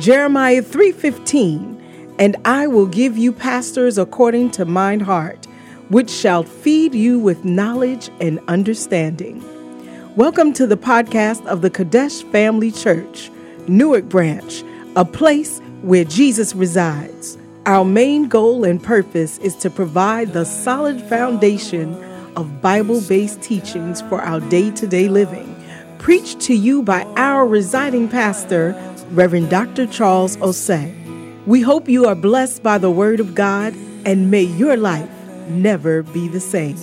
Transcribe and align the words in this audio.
Jeremiah 0.00 0.62
3:15, 0.62 1.76
and 2.18 2.34
I 2.46 2.66
will 2.66 2.86
give 2.86 3.18
you 3.18 3.32
pastors 3.32 3.98
according 3.98 4.48
to 4.52 4.64
mine 4.64 5.00
heart, 5.00 5.46
which 5.90 6.08
shall 6.08 6.42
feed 6.42 6.94
you 6.94 7.18
with 7.18 7.44
knowledge 7.44 8.08
and 8.18 8.40
understanding. 8.48 9.44
Welcome 10.16 10.54
to 10.54 10.66
the 10.66 10.78
podcast 10.78 11.44
of 11.44 11.60
the 11.60 11.68
Qodesh 11.68 12.22
Family 12.32 12.70
Church, 12.70 13.30
Newark 13.68 14.08
Branch, 14.08 14.64
a 14.96 15.04
place 15.04 15.60
where 15.82 16.04
Jesus 16.04 16.54
resides. 16.54 17.36
Our 17.66 17.84
main 17.84 18.26
goal 18.26 18.64
and 18.64 18.82
purpose 18.82 19.36
is 19.42 19.54
to 19.56 19.68
provide 19.68 20.32
the 20.32 20.46
solid 20.46 21.02
foundation 21.02 21.94
of 22.36 22.62
Bible 22.62 23.02
based 23.02 23.42
teachings 23.42 24.00
for 24.00 24.22
our 24.22 24.40
day 24.40 24.70
to 24.70 24.86
day 24.86 25.08
living, 25.08 25.54
preached 25.98 26.40
to 26.40 26.54
you 26.54 26.82
by 26.82 27.02
our 27.18 27.46
residing 27.46 28.08
pastor, 28.08 28.74
Reverend 29.10 29.50
Dr. 29.50 29.86
Charles 29.86 30.36
Osei. 30.36 30.94
We 31.44 31.62
hope 31.62 31.88
you 31.88 32.06
are 32.06 32.14
blessed 32.14 32.62
by 32.62 32.78
the 32.78 32.90
Word 32.90 33.18
of 33.18 33.34
God 33.34 33.74
and 34.06 34.30
may 34.30 34.42
your 34.42 34.76
life 34.76 35.10
never 35.48 36.04
be 36.04 36.28
the 36.28 36.38
same. 36.38 36.76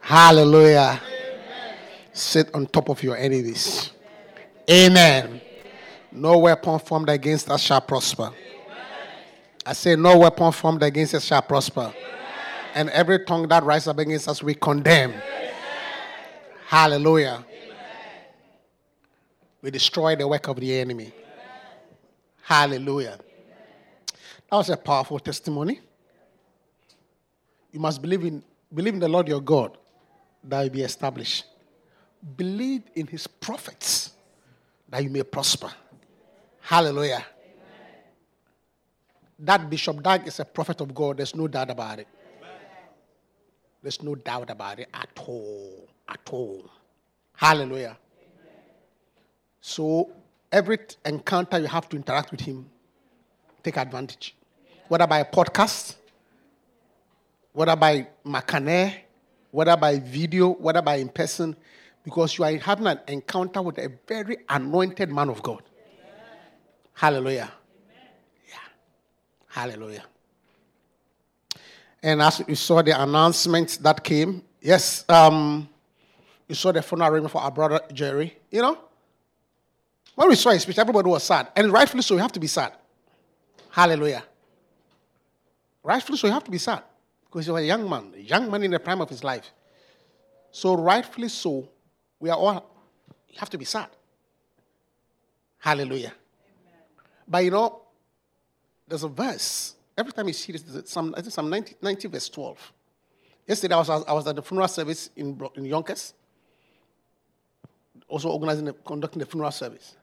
Hallelujah. 0.00 1.00
Sit 2.12 2.54
on 2.54 2.66
top 2.66 2.90
of 2.90 3.02
your 3.02 3.16
enemies. 3.16 3.92
Amen. 4.70 5.40
No 6.12 6.38
weapon 6.38 6.78
formed 6.78 7.08
against 7.08 7.50
us 7.50 7.62
shall 7.62 7.80
prosper. 7.80 8.32
I 9.64 9.72
say, 9.72 9.96
No 9.96 10.18
weapon 10.18 10.52
formed 10.52 10.82
against 10.82 11.14
us 11.14 11.24
shall 11.24 11.42
prosper. 11.42 11.92
And 12.74 12.90
every 12.90 13.24
tongue 13.24 13.48
that 13.48 13.64
rises 13.64 13.88
up 13.88 13.98
against 13.98 14.28
us, 14.28 14.42
we 14.42 14.54
condemn. 14.54 15.14
Hallelujah. 16.66 17.44
We 19.62 19.70
destroy 19.70 20.14
the 20.16 20.28
work 20.28 20.46
of 20.48 20.60
the 20.60 20.78
enemy. 20.78 21.12
Hallelujah. 22.42 23.18
That 24.50 24.56
was 24.56 24.70
a 24.70 24.76
powerful 24.76 25.18
testimony. 25.18 25.80
You 27.72 27.80
must 27.80 28.00
believe 28.00 28.24
in, 28.24 28.42
believe 28.72 28.94
in 28.94 29.00
the 29.00 29.08
Lord 29.08 29.28
your 29.28 29.40
God 29.40 29.76
that 30.44 30.62
you 30.62 30.70
be 30.70 30.82
established. 30.82 31.44
Believe 32.36 32.82
in 32.94 33.06
his 33.06 33.26
prophets 33.26 34.12
that 34.88 35.02
you 35.02 35.10
may 35.10 35.22
prosper. 35.22 35.70
Hallelujah. 36.60 37.24
Amen. 37.24 37.24
That 39.38 39.70
Bishop 39.70 40.02
Dag 40.02 40.26
is 40.26 40.40
a 40.40 40.44
prophet 40.44 40.80
of 40.80 40.94
God. 40.94 41.18
There's 41.18 41.34
no 41.34 41.46
doubt 41.48 41.70
about 41.70 42.00
it. 42.00 42.08
There's 43.82 44.02
no 44.02 44.14
doubt 44.14 44.50
about 44.50 44.80
it 44.80 44.88
at 44.92 45.08
all. 45.26 45.88
At 46.08 46.20
all. 46.30 46.70
Hallelujah. 47.36 47.96
So, 49.60 50.10
every 50.50 50.78
encounter 51.04 51.58
you 51.58 51.66
have 51.66 51.88
to 51.90 51.96
interact 51.96 52.30
with 52.30 52.40
him, 52.40 52.68
take 53.62 53.76
advantage. 53.76 54.34
Whether 54.88 55.06
by 55.06 55.18
a 55.20 55.24
podcast, 55.24 55.96
whether 57.52 57.76
by 57.76 58.08
Makane, 58.24 58.94
whether 59.50 59.76
by 59.76 59.98
video, 59.98 60.50
whether 60.50 60.82
by 60.82 60.96
in 60.96 61.08
person, 61.08 61.54
because 62.04 62.38
you 62.38 62.44
are 62.44 62.56
having 62.56 62.86
an 62.86 63.00
encounter 63.08 63.60
with 63.60 63.78
a 63.78 63.90
very 64.06 64.38
anointed 64.48 65.10
man 65.10 65.28
of 65.28 65.42
God. 65.42 65.62
Hallelujah. 66.94 67.52
Yeah. 68.48 68.56
Hallelujah. 69.48 70.04
And 72.02 72.22
as 72.22 72.42
you 72.46 72.54
saw 72.54 72.82
the 72.82 73.00
announcement 73.00 73.78
that 73.82 74.04
came, 74.04 74.42
yes, 74.60 75.04
um, 75.08 75.68
you 76.46 76.54
saw 76.54 76.72
the 76.72 76.82
funeral 76.82 77.10
arrangement 77.10 77.32
for 77.32 77.42
our 77.42 77.50
brother 77.50 77.80
Jerry. 77.92 78.36
You 78.50 78.62
know, 78.62 78.78
when 80.14 80.28
we 80.28 80.36
saw 80.36 80.50
his 80.50 80.62
speech, 80.62 80.78
everybody 80.78 81.08
was 81.08 81.24
sad, 81.24 81.48
and 81.56 81.72
rightfully 81.72 82.02
so. 82.02 82.14
You 82.14 82.20
have 82.20 82.32
to 82.32 82.40
be 82.40 82.46
sad. 82.46 82.72
Hallelujah. 83.70 84.24
Rightfully 85.82 86.18
so, 86.18 86.26
you 86.26 86.32
have 86.32 86.44
to 86.44 86.50
be 86.50 86.58
sad 86.58 86.82
because 87.24 87.46
he 87.46 87.52
was 87.52 87.62
a 87.62 87.66
young 87.66 87.88
man, 87.88 88.12
a 88.16 88.20
young 88.20 88.50
man 88.50 88.62
in 88.62 88.70
the 88.70 88.80
prime 88.80 89.00
of 89.00 89.08
his 89.08 89.22
life. 89.22 89.50
So, 90.50 90.74
rightfully 90.74 91.28
so, 91.28 91.68
we 92.20 92.30
are 92.30 92.36
all 92.36 92.74
have 93.36 93.50
to 93.50 93.58
be 93.58 93.64
sad. 93.64 93.88
Hallelujah. 95.58 96.12
Amen. 96.12 96.80
But 97.26 97.44
you 97.44 97.50
know, 97.50 97.82
there's 98.86 99.04
a 99.04 99.08
verse. 99.08 99.74
Every 99.98 100.12
time 100.12 100.28
you 100.28 100.32
see 100.32 100.52
this, 100.52 100.88
Psalm, 100.88 101.12
I 101.16 101.20
think 101.20 101.32
some 101.32 101.50
90, 101.50 101.74
90 101.82 102.06
verse 102.06 102.28
12. 102.28 102.72
Yesterday, 103.48 103.74
I 103.74 103.78
was, 103.78 103.90
I 103.90 104.12
was 104.12 104.26
at 104.28 104.36
the 104.36 104.42
funeral 104.42 104.68
service 104.68 105.10
in, 105.16 105.40
in 105.56 105.64
Yonkers, 105.64 106.14
also 108.06 108.30
organizing, 108.30 108.72
conducting 108.86 109.18
the 109.18 109.26
funeral 109.26 109.50
service. 109.50 109.96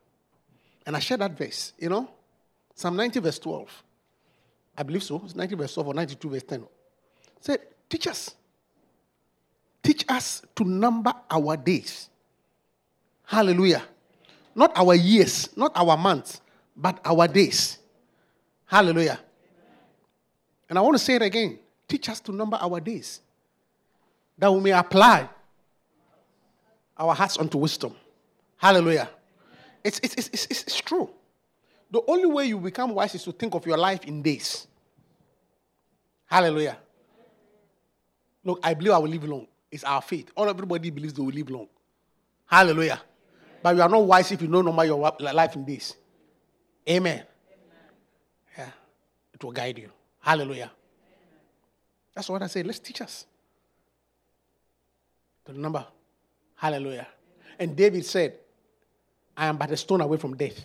And 0.85 0.97
I 0.97 0.99
shared 0.99 1.21
that 1.21 1.37
verse, 1.37 1.71
you 1.79 1.87
know, 1.87 2.09
Psalm 2.73 2.97
90 2.97 3.21
verse 3.21 3.39
12. 3.39 3.83
I 4.77 4.83
believe 4.83 5.01
so. 5.03 5.21
It's 5.23 5.33
90 5.33 5.55
verse 5.55 5.73
12 5.73 5.87
or 5.87 5.93
92 5.93 6.29
verse 6.29 6.43
10. 6.43 6.67
Said, 7.39 7.59
teach 7.89 8.07
us. 8.07 8.35
Teach 9.81 10.03
us 10.09 10.41
to 10.57 10.65
number 10.65 11.13
our 11.31 11.55
days. 11.55 12.09
Hallelujah. 13.23 13.83
Not 14.55 14.73
our 14.75 14.93
years, 14.93 15.55
not 15.55 15.71
our 15.73 15.95
months, 15.95 16.41
but 16.75 16.99
our 17.05 17.29
days. 17.29 17.77
Hallelujah. 18.65 19.19
And 20.69 20.77
I 20.77 20.81
want 20.81 20.95
to 20.95 21.03
say 21.03 21.15
it 21.15 21.21
again. 21.21 21.59
Teach 21.87 22.09
us 22.09 22.19
to 22.21 22.31
number 22.31 22.57
our 22.59 22.79
days 22.79 23.21
that 24.37 24.51
we 24.51 24.59
may 24.59 24.71
apply 24.71 25.29
our 26.97 27.13
hearts 27.13 27.37
unto 27.37 27.57
wisdom. 27.57 27.93
Hallelujah. 28.57 29.09
It's, 29.83 29.99
it's, 30.01 30.15
it's, 30.15 30.29
it's, 30.33 30.63
it's 30.63 30.81
true. 30.81 31.09
The 31.91 32.01
only 32.07 32.25
way 32.25 32.45
you 32.45 32.59
become 32.59 32.93
wise 32.95 33.13
is 33.15 33.23
to 33.23 33.31
think 33.31 33.53
of 33.53 33.65
your 33.65 33.77
life 33.77 34.03
in 34.05 34.21
days. 34.21 34.67
Hallelujah. 36.25 36.77
Look, 38.43 38.59
I 38.63 38.73
believe 38.73 38.93
I 38.93 38.97
will 38.97 39.09
live 39.09 39.23
long. 39.25 39.47
It's 39.71 39.83
our 39.83 40.01
faith. 40.01 40.31
All 40.35 40.49
everybody 40.49 40.89
believes 40.89 41.13
they 41.13 41.21
will 41.21 41.29
live 41.29 41.49
long. 41.49 41.67
Hallelujah. 42.47 43.01
But 43.61 43.75
you 43.75 43.81
are 43.81 43.89
not 43.89 44.03
wise 44.03 44.31
if 44.31 44.41
you 44.41 44.47
don't 44.47 44.65
number 44.65 44.85
your 44.85 44.97
life 45.19 45.55
in 45.55 45.65
days. 45.65 45.95
Amen. 46.89 47.23
Yeah. 48.57 48.69
It 49.33 49.43
will 49.43 49.51
guide 49.51 49.77
you. 49.79 49.89
Hallelujah. 50.25 50.71
That's 52.13 52.27
what 52.29 52.41
I 52.41 52.47
say. 52.47 52.63
Let's 52.63 52.79
teach 52.79 53.01
us. 53.01 53.25
The 55.45 55.53
number. 55.53 55.85
Hallelujah. 56.55 57.07
And 57.59 57.75
David 57.75 58.05
said, 58.05 58.33
I 59.37 59.45
am 59.45 59.57
but 59.57 59.69
a 59.69 59.77
stone 59.77 60.01
away 60.01 60.17
from 60.17 60.35
death. 60.35 60.55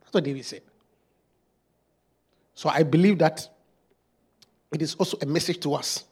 That's 0.00 0.14
what 0.14 0.22
David 0.22 0.44
said. 0.44 0.62
So 2.54 2.68
I 2.68 2.82
believe 2.84 3.18
that 3.18 3.48
it 4.72 4.80
is 4.80 4.94
also 4.94 5.18
a 5.20 5.26
message 5.26 5.58
to 5.60 5.74
us 5.74 6.04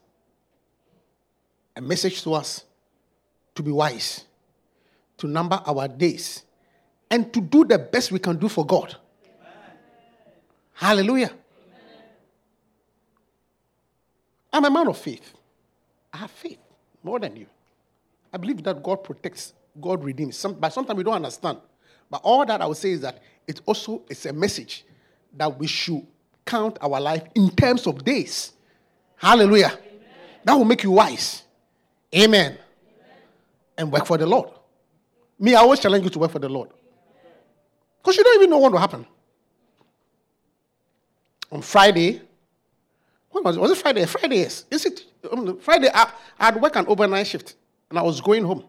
a 1.76 1.80
message 1.80 2.22
to 2.22 2.34
us 2.34 2.64
to 3.54 3.62
be 3.62 3.70
wise, 3.70 4.24
to 5.16 5.26
number 5.26 5.60
our 5.66 5.88
days, 5.88 6.42
and 7.10 7.32
to 7.32 7.40
do 7.40 7.64
the 7.64 7.78
best 7.78 8.12
we 8.12 8.18
can 8.18 8.36
do 8.36 8.48
for 8.48 8.64
God. 8.64 8.94
Amen. 9.24 9.76
Hallelujah. 10.74 11.30
Amen. 11.30 11.38
I'm 14.52 14.64
a 14.64 14.70
man 14.70 14.88
of 14.88 14.98
faith. 14.98 15.32
I 16.12 16.18
have 16.18 16.30
faith 16.30 16.58
more 17.02 17.18
than 17.18 17.36
you. 17.36 17.46
I 18.32 18.36
believe 18.36 18.62
that 18.64 18.82
God 18.82 19.04
protects, 19.04 19.52
God 19.80 20.02
redeems. 20.04 20.36
Some, 20.36 20.54
but 20.54 20.72
sometimes 20.72 20.96
we 20.96 21.04
don't 21.04 21.14
understand. 21.14 21.58
But 22.10 22.20
all 22.24 22.44
that 22.44 22.60
I 22.60 22.66
would 22.66 22.76
say 22.76 22.90
is 22.90 23.00
that 23.02 23.22
it 23.46 23.60
also 23.66 24.02
is 24.08 24.26
a 24.26 24.32
message 24.32 24.84
that 25.36 25.58
we 25.58 25.66
should 25.66 26.06
count 26.44 26.78
our 26.80 27.00
life 27.00 27.22
in 27.34 27.50
terms 27.50 27.86
of 27.86 28.04
days. 28.04 28.52
Hallelujah. 29.16 29.66
Amen. 29.66 29.80
That 30.44 30.54
will 30.54 30.64
make 30.64 30.82
you 30.82 30.90
wise. 30.90 31.44
Amen. 32.14 32.58
And 33.78 33.92
work 33.92 34.06
for 34.06 34.18
the 34.18 34.26
Lord. 34.26 34.50
Me, 35.38 35.54
I 35.54 35.60
always 35.60 35.80
challenge 35.80 36.04
you 36.04 36.10
to 36.10 36.18
work 36.18 36.32
for 36.32 36.38
the 36.38 36.48
Lord. 36.48 36.70
Because 38.02 38.16
you 38.16 38.24
don't 38.24 38.36
even 38.36 38.50
know 38.50 38.58
what 38.58 38.72
will 38.72 38.78
happen. 38.78 39.06
On 41.52 41.62
Friday, 41.62 42.22
what 43.30 43.44
was 43.44 43.56
it? 43.56 43.60
Was 43.60 43.70
it 43.70 43.78
Friday? 43.78 44.04
Friday, 44.06 44.36
yes. 44.38 44.64
Is 44.70 44.86
it 44.86 45.04
um, 45.30 45.58
Friday? 45.58 45.88
I, 45.92 46.10
I 46.38 46.46
had 46.46 46.60
work 46.60 46.76
an 46.76 46.86
overnight 46.86 47.26
shift 47.26 47.54
and 47.88 47.98
I 47.98 48.02
was 48.02 48.20
going 48.20 48.44
home. 48.44 48.64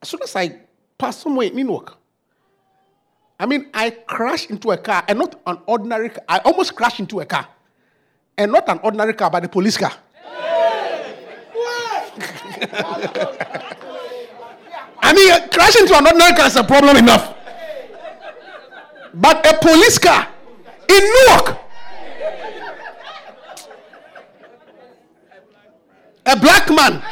As 0.00 0.08
soon 0.08 0.22
as 0.22 0.34
I 0.36 0.60
passed 0.96 1.20
somewhere 1.20 1.48
in 1.48 1.56
Newark, 1.56 1.96
I 3.38 3.46
mean, 3.46 3.70
I 3.72 3.90
crashed 3.90 4.50
into 4.50 4.70
a 4.70 4.76
car 4.76 5.02
and 5.08 5.18
not 5.18 5.40
an 5.46 5.58
ordinary 5.66 6.10
car. 6.10 6.22
I 6.28 6.38
almost 6.40 6.76
crashed 6.76 7.00
into 7.00 7.20
a 7.20 7.26
car. 7.26 7.48
And 8.36 8.52
not 8.52 8.68
an 8.68 8.80
ordinary 8.82 9.14
car, 9.14 9.30
but 9.30 9.44
a 9.44 9.48
police 9.48 9.76
car. 9.76 9.92
I 15.02 15.14
mean, 15.14 15.48
crashing 15.48 15.82
into 15.82 15.96
another 15.96 16.36
car 16.36 16.46
is 16.46 16.56
a 16.56 16.64
problem 16.64 16.96
enough. 16.98 17.34
But 19.14 19.46
a 19.46 19.58
police 19.58 19.98
car 19.98 20.28
in 20.88 21.02
Newark, 21.02 21.58
a 26.30 26.36
black 26.36 26.70
man 26.70 27.02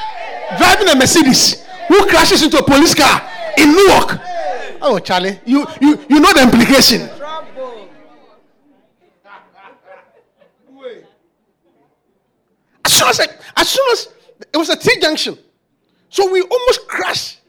driving 0.56 0.88
a 0.88 0.94
Mercedes 0.94 1.65
who 1.88 2.06
crashes 2.06 2.43
into 2.43 2.59
a 2.59 2.62
police 2.62 2.94
car 2.94 3.29
in 3.56 3.73
Newark. 3.73 4.20
Oh, 4.81 4.99
Charlie, 5.00 5.41
you, 5.44 5.67
you, 5.81 5.99
you 6.09 6.20
know 6.20 6.32
the 6.32 6.43
implication. 6.43 7.09
As 12.85 12.93
soon 12.93 13.09
as, 13.09 13.20
I, 13.20 13.26
as 13.56 13.69
soon 13.69 13.91
as 13.93 14.09
it 14.53 14.56
was 14.56 14.70
a 14.70 14.76
T 14.76 14.99
junction, 15.00 15.37
so 16.09 16.31
we 16.31 16.41
almost 16.41 16.88
crashed. 16.88 17.41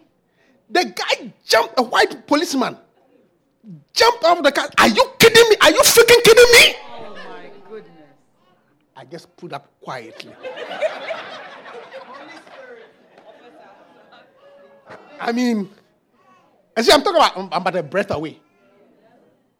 The 0.70 0.86
guy 0.86 1.32
jumped, 1.46 1.80
a 1.80 1.84
white 1.84 2.28
policeman 2.28 2.78
jumped 3.94 4.24
out 4.24 4.38
of 4.38 4.44
the 4.44 4.52
car. 4.52 4.70
Are 4.78 4.88
you 4.88 5.12
kidding 5.18 5.50
me? 5.50 5.56
Are 5.62 5.72
you 5.72 5.82
freaking 5.82 6.24
kidding 6.24 6.52
me? 6.54 6.76
Oh 6.84 7.16
my 7.16 7.70
goodness. 7.70 7.94
I 8.96 9.06
just 9.06 9.36
put 9.38 9.54
up 9.54 9.72
quietly. 9.82 10.34
I 15.20 15.32
mean, 15.32 15.70
I 16.76 16.82
see, 16.82 16.92
I'm 16.92 17.02
talking 17.02 17.18
about, 17.18 17.38
I'm 17.38 17.50
about 17.52 17.76
a 17.76 17.84
breath 17.84 18.12
away. 18.12 18.40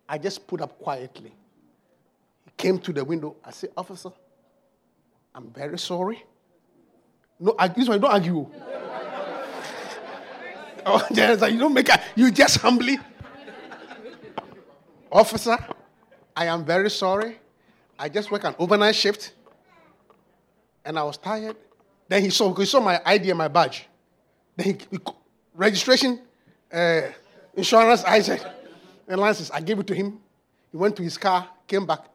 I 0.08 0.18
just 0.18 0.48
put 0.48 0.62
up 0.62 0.80
quietly. 0.80 1.34
He 2.46 2.52
came 2.58 2.80
to 2.80 2.94
the 2.94 3.04
window. 3.04 3.36
I 3.44 3.52
said, 3.52 3.72
Officer, 3.76 4.12
I'm 5.36 5.52
very 5.52 5.78
sorry. 5.78 6.24
No, 7.40 7.56
I, 7.60 7.68
this 7.68 7.88
one, 7.88 8.00
don't 8.00 8.12
argue. 8.12 8.48
oh, 10.86 11.08
yes, 11.12 11.42
you 11.52 11.60
don't 11.60 11.74
make 11.74 11.90
a, 11.90 12.02
you 12.16 12.32
just 12.32 12.58
humbly. 12.58 12.98
Officer, 15.12 15.58
I 16.36 16.46
am 16.46 16.64
very 16.66 16.90
sorry. 16.90 17.38
I 17.98 18.08
just 18.10 18.32
work 18.32 18.46
an 18.46 18.56
overnight 18.60 18.96
shift 18.96 19.34
and 20.86 20.98
I 20.98 21.04
was 21.04 21.18
tired. 21.18 21.58
Then 22.08 22.24
he 22.24 22.30
saw, 22.30 22.54
he 22.54 22.66
saw 22.66 22.80
my 22.80 23.02
ID 23.06 23.30
and 23.30 23.38
my 23.38 23.48
badge. 23.48 23.88
Then 24.56 24.66
he, 24.68 24.78
he 24.90 24.98
registration, 25.56 26.20
uh, 26.72 27.02
insurance, 27.56 28.04
I 28.04 28.22
said, 28.22 28.52
and 29.08 29.20
license. 29.20 29.52
I 29.52 29.62
gave 29.62 29.80
it 29.80 29.88
to 29.88 29.96
him. 29.96 30.20
He 30.72 30.78
went 30.78 30.96
to 30.98 31.04
his 31.04 31.18
car, 31.18 31.48
came 31.68 31.86
back. 31.86 32.06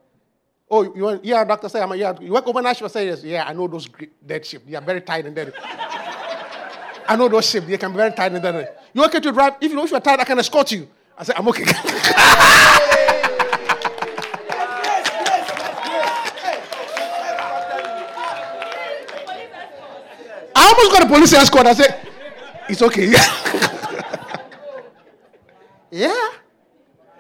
Oh, 0.71 0.83
you 0.95 1.03
want, 1.03 1.25
yeah, 1.25 1.45
doctor, 1.45 1.69
say, 1.69 1.83
I'm 1.83 1.93
a, 1.93 1.97
yeah, 1.97 2.19
you 2.21 2.33
work 2.33 2.47
overnight 2.47 2.77
shift? 2.77 2.91
I 2.91 3.01
say, 3.01 3.07
yes, 3.07 3.23
yeah, 3.23 3.45
I 3.47 3.53
know 3.53 3.69
those 3.69 3.89
dead 4.25 4.47
shift. 4.47 4.67
They 4.69 4.75
are 4.75 4.83
very 4.83 5.01
tired 5.03 5.27
and 5.27 5.37
dead. 5.37 5.53
I 7.07 7.17
know 7.17 7.29
those 7.29 7.49
shifts. 7.49 7.69
They 7.69 7.77
can 7.77 7.93
be 7.93 7.99
very 7.99 8.13
tired 8.13 8.33
and 8.33 8.43
dead. 8.43 8.77
You 8.95 9.05
okay 9.05 9.21
to 9.21 9.33
drive? 9.33 9.55
If 9.61 9.71
you 9.71 9.77
know 9.77 9.85
if 9.85 9.91
you're 9.91 10.01
tired, 10.01 10.21
I 10.21 10.25
can 10.25 10.39
escort 10.39 10.73
you. 10.73 10.89
I 11.17 11.25
said, 11.25 11.37
I'm 11.37 11.47
okay. 11.49 11.65
I 20.57 20.69
almost 20.69 20.93
got 20.93 21.03
a 21.03 21.07
police 21.07 21.33
escort. 21.35 21.67
I 21.67 21.75
said, 21.75 22.09
it's 22.69 22.83
okay. 22.83 23.07
yeah. 25.91 26.31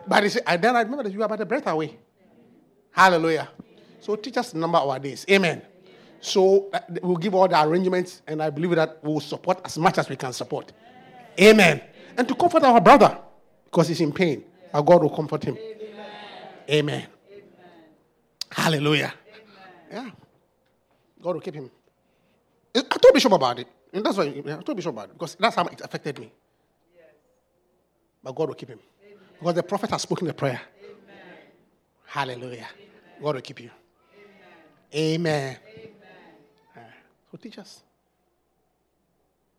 But 0.06 0.22
he 0.22 0.28
said, 0.28 0.42
I 0.46 0.56
then 0.56 0.76
I 0.76 0.82
remember 0.82 1.04
that 1.04 1.12
you 1.12 1.22
are 1.22 1.26
about 1.26 1.38
to 1.38 1.46
breath 1.46 1.66
away. 1.66 1.98
Hallelujah. 2.90 3.48
So 4.00 4.16
teach 4.16 4.36
us 4.36 4.54
number 4.54 4.78
our 4.78 4.98
days. 4.98 5.24
Amen. 5.30 5.62
So 6.20 6.70
uh, 6.72 6.80
we'll 7.02 7.16
give 7.16 7.34
all 7.34 7.48
the 7.48 7.60
arrangements, 7.62 8.22
and 8.26 8.42
I 8.42 8.50
believe 8.50 8.74
that 8.76 8.98
we'll 9.02 9.20
support 9.20 9.60
as 9.64 9.76
much 9.78 9.98
as 9.98 10.08
we 10.08 10.16
can 10.16 10.32
support. 10.32 10.72
Amen. 11.40 11.80
And 12.16 12.26
to 12.28 12.34
comfort 12.34 12.62
our 12.62 12.80
brother, 12.80 13.18
because 13.64 13.88
he's 13.88 14.00
in 14.00 14.12
pain, 14.12 14.44
our 14.72 14.82
God 14.82 15.02
will 15.02 15.10
comfort 15.10 15.44
him. 15.44 15.58
Amen. 15.58 16.06
Amen. 16.70 17.06
Hallelujah. 18.50 19.12
Amen. 19.92 20.04
Yeah. 20.06 20.10
God 21.20 21.34
will 21.34 21.40
keep 21.40 21.54
him. 21.54 21.70
I 22.74 22.80
told 22.80 23.14
Bishop 23.14 23.32
about 23.32 23.58
it. 23.58 23.68
And 23.94 24.04
that's 24.04 24.16
why 24.16 24.24
I 24.24 24.62
told 24.62 24.74
Bishop 24.74 24.92
about 24.92 25.10
it, 25.10 25.12
because 25.12 25.36
that's 25.36 25.54
how 25.54 25.64
it 25.66 25.80
affected 25.80 26.18
me. 26.18 26.32
Yes. 26.96 27.06
But 28.24 28.34
God 28.34 28.48
will 28.48 28.56
keep 28.56 28.68
him. 28.68 28.80
Amen. 29.04 29.18
Because 29.38 29.54
the 29.54 29.62
prophet 29.62 29.90
has 29.90 30.02
spoken 30.02 30.26
the 30.26 30.34
prayer. 30.34 30.60
Amen. 30.82 31.16
Hallelujah. 32.04 32.66
Amen. 32.74 33.22
God 33.22 33.34
will 33.36 33.40
keep 33.40 33.60
you. 33.60 33.70
Amen. 34.92 35.56
Uh, 36.76 36.80
so 37.30 37.36
teach 37.36 37.56
us. 37.58 37.84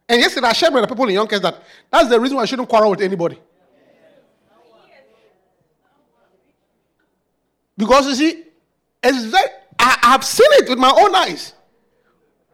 And 0.07 0.19
yesterday 0.19 0.47
I 0.47 0.53
shared 0.53 0.73
with 0.73 0.83
the 0.83 0.87
people 0.89 1.07
in 1.07 1.13
Yonkers 1.15 1.39
that 1.39 1.63
that's 1.89 2.09
the 2.09 2.19
reason 2.19 2.35
why 2.35 2.43
I 2.43 2.45
shouldn't 2.45 2.67
quarrel 2.67 2.91
with 2.91 3.01
anybody. 3.01 3.39
Because 7.77 8.07
you 8.07 8.15
see, 8.15 8.43
it's 9.01 9.25
very, 9.25 9.49
I, 9.79 9.97
have 10.03 10.23
seen 10.23 10.47
it 10.51 10.69
with 10.69 10.79
my 10.79 10.91
own 10.91 11.13
eyes. 11.15 11.53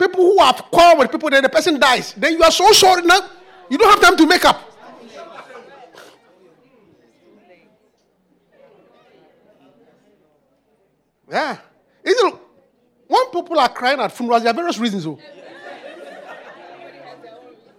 People 0.02 0.26
who 0.26 0.40
have 0.40 0.56
quarreled 0.72 0.98
with 0.98 1.12
people, 1.12 1.30
then 1.30 1.44
the 1.44 1.50
person 1.50 1.80
dies. 1.80 2.14
Then 2.14 2.34
you 2.34 2.42
are 2.42 2.50
so 2.50 2.72
sorry 2.72 3.04
now, 3.04 3.20
you 3.70 3.78
don't 3.78 3.88
have 3.88 4.02
time 4.02 4.18
to 4.18 4.26
make 4.26 4.44
up. 4.44 4.60
Yeah. 11.30 11.58
Isn't 12.04 12.36
when 13.08 13.30
people 13.30 13.60
are 13.60 13.70
crying 13.70 14.00
at 14.00 14.12
funerals, 14.12 14.42
there 14.42 14.52
are 14.52 14.56
various 14.56 14.80
reasons. 14.80 15.04
Though. 15.04 15.20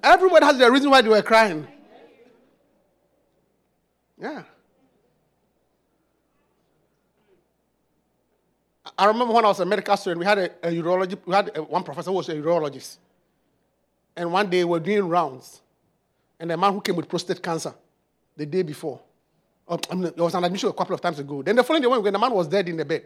Everybody 0.00 0.46
has 0.46 0.58
their 0.58 0.70
reason 0.70 0.90
why 0.90 1.02
they 1.02 1.08
were 1.08 1.22
crying. 1.22 1.66
Yeah. 4.16 4.44
I 8.98 9.06
remember 9.06 9.32
when 9.32 9.44
I 9.44 9.48
was 9.48 9.60
a 9.60 9.64
medical 9.64 9.96
student, 9.96 10.20
we 10.20 10.26
had 10.26 10.38
a, 10.38 10.50
a 10.62 10.70
urology, 10.70 11.18
we 11.24 11.34
had 11.34 11.56
a, 11.56 11.62
one 11.62 11.82
professor 11.82 12.10
who 12.10 12.16
was 12.16 12.28
a 12.28 12.34
urologist. 12.34 12.98
And 14.16 14.32
one 14.32 14.50
day 14.50 14.64
we 14.64 14.70
were 14.70 14.80
doing 14.80 15.08
rounds. 15.08 15.62
And 16.38 16.52
a 16.52 16.56
man 16.56 16.72
who 16.72 16.80
came 16.80 16.96
with 16.96 17.08
prostate 17.08 17.42
cancer 17.42 17.74
the 18.36 18.44
day 18.44 18.62
before, 18.62 19.00
oh, 19.68 19.78
I 19.90 19.94
mean, 19.94 20.12
there 20.14 20.24
was 20.24 20.34
an 20.34 20.44
admission 20.44 20.68
a 20.68 20.72
couple 20.72 20.94
of 20.94 21.00
times 21.00 21.18
ago. 21.18 21.42
Then 21.42 21.56
the 21.56 21.64
following 21.64 21.82
day, 21.82 21.88
when 21.88 22.12
the 22.12 22.18
man 22.18 22.32
was 22.32 22.48
dead 22.48 22.68
in 22.68 22.76
the 22.76 22.84
bed. 22.84 23.04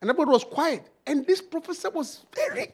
And 0.00 0.10
everybody 0.10 0.32
was 0.32 0.44
quiet. 0.44 0.86
And 1.06 1.26
this 1.26 1.40
professor 1.40 1.88
was 1.88 2.24
very, 2.34 2.72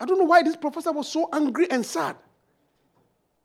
I 0.00 0.04
don't 0.04 0.18
know 0.18 0.24
why 0.24 0.42
this 0.42 0.56
professor 0.56 0.90
was 0.90 1.08
so 1.08 1.28
angry 1.32 1.70
and 1.70 1.86
sad, 1.86 2.16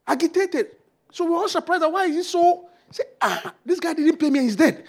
agitated. 0.07 0.71
So 1.11 1.25
we 1.25 1.31
were 1.31 1.37
all 1.37 1.49
surprised. 1.49 1.83
that 1.83 1.91
Why 1.91 2.05
is 2.05 2.15
he 2.15 2.23
so 2.23 2.69
Say, 2.91 3.03
ah, 3.21 3.53
this 3.65 3.79
guy 3.79 3.93
didn't 3.93 4.17
pay 4.17 4.29
me 4.29 4.39
and 4.39 4.47
he's 4.47 4.57
dead. 4.57 4.83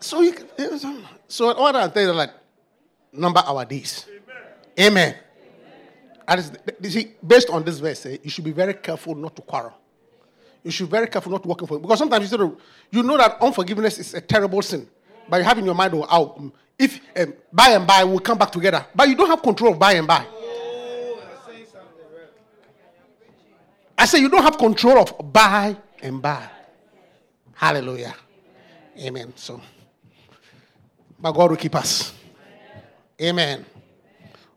so, 0.00 0.20
you, 0.22 0.34
so 1.28 1.52
all 1.52 1.72
that 1.72 1.94
things 1.94 2.08
are 2.08 2.14
like 2.14 2.32
number 3.12 3.40
our 3.46 3.64
days. 3.64 4.06
Amen. 4.78 5.14
Amen. 6.26 6.46
And 6.82 6.92
see, 6.92 7.12
based 7.24 7.50
on 7.50 7.62
this 7.62 7.78
verse, 7.78 8.06
eh, 8.06 8.16
you 8.24 8.30
should 8.30 8.44
be 8.44 8.52
very 8.52 8.74
careful 8.74 9.14
not 9.14 9.36
to 9.36 9.42
quarrel. 9.42 9.74
You 10.64 10.72
should 10.72 10.86
be 10.86 10.90
very 10.90 11.06
careful 11.06 11.30
not 11.30 11.42
to 11.42 11.48
work 11.48 11.66
for 11.66 11.78
because 11.78 11.98
sometimes 11.98 12.22
you, 12.24 12.28
sort 12.28 12.42
of, 12.42 12.60
you 12.90 13.04
know 13.04 13.16
that 13.16 13.40
unforgiveness 13.40 13.98
is 13.98 14.14
a 14.14 14.20
terrible 14.20 14.60
sin 14.62 14.88
but 15.30 15.36
you 15.38 15.44
have 15.44 15.58
in 15.58 15.64
your 15.64 15.74
mind, 15.74 15.94
oh, 15.94 16.06
oh 16.10 16.52
if 16.78 17.00
um, 17.16 17.34
by 17.52 17.70
and 17.70 17.86
by 17.86 18.04
we'll 18.04 18.18
come 18.18 18.38
back 18.38 18.50
together. 18.50 18.84
But 18.94 19.08
you 19.08 19.14
don't 19.14 19.28
have 19.28 19.42
control 19.42 19.72
of 19.72 19.78
by 19.78 19.92
and 19.92 20.06
by. 20.06 20.26
I 23.96 24.06
say 24.06 24.18
you 24.18 24.30
don't 24.30 24.42
have 24.42 24.56
control 24.56 24.98
of 24.98 25.32
by 25.32 25.76
and 26.02 26.22
by. 26.22 26.48
Hallelujah. 27.54 28.14
Amen. 28.98 29.34
So, 29.36 29.60
but 31.20 31.32
God 31.32 31.50
will 31.50 31.58
keep 31.58 31.74
us. 31.74 32.14
Amen. 33.20 33.66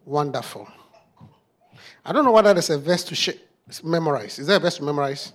Wonderful. 0.06 0.68
I 2.06 2.14
don't 2.14 2.24
know 2.24 2.32
whether 2.32 2.54
there's 2.54 2.70
a 2.70 2.78
verse 2.78 3.04
to 3.04 3.16
sh- 3.16 3.30
memorize. 3.84 4.40
Is 4.40 4.48
there 4.48 4.56
a 4.56 4.60
verse 4.60 4.78
to 4.78 4.84
memorize? 4.84 5.34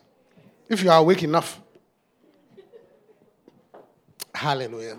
If 0.69 0.83
you 0.83 0.91
are 0.91 0.99
awake 0.99 1.23
enough. 1.23 1.61
Hallelujah. 4.35 4.99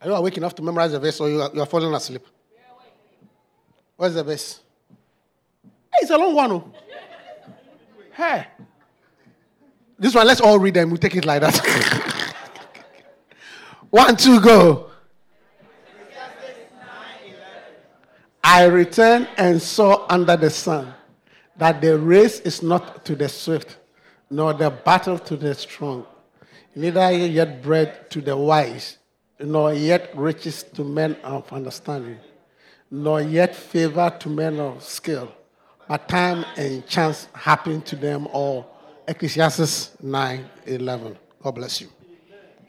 Are 0.00 0.08
you 0.08 0.14
awake 0.14 0.38
enough 0.38 0.54
to 0.54 0.62
memorize 0.62 0.92
the 0.92 0.98
verse 0.98 1.20
or 1.20 1.28
you 1.28 1.42
are, 1.42 1.50
you 1.52 1.60
are 1.60 1.66
falling 1.66 1.92
asleep? 1.92 2.26
Where's 3.96 4.14
the 4.14 4.24
verse? 4.24 4.60
Hey, 5.62 5.98
it's 6.00 6.10
a 6.10 6.16
long 6.16 6.34
one. 6.34 6.52
Oh. 6.52 6.72
Hey. 8.14 8.46
This 9.98 10.14
one, 10.14 10.26
let's 10.26 10.40
all 10.40 10.58
read 10.58 10.72
them. 10.72 10.88
We'll 10.88 10.96
take 10.96 11.16
it 11.16 11.26
like 11.26 11.42
that. 11.42 12.34
one, 13.90 14.16
two, 14.16 14.40
go. 14.40 14.86
I 18.42 18.64
returned 18.64 19.28
and 19.36 19.60
saw 19.60 20.06
under 20.08 20.36
the 20.36 20.48
sun 20.48 20.94
that 21.58 21.82
the 21.82 21.98
race 21.98 22.40
is 22.40 22.62
not 22.62 23.04
to 23.04 23.14
the 23.14 23.28
swift, 23.28 23.76
nor 24.30 24.54
the 24.54 24.70
battle 24.70 25.18
to 25.18 25.36
the 25.36 25.54
strong, 25.54 26.06
neither 26.74 27.12
yet 27.12 27.62
bread 27.62 28.10
to 28.10 28.22
the 28.22 28.34
wise 28.34 28.96
nor 29.42 29.72
yet 29.72 30.10
riches 30.16 30.62
to 30.62 30.84
men 30.84 31.16
of 31.22 31.50
understanding, 31.52 32.18
nor 32.90 33.20
yet 33.20 33.54
favor 33.54 34.14
to 34.20 34.28
men 34.28 34.60
of 34.60 34.82
skill, 34.82 35.32
but 35.88 36.08
time 36.08 36.44
and 36.56 36.86
chance 36.86 37.28
happen 37.34 37.80
to 37.82 37.96
them 37.96 38.26
all. 38.28 38.76
Ecclesiastes 39.08 39.96
9 40.02 40.44
11. 40.66 41.18
God 41.42 41.52
bless 41.52 41.80
you. 41.80 41.88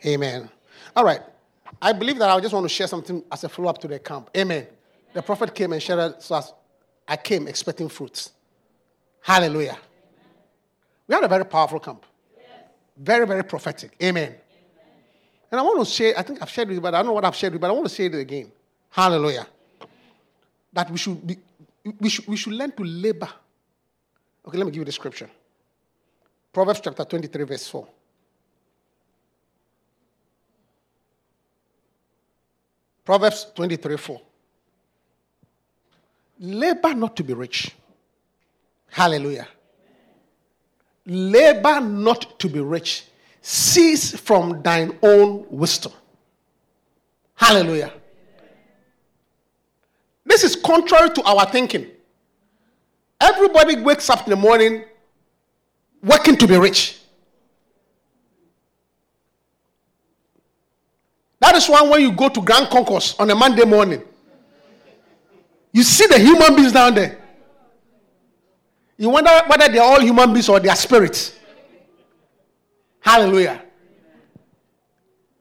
Amen. 0.06 0.50
All 0.96 1.06
right. 1.06 1.22
I 1.82 1.94
believe 1.94 2.18
that 2.20 2.30
I 2.30 2.40
just 2.40 2.54
want 2.54 2.64
to 2.66 2.70
share 2.70 2.88
something 2.88 3.24
as 3.32 3.44
a 3.44 3.50
follow 3.50 3.70
up 3.70 3.78
to 3.80 3.88
the 3.88 4.00
camp. 4.00 4.30
Amen. 4.36 4.68
The 5.14 5.22
prophet 5.22 5.54
came 5.54 5.74
and 5.74 5.82
shared, 5.82 6.22
so 6.22 6.42
I 7.08 7.18
came 7.18 7.48
expecting 7.48 7.90
fruits. 7.90 8.32
Hallelujah. 9.22 9.78
We 11.08 11.16
had 11.16 11.24
a 11.24 11.28
very 11.28 11.46
powerful 11.46 11.80
camp. 11.80 12.06
Very, 12.98 13.28
very 13.28 13.44
prophetic. 13.44 13.96
Amen. 14.02 14.36
And 15.52 15.60
I 15.60 15.64
want 15.64 15.80
to 15.80 15.86
share, 15.86 16.18
I 16.18 16.22
think 16.22 16.42
I've 16.42 16.50
shared 16.50 16.70
with 16.70 16.76
you, 16.76 16.82
but 16.82 16.96
I 16.96 17.00
don't 17.00 17.08
know 17.08 17.14
what 17.14 17.26
I've 17.26 17.36
shared 17.36 17.52
with 17.52 17.60
you, 17.60 17.62
but 17.62 17.70
I 17.70 17.74
want 17.74 17.86
to 17.86 17.94
say 17.94 18.06
it 18.06 18.16
again. 18.16 18.52
Hallelujah. 18.90 19.46
That 20.72 20.90
we 20.90 20.98
should 20.98 21.28
be, 21.28 21.38
we 22.00 22.10
should, 22.10 22.28
we 22.28 22.38
should 22.38 22.54
learn 22.54 22.72
to 22.72 22.84
labor. 22.84 23.30
Okay, 24.48 24.58
let 24.58 24.66
me 24.66 24.72
give 24.72 24.80
you 24.80 24.86
the 24.86 24.92
scripture. 24.92 25.30
Proverbs 26.54 26.80
chapter 26.82 27.04
23, 27.04 27.44
verse 27.44 27.68
4. 27.68 27.88
Proverbs 33.04 33.48
23, 33.54 33.98
4. 33.98 34.22
Labor 36.40 36.94
not 36.94 37.16
to 37.18 37.24
be 37.24 37.34
rich. 37.34 37.72
Hallelujah. 38.90 39.48
Labor 41.06 41.82
not 41.82 42.40
to 42.40 42.48
be 42.48 42.60
rich. 42.60 43.06
Cease 43.42 44.16
from 44.16 44.62
thine 44.62 44.98
own 45.02 45.46
wisdom. 45.50 45.92
Hallelujah. 47.36 47.92
This 50.26 50.44
is 50.44 50.56
contrary 50.56 51.10
to 51.10 51.24
our 51.24 51.46
thinking. 51.50 51.88
Everybody 53.20 53.82
wakes 53.82 54.10
up 54.10 54.26
in 54.26 54.30
the 54.30 54.36
morning 54.36 54.84
working 56.04 56.38
to 56.38 56.48
be 56.48 56.58
rich. 56.58 57.00
That 61.40 61.56
is 61.56 61.68
why 61.68 61.82
when 61.82 62.02
you 62.02 62.12
go 62.12 62.30
to 62.30 62.42
Grand 62.42 62.70
Concourse 62.70 63.20
on 63.20 63.30
a 63.32 63.36
Monday 63.36 63.66
morning, 63.66 64.04
you 65.74 65.84
see 65.84 66.06
the 66.06 66.20
human 66.20 66.56
beings 66.56 66.72
down 66.72 66.94
there. 66.94 67.18
You 68.98 69.10
wonder 69.10 69.32
whether 69.48 69.68
they're 69.68 69.82
all 69.82 70.00
human 70.00 70.32
beings 70.32 70.48
or 70.48 70.60
they 70.60 70.70
are 70.70 70.76
spirits. 70.76 71.36
Hallelujah. 73.02 73.62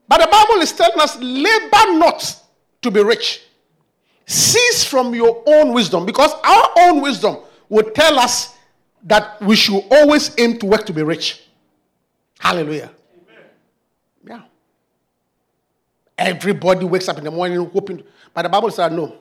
But 0.09 0.23
the 0.23 0.27
Bible 0.27 0.61
is 0.61 0.73
telling 0.73 0.99
us 0.99 1.17
labor 1.21 1.99
not 1.99 2.37
to 2.83 2.91
be 2.91 3.03
rich. 3.03 3.43
Cease 4.27 4.83
from 4.83 5.15
your 5.15 5.43
own 5.47 5.73
wisdom 5.73 6.05
because 6.05 6.33
our 6.43 6.71
own 6.79 7.01
wisdom 7.01 7.37
will 7.69 7.89
tell 7.91 8.19
us 8.19 8.57
that 9.05 9.41
we 9.41 9.55
should 9.57 9.85
always 9.91 10.35
aim 10.39 10.59
to 10.59 10.67
work 10.67 10.85
to 10.87 10.93
be 10.93 11.03
rich. 11.03 11.43
Hallelujah. 12.39 12.91
Amen. 13.15 13.45
Yeah. 14.27 14.43
Everybody 16.19 16.87
wakes 16.87 17.09
up 17.09 17.19
in 17.19 17.25
the 17.25 17.31
morning 17.31 17.59
hoping, 17.71 18.03
but 18.35 18.43
the 18.43 18.49
Bible 18.49 18.71
says 18.71 18.91
no. 18.93 19.17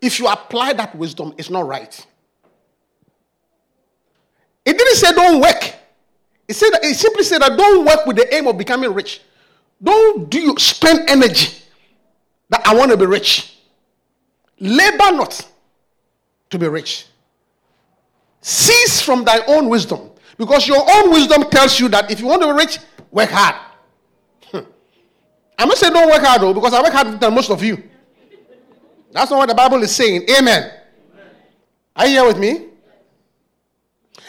If 0.00 0.18
you 0.18 0.28
apply 0.28 0.72
that 0.74 0.94
wisdom, 0.94 1.34
it's 1.36 1.50
not 1.50 1.66
right. 1.66 2.06
It 4.64 4.76
didn't 4.76 4.96
say 4.96 5.12
don't 5.12 5.40
work. 5.40 5.74
It 6.48 6.54
said 6.54 6.70
it 6.82 6.94
simply 6.94 7.24
said 7.24 7.42
that 7.42 7.56
don't 7.56 7.84
work 7.84 8.06
with 8.06 8.16
the 8.16 8.34
aim 8.34 8.46
of 8.46 8.56
becoming 8.56 8.92
rich. 8.94 9.20
Don't 9.82 10.30
do 10.30 10.40
you 10.40 10.56
spend 10.58 11.08
energy 11.10 11.62
that 12.48 12.66
I 12.66 12.74
want 12.74 12.90
to 12.92 12.96
be 12.96 13.06
rich. 13.06 13.58
Labor 14.60 15.12
not 15.12 15.46
to 16.50 16.58
be 16.58 16.68
rich. 16.68 17.06
Cease 18.40 19.00
from 19.00 19.24
thy 19.24 19.40
own 19.46 19.68
wisdom. 19.68 20.10
Because 20.38 20.68
your 20.68 20.84
own 20.88 21.10
wisdom 21.10 21.50
tells 21.50 21.80
you 21.80 21.88
that 21.88 22.10
if 22.10 22.20
you 22.20 22.26
want 22.26 22.42
to 22.42 22.48
be 22.48 22.54
rich, 22.54 22.78
work 23.10 23.30
hard. 23.30 23.56
Hmm. 24.52 24.70
I'm 25.58 25.68
not 25.68 25.78
saying 25.78 25.92
don't 25.92 26.08
work 26.08 26.22
hard 26.22 26.42
though, 26.42 26.54
because 26.54 26.72
I 26.72 26.82
work 26.82 26.92
harder 26.92 27.16
than 27.16 27.34
most 27.34 27.50
of 27.50 27.62
you. 27.62 27.82
That's 29.10 29.30
not 29.30 29.38
what 29.38 29.48
the 29.48 29.54
Bible 29.54 29.82
is 29.82 29.94
saying. 29.94 30.28
Amen. 30.28 30.62
Amen. 30.62 30.72
Are 31.96 32.06
you 32.06 32.12
here 32.12 32.26
with 32.26 32.38
me? 32.38 32.65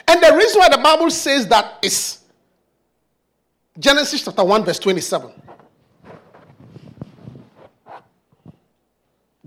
And 0.07 0.23
the 0.23 0.33
reason 0.35 0.59
why 0.59 0.69
the 0.69 0.77
Bible 0.77 1.09
says 1.09 1.47
that 1.47 1.79
is 1.81 2.19
Genesis 3.77 4.23
chapter 4.23 4.43
1, 4.43 4.63
verse 4.63 4.79
27. 4.79 5.31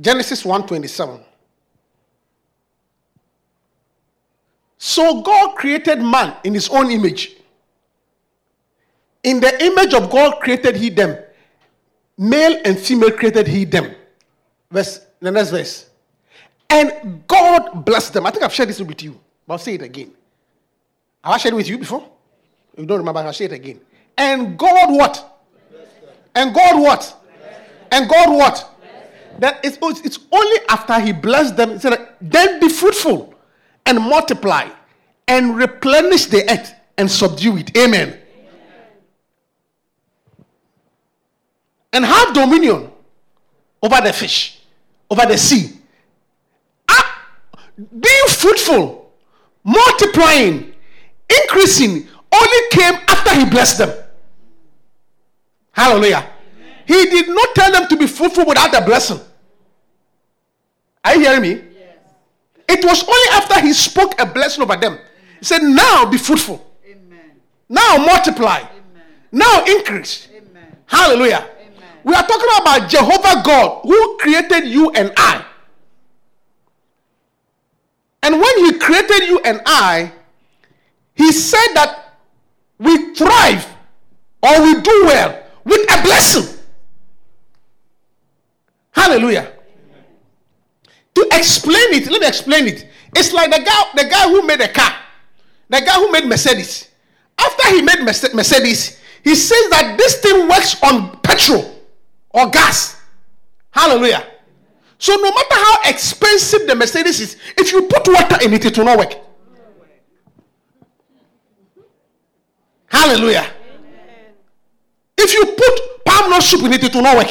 Genesis 0.00 0.44
1 0.44 0.66
27. 0.66 1.20
So 4.78 5.20
God 5.20 5.56
created 5.56 6.00
man 6.00 6.36
in 6.42 6.54
his 6.54 6.68
own 6.70 6.90
image. 6.90 7.36
In 9.22 9.40
the 9.40 9.62
image 9.62 9.92
of 9.92 10.10
God 10.10 10.40
created 10.40 10.76
he 10.76 10.88
them. 10.88 11.18
Male 12.16 12.60
and 12.64 12.78
female 12.78 13.12
created 13.12 13.46
he 13.46 13.64
them. 13.64 13.94
Verse 14.70 15.00
the 15.20 15.30
next 15.30 15.50
verse. 15.50 15.90
And 16.70 17.22
God 17.26 17.84
blessed 17.84 18.14
them. 18.14 18.26
I 18.26 18.30
think 18.30 18.44
I've 18.44 18.54
shared 18.54 18.70
this 18.70 18.80
with 18.80 19.02
you, 19.02 19.20
but 19.46 19.54
I'll 19.54 19.58
say 19.58 19.74
it 19.74 19.82
again. 19.82 20.12
Have 21.24 21.34
I 21.34 21.38
shared 21.38 21.54
it 21.54 21.56
with 21.56 21.68
you 21.68 21.78
before? 21.78 22.08
If 22.74 22.80
you 22.80 22.86
don't 22.86 22.98
remember, 22.98 23.20
I'll 23.20 23.32
say 23.32 23.46
it 23.46 23.52
again. 23.52 23.80
And 24.16 24.58
God 24.58 24.90
what? 24.90 25.42
And 26.34 26.54
God 26.54 26.80
what? 26.80 27.16
And 27.90 28.08
God 28.08 28.30
what? 28.30 28.66
That 29.38 29.60
it's, 29.64 29.78
it's 30.04 30.18
only 30.30 30.56
after 30.68 30.98
he 31.00 31.12
blessed 31.12 31.56
them, 31.56 31.70
he 31.70 31.78
said, 31.78 32.08
then 32.20 32.60
be 32.60 32.68
fruitful 32.68 33.34
and 33.86 33.98
multiply 33.98 34.68
and 35.26 35.56
replenish 35.56 36.26
the 36.26 36.50
earth 36.50 36.74
and 36.98 37.10
subdue 37.10 37.56
it. 37.56 37.76
Amen. 37.76 38.08
Amen. 38.08 38.20
And 41.92 42.04
have 42.04 42.34
dominion 42.34 42.90
over 43.82 44.00
the 44.02 44.12
fish, 44.12 44.60
over 45.10 45.26
the 45.26 45.38
sea. 45.38 45.78
Ah, 46.88 47.28
being 47.76 48.28
fruitful, 48.28 49.10
multiplying, 49.64 50.69
increasing 51.30 52.08
only 52.32 52.58
came 52.70 52.94
after 53.08 53.34
he 53.34 53.44
blessed 53.44 53.78
them. 53.78 54.04
Hallelujah. 55.72 56.26
Amen. 56.26 56.74
He 56.86 57.06
did 57.06 57.28
not 57.28 57.54
tell 57.54 57.72
them 57.72 57.88
to 57.88 57.96
be 57.96 58.06
fruitful 58.06 58.44
without 58.46 58.72
the 58.72 58.80
blessing. 58.80 59.20
Are 61.04 61.14
you 61.14 61.20
hearing 61.20 61.42
me? 61.42 61.48
Yes. 61.50 61.96
It 62.68 62.84
was 62.84 63.02
only 63.02 63.28
after 63.32 63.60
he 63.60 63.72
spoke 63.72 64.20
a 64.20 64.26
blessing 64.26 64.62
over 64.62 64.76
them. 64.76 64.98
He 65.38 65.44
said, 65.44 65.62
Now 65.62 66.10
be 66.10 66.18
fruitful. 66.18 66.64
Amen. 66.84 67.40
Now 67.68 67.96
multiply. 67.96 68.58
Amen. 68.58 69.02
Now 69.32 69.64
increase. 69.64 70.28
Amen. 70.34 70.76
Hallelujah. 70.86 71.48
We 72.02 72.14
are 72.14 72.26
talking 72.26 72.48
about 72.60 72.88
Jehovah 72.88 73.42
God 73.44 73.82
who 73.82 74.16
created 74.18 74.66
you 74.66 74.90
and 74.90 75.12
I. 75.16 75.44
And 78.22 78.40
when 78.40 78.64
he 78.64 78.78
created 78.78 79.28
you 79.28 79.40
and 79.40 79.60
I, 79.66 80.12
he 81.20 81.32
said 81.32 81.74
that 81.74 82.14
we 82.78 83.14
thrive 83.14 83.66
or 84.42 84.62
we 84.62 84.80
do 84.80 85.02
well 85.04 85.42
with 85.64 85.82
a 85.92 86.02
blessing. 86.02 86.58
Hallelujah. 88.90 89.52
To 91.14 91.28
explain 91.32 91.92
it, 91.92 92.10
let 92.10 92.22
me 92.22 92.26
explain 92.26 92.66
it. 92.68 92.88
It's 93.14 93.34
like 93.34 93.50
the 93.50 93.62
guy, 93.62 94.02
the 94.02 94.08
guy 94.08 94.30
who 94.30 94.46
made 94.46 94.62
a 94.62 94.72
car, 94.72 94.94
the 95.68 95.82
guy 95.82 95.94
who 95.96 96.10
made 96.10 96.24
Mercedes. 96.24 96.88
After 97.38 97.68
he 97.68 97.82
made 97.82 98.00
Mercedes, 98.02 98.98
he 99.22 99.34
says 99.34 99.70
that 99.70 99.96
this 99.98 100.22
thing 100.22 100.48
works 100.48 100.82
on 100.82 101.18
petrol 101.20 101.82
or 102.30 102.48
gas. 102.48 102.98
Hallelujah. 103.72 104.26
So 104.96 105.14
no 105.16 105.30
matter 105.30 105.54
how 105.54 105.90
expensive 105.90 106.66
the 106.66 106.74
Mercedes 106.74 107.20
is, 107.20 107.36
if 107.58 107.72
you 107.72 107.82
put 107.82 108.08
water 108.08 108.38
in 108.42 108.54
it, 108.54 108.64
it 108.64 108.78
will 108.78 108.86
not 108.86 108.98
work. 108.98 109.29
Hallelujah. 112.90 113.46
If 115.16 115.32
you 115.32 115.44
put 115.46 116.04
palm 116.04 116.30
nut 116.30 116.42
soup 116.42 116.62
in 116.64 116.72
it, 116.72 116.82
it 116.84 116.94
will 116.94 117.02
not 117.02 117.16
work. 117.16 117.28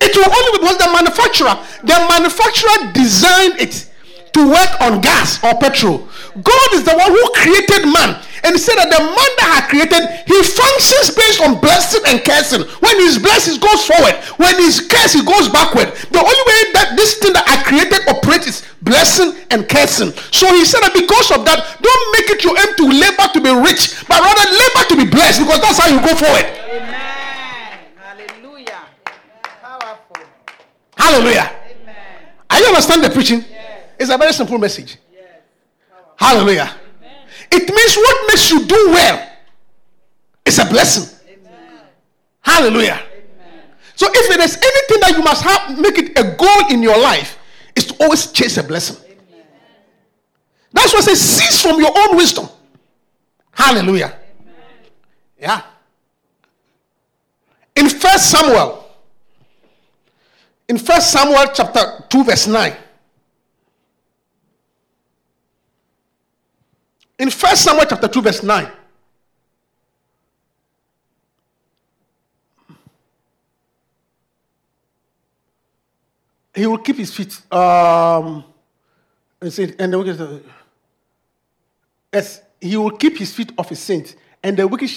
It 0.00 0.16
will 0.16 0.24
only 0.24 0.52
be 0.52 0.58
because 0.62 0.78
the 0.78 0.92
manufacturer, 0.92 1.58
the 1.82 2.06
manufacturer 2.08 2.92
designed 2.92 3.60
it 3.60 3.87
to 4.32 4.48
work 4.48 4.72
on 4.80 5.00
gas 5.00 5.42
or 5.42 5.54
petrol. 5.58 6.08
God 6.42 6.68
is 6.74 6.84
the 6.84 6.94
one 6.94 7.10
who 7.10 7.24
created 7.34 7.86
man. 7.90 8.20
And 8.44 8.54
he 8.54 8.60
said 8.62 8.78
that 8.78 8.86
the 8.86 9.02
man 9.02 9.32
that 9.42 9.48
had 9.58 9.64
created, 9.66 10.02
he 10.24 10.38
functions 10.46 11.10
based 11.10 11.42
on 11.42 11.58
blessing 11.58 12.02
and 12.06 12.22
cursing. 12.22 12.62
When 12.78 12.94
he's 13.02 13.18
blessed, 13.18 13.50
he 13.50 13.58
goes 13.58 13.82
forward. 13.82 14.14
When 14.38 14.54
he's 14.62 14.78
cursed, 14.86 15.18
he 15.18 15.24
goes 15.26 15.50
backward. 15.50 15.90
The 16.14 16.22
only 16.22 16.44
way 16.46 16.60
that 16.78 16.94
this 16.94 17.18
thing 17.18 17.34
that 17.34 17.46
I 17.50 17.58
created 17.66 18.06
operates 18.06 18.46
is 18.46 18.58
blessing 18.82 19.34
and 19.50 19.66
cursing. 19.66 20.14
So 20.30 20.46
he 20.54 20.62
said 20.64 20.86
that 20.86 20.94
because 20.94 21.34
of 21.34 21.42
that, 21.50 21.82
don't 21.82 22.04
make 22.14 22.30
it 22.30 22.46
your 22.46 22.54
aim 22.54 22.78
to 22.78 22.84
labor 22.86 23.26
to 23.26 23.40
be 23.42 23.50
rich, 23.50 24.06
but 24.06 24.22
rather 24.22 24.46
labor 24.46 24.82
to 24.86 24.94
be 24.94 25.06
blessed 25.10 25.42
because 25.42 25.58
that's 25.58 25.78
how 25.82 25.90
you 25.90 25.98
go 25.98 26.14
forward. 26.14 26.46
Amen. 26.46 27.90
Hallelujah. 27.98 28.86
Powerful. 29.60 30.22
Hallelujah. 30.94 31.50
Amen. 31.74 32.32
Are 32.54 32.58
you 32.62 32.66
understand 32.70 33.02
the 33.02 33.10
preaching? 33.10 33.42
Yes. 33.50 33.57
It's 33.98 34.10
a 34.10 34.18
very 34.18 34.32
simple 34.32 34.58
message. 34.58 34.96
Yes. 35.12 35.26
Hallelujah. 36.16 36.70
Amen. 37.00 37.26
It 37.50 37.68
means 37.68 37.96
what 37.96 38.28
makes 38.28 38.50
you 38.50 38.66
do 38.66 38.90
well 38.92 39.30
is 40.44 40.58
a 40.58 40.64
blessing. 40.64 41.18
Amen. 41.28 41.80
Hallelujah. 42.40 43.00
Amen. 43.02 43.62
So 43.96 44.06
if 44.10 44.30
it 44.30 44.40
is 44.40 44.56
anything 44.56 45.00
that 45.00 45.14
you 45.16 45.22
must 45.22 45.42
have, 45.42 45.78
make 45.80 45.98
it 45.98 46.18
a 46.18 46.36
goal 46.36 46.70
in 46.70 46.82
your 46.82 46.98
life, 46.98 47.38
is 47.74 47.86
to 47.86 48.02
always 48.02 48.30
chase 48.32 48.56
a 48.56 48.62
blessing. 48.62 48.96
That's 50.72 50.92
why 50.92 50.98
I 50.98 51.02
say 51.02 51.14
cease 51.14 51.62
from 51.62 51.80
your 51.80 51.92
own 51.96 52.16
wisdom. 52.16 52.48
Hallelujah. 53.52 54.16
Yeah. 55.40 55.62
In 57.74 57.88
First 57.88 58.30
Samuel, 58.30 58.84
in 60.68 60.78
First 60.78 61.12
Samuel 61.12 61.46
chapter 61.54 62.04
2, 62.08 62.24
verse 62.24 62.46
9. 62.46 62.76
In 67.18 67.30
First 67.30 67.64
Samuel 67.64 67.86
chapter 67.88 68.06
2, 68.06 68.22
verse 68.22 68.42
9. 68.42 68.70
He 76.54 76.66
will 76.66 76.78
keep 76.78 76.96
his 76.96 77.14
feet. 77.14 77.40
Um, 77.52 78.44
and 79.40 79.92
the 79.92 79.98
wicked, 79.98 80.44
yes, 82.12 82.42
he 82.60 82.76
will 82.76 82.90
keep 82.90 83.16
his 83.16 83.32
feet 83.32 83.52
off 83.56 83.68
his 83.68 83.78
saints, 83.78 84.16
and 84.42 84.56
the 84.56 84.66
wicked 84.66 84.90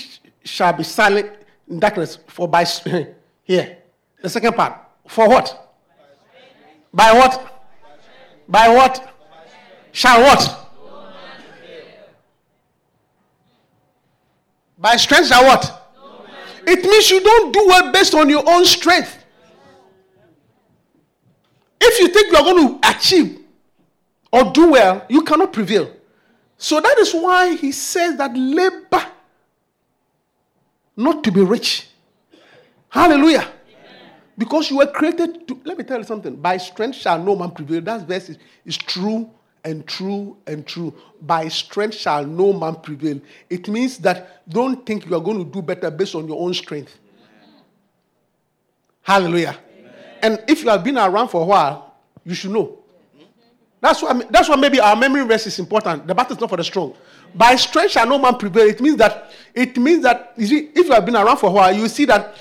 shall 0.43 0.73
be 0.73 0.83
silent 0.83 1.29
in 1.69 1.79
darkness. 1.79 2.17
For 2.27 2.47
by 2.47 2.63
here, 3.43 3.77
the 4.21 4.29
second 4.29 4.53
part. 4.53 4.73
For 5.07 5.27
what? 5.29 5.75
By 6.91 7.13
what? 7.13 7.63
By 8.47 8.69
what? 8.69 9.13
Shall 9.91 10.21
what? 10.21 10.60
By 14.81 14.95
strength 14.95 15.27
shall 15.27 15.45
what? 15.45 15.77
It 16.65 16.83
means 16.83 17.09
you 17.11 17.21
don't 17.21 17.53
do 17.53 17.67
well 17.67 17.91
based 17.91 18.15
on 18.15 18.29
your 18.29 18.43
own 18.47 18.65
strength. 18.65 19.23
If 21.79 21.99
you 21.99 22.07
think 22.07 22.31
you 22.31 22.37
are 22.37 22.43
going 22.43 22.79
to 22.81 22.89
achieve 22.89 23.39
or 24.31 24.45
do 24.51 24.71
well, 24.71 25.05
you 25.07 25.21
cannot 25.23 25.53
prevail. 25.53 25.91
So 26.57 26.79
that 26.79 26.97
is 26.97 27.13
why 27.13 27.55
he 27.55 27.71
says 27.71 28.17
that 28.17 28.35
labor 28.35 29.05
not 30.95 31.23
to 31.23 31.31
be 31.31 31.41
rich. 31.41 31.87
Hallelujah. 32.89 33.47
Because 34.37 34.69
you 34.69 34.77
were 34.77 34.87
created 34.87 35.47
to, 35.47 35.59
let 35.63 35.77
me 35.77 35.83
tell 35.83 35.99
you 35.99 36.03
something. 36.03 36.35
By 36.35 36.57
strength 36.57 36.95
shall 36.97 37.21
no 37.23 37.35
man 37.35 37.51
prevail. 37.51 37.81
That 37.81 38.07
verse 38.07 38.29
is, 38.29 38.37
is 38.65 38.77
true 38.77 39.29
and 39.63 39.85
true 39.87 40.37
and 40.47 40.65
true. 40.65 40.93
By 41.21 41.47
strength 41.47 41.95
shall 41.95 42.25
no 42.25 42.53
man 42.53 42.75
prevail. 42.75 43.21
It 43.49 43.67
means 43.67 43.97
that 43.99 44.47
don't 44.49 44.85
think 44.85 45.07
you 45.07 45.15
are 45.15 45.21
going 45.21 45.37
to 45.37 45.51
do 45.51 45.61
better 45.61 45.91
based 45.91 46.15
on 46.15 46.27
your 46.27 46.41
own 46.41 46.53
strength. 46.53 46.97
Hallelujah. 49.01 49.57
And 50.21 50.43
if 50.47 50.63
you 50.63 50.69
have 50.69 50.83
been 50.83 50.97
around 50.97 51.29
for 51.29 51.41
a 51.41 51.45
while, 51.45 51.95
you 52.23 52.35
should 52.35 52.51
know. 52.51 52.77
That's 53.79 54.01
why, 54.03 54.13
that's 54.29 54.47
why 54.47 54.55
maybe 54.55 54.79
our 54.79 54.95
memory 54.95 55.25
verse 55.25 55.47
is 55.47 55.57
important. 55.57 56.05
The 56.05 56.13
battle 56.13 56.35
is 56.35 56.39
not 56.39 56.49
for 56.49 56.57
the 56.57 56.63
strong. 56.63 56.93
By 57.33 57.55
strength 57.55 57.91
shall 57.91 58.05
no 58.07 58.19
man 58.19 58.37
prevail. 58.37 58.67
It 58.67 58.79
means 58.79 58.97
that 58.97 59.31
it 59.55 59.75
means 59.77 60.03
that 60.03 60.33
you 60.37 60.45
see, 60.45 60.69
if 60.75 60.85
you 60.85 60.93
have 60.93 61.05
been 61.05 61.15
around 61.15 61.37
for 61.37 61.49
a 61.49 61.53
while, 61.53 61.75
you 61.75 61.87
see 61.87 62.05
that 62.05 62.35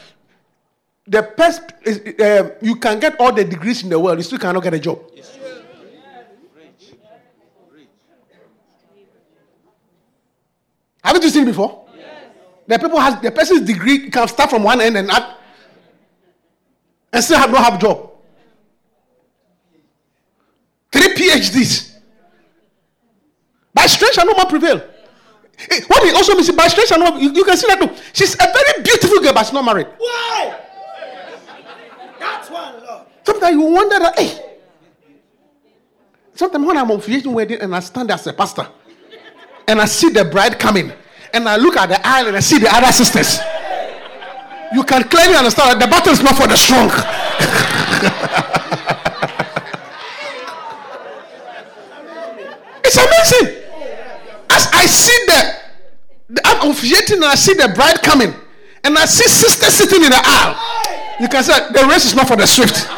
the 1.06 1.22
best 1.36 1.62
is, 1.82 1.98
uh, 2.20 2.56
you 2.60 2.76
can 2.76 3.00
get 3.00 3.18
all 3.18 3.32
the 3.32 3.44
degrees 3.44 3.82
in 3.82 3.88
the 3.88 3.98
world, 3.98 4.18
you 4.18 4.22
still 4.22 4.38
cannot 4.38 4.62
get 4.62 4.74
a 4.74 4.78
job. 4.78 5.00
Yes. 5.14 5.39
Haven't 11.02 11.22
you 11.22 11.30
seen 11.30 11.42
it 11.42 11.46
before? 11.46 11.86
Yes. 11.96 12.32
The 12.66 12.78
people 12.78 13.00
has 13.00 13.20
the 13.20 13.30
person's 13.30 13.62
degree 13.62 14.10
can 14.10 14.28
start 14.28 14.50
from 14.50 14.62
one 14.62 14.80
end 14.80 14.96
and 14.96 15.10
add, 15.10 15.34
and 17.12 17.24
still 17.24 17.38
have 17.38 17.50
not 17.50 17.64
have 17.64 17.80
job. 17.80 18.10
Three 20.92 21.14
PhDs. 21.14 21.96
By 23.72 23.86
strength 23.86 24.14
shall 24.14 24.26
no 24.26 24.34
man 24.34 24.46
prevail. 24.46 24.82
Eh, 25.70 25.80
what 25.86 26.02
it 26.04 26.14
also 26.14 26.34
means 26.34 26.50
by 26.50 26.68
strength 26.68 26.88
shall 26.88 26.98
no 26.98 27.16
you, 27.16 27.32
you 27.32 27.44
can 27.44 27.56
see 27.56 27.66
that 27.66 27.80
too. 27.80 27.90
She's 28.12 28.34
a 28.34 28.38
very 28.38 28.82
beautiful 28.82 29.20
girl, 29.20 29.32
but 29.32 29.44
she's 29.44 29.52
not 29.52 29.64
married. 29.64 29.86
Why? 29.98 30.60
That's 32.18 32.50
one, 32.50 32.84
Lord. 32.84 33.06
Sometimes 33.24 33.52
you 33.54 33.62
wonder 33.62 33.98
that, 33.98 34.18
hey. 34.18 34.46
Sometimes 36.34 36.66
when 36.66 36.76
I'm 36.76 36.90
on 36.90 36.98
officiating 36.98 37.32
wedding 37.32 37.60
and 37.60 37.74
I 37.74 37.80
stand 37.80 38.10
as 38.10 38.26
a 38.26 38.32
pastor 38.32 38.66
and 39.70 39.80
I 39.80 39.84
see 39.84 40.10
the 40.10 40.24
bride 40.24 40.58
coming 40.58 40.92
and 41.32 41.48
I 41.48 41.56
look 41.56 41.76
at 41.76 41.88
the 41.88 42.04
aisle 42.04 42.26
and 42.26 42.36
I 42.36 42.40
see 42.40 42.58
the 42.58 42.68
other 42.74 42.90
sisters, 42.90 43.38
you 44.74 44.82
can 44.82 45.04
clearly 45.04 45.36
understand 45.36 45.80
that 45.80 45.86
the 45.86 45.86
battle 45.86 46.12
is 46.12 46.20
not 46.20 46.34
for 46.34 46.48
the 46.48 46.56
strong. 46.56 46.90
it's 52.84 52.96
amazing. 52.98 53.62
As 54.50 54.66
I 54.72 54.86
see 54.86 55.18
the, 55.28 56.42
I'm 56.44 56.70
officiating 56.72 57.18
and 57.18 57.26
I 57.26 57.36
see 57.36 57.54
the 57.54 57.68
bride 57.72 58.02
coming 58.02 58.34
and 58.82 58.98
I 58.98 59.04
see 59.06 59.28
sisters 59.28 59.72
sitting 59.72 60.02
in 60.02 60.10
the 60.10 60.20
aisle. 60.20 60.58
You 61.20 61.28
can 61.28 61.44
say 61.44 61.70
the 61.70 61.86
race 61.88 62.06
is 62.06 62.16
not 62.16 62.26
for 62.26 62.34
the 62.36 62.46
swift. 62.46 62.88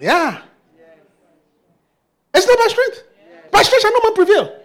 Yeah. 0.00 0.42
It's 2.34 2.46
not 2.46 2.58
by 2.58 2.66
strength. 2.68 3.02
By 3.50 3.62
strength 3.62 3.82
shall 3.82 3.92
no 3.92 4.00
man 4.02 4.14
prevail. 4.14 4.58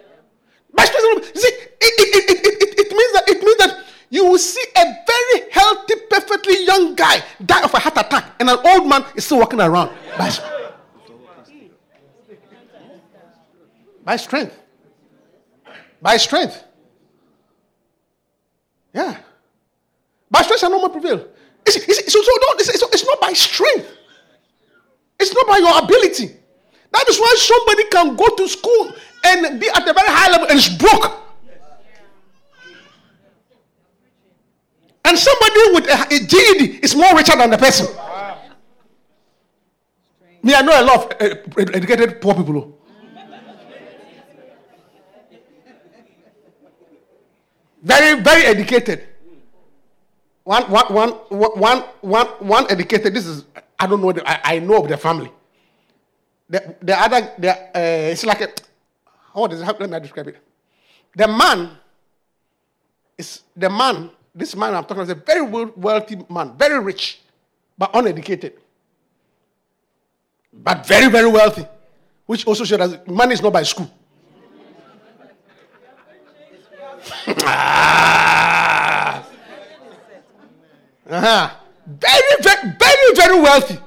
By 0.74 0.84
strength, 0.84 1.04
no 1.04 1.14
man, 1.20 1.34
see, 1.34 1.48
it, 1.48 1.76
it, 1.80 2.30
it, 2.30 2.46
it, 2.46 2.62
it, 2.62 2.78
it, 2.78 2.92
means 2.92 3.12
that 3.12 3.28
it 3.28 3.42
means 3.42 3.56
that 3.58 3.84
you 4.10 4.24
will 4.24 4.38
see 4.38 4.64
a 4.76 4.84
very 4.84 5.50
healthy, 5.50 5.94
perfectly 6.08 6.64
young 6.64 6.94
guy 6.94 7.22
die 7.44 7.62
of 7.62 7.72
a 7.74 7.78
heart 7.78 7.96
attack, 7.96 8.34
and 8.40 8.48
an 8.48 8.58
old 8.64 8.88
man 8.88 9.04
is 9.14 9.24
still 9.24 9.38
walking 9.38 9.60
around. 9.60 9.90
By, 10.16 10.28
strength. 10.28 10.72
by 14.04 14.16
strength. 14.16 14.58
By 16.00 16.16
strength. 16.16 16.64
Yeah. 18.94 19.18
By 20.30 20.42
strength 20.42 20.60
shall 20.60 20.70
no 20.70 20.80
man 20.80 20.90
prevail. 20.90 21.26
It's, 21.66 21.76
it's, 21.76 21.86
it's, 21.86 22.14
it's, 22.14 22.82
it's 22.82 23.04
not 23.04 23.20
by 23.20 23.32
strength. 23.34 23.96
It's 25.20 25.34
not 25.34 25.46
by 25.46 25.58
your 25.58 25.78
ability. 25.82 26.36
That 26.92 27.08
is 27.08 27.18
why 27.18 27.34
somebody 27.38 27.84
can 27.90 28.16
go 28.16 28.26
to 28.36 28.48
school 28.48 28.92
and 29.24 29.60
be 29.60 29.68
at 29.68 29.88
a 29.88 29.92
very 29.92 30.08
high 30.08 30.30
level 30.30 30.46
and 30.48 30.58
is 30.58 30.68
broke. 30.68 31.12
And 35.04 35.18
somebody 35.18 35.60
with 35.74 35.86
a, 35.88 36.06
a 36.14 36.18
GED 36.26 36.80
is 36.82 36.94
more 36.94 37.14
richer 37.16 37.36
than 37.36 37.50
the 37.50 37.58
person. 37.58 37.86
Me, 40.42 40.54
I 40.54 40.62
know 40.62 40.80
a 40.80 40.84
lot 40.84 41.12
of 41.14 41.20
uh, 41.20 41.70
educated 41.74 42.20
poor 42.20 42.34
people. 42.34 42.78
Very, 47.82 48.20
very 48.22 48.44
educated. 48.44 49.08
One, 50.44 50.62
one, 50.70 50.86
one, 50.92 51.10
one, 51.20 51.78
one, 52.00 52.26
one 52.26 52.66
educated. 52.70 53.14
This 53.14 53.26
is, 53.26 53.44
I 53.78 53.86
don't 53.86 54.00
know, 54.00 54.12
I, 54.26 54.40
I 54.44 54.58
know 54.58 54.82
of 54.82 54.88
the 54.88 54.96
family. 54.96 55.30
The, 56.48 56.76
the 56.80 56.98
other, 56.98 57.32
the, 57.38 57.52
uh, 57.52 58.12
it's 58.12 58.24
like 58.24 58.40
a, 58.40 58.48
how 59.34 59.46
does 59.46 59.60
it, 59.60 59.64
how, 59.64 59.76
let 59.78 59.90
me 59.90 60.00
describe 60.00 60.28
it. 60.28 60.38
The 61.14 61.28
man 61.28 61.70
is, 63.18 63.42
the 63.54 63.68
man, 63.68 64.10
this 64.34 64.56
man 64.56 64.74
I'm 64.74 64.84
talking 64.84 65.02
about 65.02 65.10
is 65.10 65.10
a 65.10 65.14
very 65.14 65.42
wealthy 65.76 66.16
man, 66.30 66.56
very 66.56 66.78
rich, 66.80 67.20
but 67.76 67.90
uneducated. 67.94 68.54
But 70.52 70.86
very, 70.86 71.10
very 71.10 71.30
wealthy, 71.30 71.66
which 72.26 72.46
also 72.46 72.64
shows 72.64 72.78
that 72.78 73.06
money 73.06 73.34
is 73.34 73.42
not 73.42 73.52
by 73.52 73.62
school. 73.62 73.90
ah. 77.44 79.26
Uh-huh. 81.10 81.50
Very, 81.86 82.42
very, 82.42 82.72
very, 82.78 83.14
very 83.14 83.40
wealthy. 83.40 83.78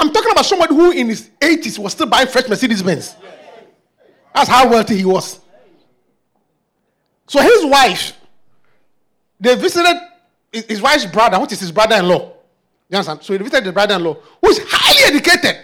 I'm 0.00 0.10
talking 0.12 0.32
about 0.32 0.46
somebody 0.46 0.74
who 0.74 0.90
in 0.92 1.08
his 1.08 1.28
80s 1.40 1.78
was 1.78 1.92
still 1.92 2.06
buying 2.06 2.26
fresh 2.26 2.48
Mercedes 2.48 2.82
Benz. 2.82 3.14
That's 4.34 4.48
how 4.48 4.68
wealthy 4.68 4.96
he 4.96 5.04
was. 5.04 5.40
So 7.28 7.40
his 7.42 7.66
wife, 7.66 8.16
they 9.38 9.54
visited 9.56 9.96
his 10.50 10.80
wife's 10.80 11.04
brother, 11.04 11.38
which 11.38 11.52
is 11.52 11.60
his 11.60 11.70
brother-in-law. 11.70 12.32
You 12.88 12.96
understand? 12.96 13.22
So 13.22 13.34
he 13.34 13.38
visited 13.38 13.64
the 13.64 13.72
brother-in-law, 13.72 14.14
who 14.40 14.48
is 14.48 14.60
highly 14.66 15.14
educated. 15.14 15.56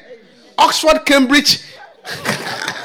Oxford, 0.58 1.04
Cambridge. 1.06 1.62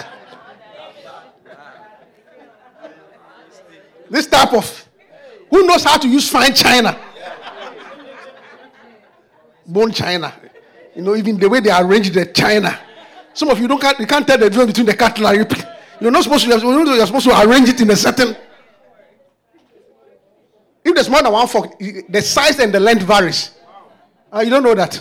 This 4.11 4.27
type 4.27 4.53
of 4.53 4.89
who 5.49 5.65
knows 5.65 5.85
how 5.85 5.97
to 5.97 6.07
use 6.07 6.29
fine 6.29 6.53
china. 6.53 6.99
bone 9.65 9.93
china. 9.93 10.33
You 10.95 11.01
know, 11.01 11.15
even 11.15 11.37
the 11.37 11.49
way 11.49 11.59
they 11.59 11.71
arrange 11.71 12.09
the 12.11 12.25
china. 12.25 12.77
Some 13.33 13.49
of 13.49 13.59
you 13.59 13.67
don't 13.67 13.81
can't, 13.81 13.99
you 13.99 14.05
can't 14.05 14.27
tell 14.27 14.37
the 14.37 14.49
difference 14.49 14.71
between 14.71 14.87
the 14.87 14.95
cutlery. 14.95 15.45
You're 16.01 16.11
not 16.11 16.23
supposed 16.23 16.43
to. 16.45 16.49
You're 16.49 17.05
supposed 17.05 17.25
to 17.27 17.41
arrange 17.41 17.69
it 17.69 17.79
in 17.79 17.89
a 17.91 17.95
certain. 17.95 18.35
If 20.83 20.95
there's 20.95 21.09
more 21.09 21.21
than 21.21 21.31
one 21.31 21.47
fork, 21.47 21.77
the 21.79 22.21
size 22.21 22.59
and 22.59 22.73
the 22.73 22.79
length 22.79 23.03
varies. 23.03 23.51
Uh, 24.33 24.39
you 24.39 24.49
don't 24.49 24.63
know 24.63 24.73
that. 24.73 24.99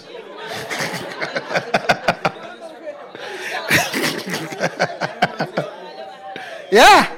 yeah. 6.70 7.10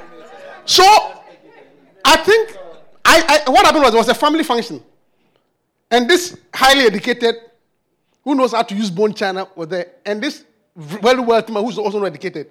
So, 0.65 0.85
I 2.05 2.17
think 2.19 2.57
I, 3.05 3.43
I, 3.47 3.51
what 3.51 3.67
happened 3.67 3.85
was 3.85 3.95
it 3.95 3.97
was 3.97 4.09
a 4.09 4.15
family 4.15 4.45
function, 4.45 4.83
and 5.91 6.09
this 6.09 6.39
highly 6.55 6.85
educated, 6.85 7.35
who 8.25 8.35
knows 8.35 8.53
how 8.53 8.63
to 8.63 8.75
use 8.75 8.91
bone 8.91 9.15
china, 9.15 9.47
was 9.55 9.69
there, 9.69 9.93
and 10.05 10.23
this 10.23 10.45
very 10.77 11.21
wealthy 11.21 11.53
man 11.53 11.65
who's 11.65 11.79
also 11.79 11.99
not 11.99 12.07
educated, 12.07 12.51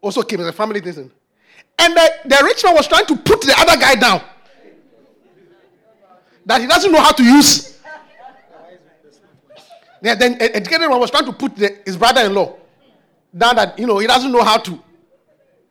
also 0.00 0.22
came 0.22 0.40
as 0.40 0.46
a 0.46 0.52
family 0.52 0.80
thing, 0.80 1.10
and 1.78 1.96
the, 1.96 2.12
the 2.24 2.40
rich 2.44 2.62
man 2.64 2.74
was 2.74 2.86
trying 2.86 3.06
to 3.06 3.16
put 3.16 3.40
the 3.40 3.54
other 3.58 3.80
guy 3.80 3.94
down 3.94 4.22
that 6.44 6.60
he 6.60 6.66
doesn't 6.66 6.90
know 6.90 7.00
how 7.00 7.12
to 7.12 7.22
use. 7.22 7.78
Yeah, 10.00 10.16
then 10.16 10.36
educated 10.40 10.90
one 10.90 10.98
was 10.98 11.10
trying 11.10 11.26
to 11.26 11.32
put 11.32 11.54
the, 11.54 11.78
his 11.84 11.96
brother-in-law 11.96 12.56
down 13.36 13.56
that 13.56 13.78
you 13.78 13.86
know 13.86 13.98
he 13.98 14.06
doesn't 14.06 14.32
know 14.32 14.42
how 14.42 14.58
to 14.58 14.78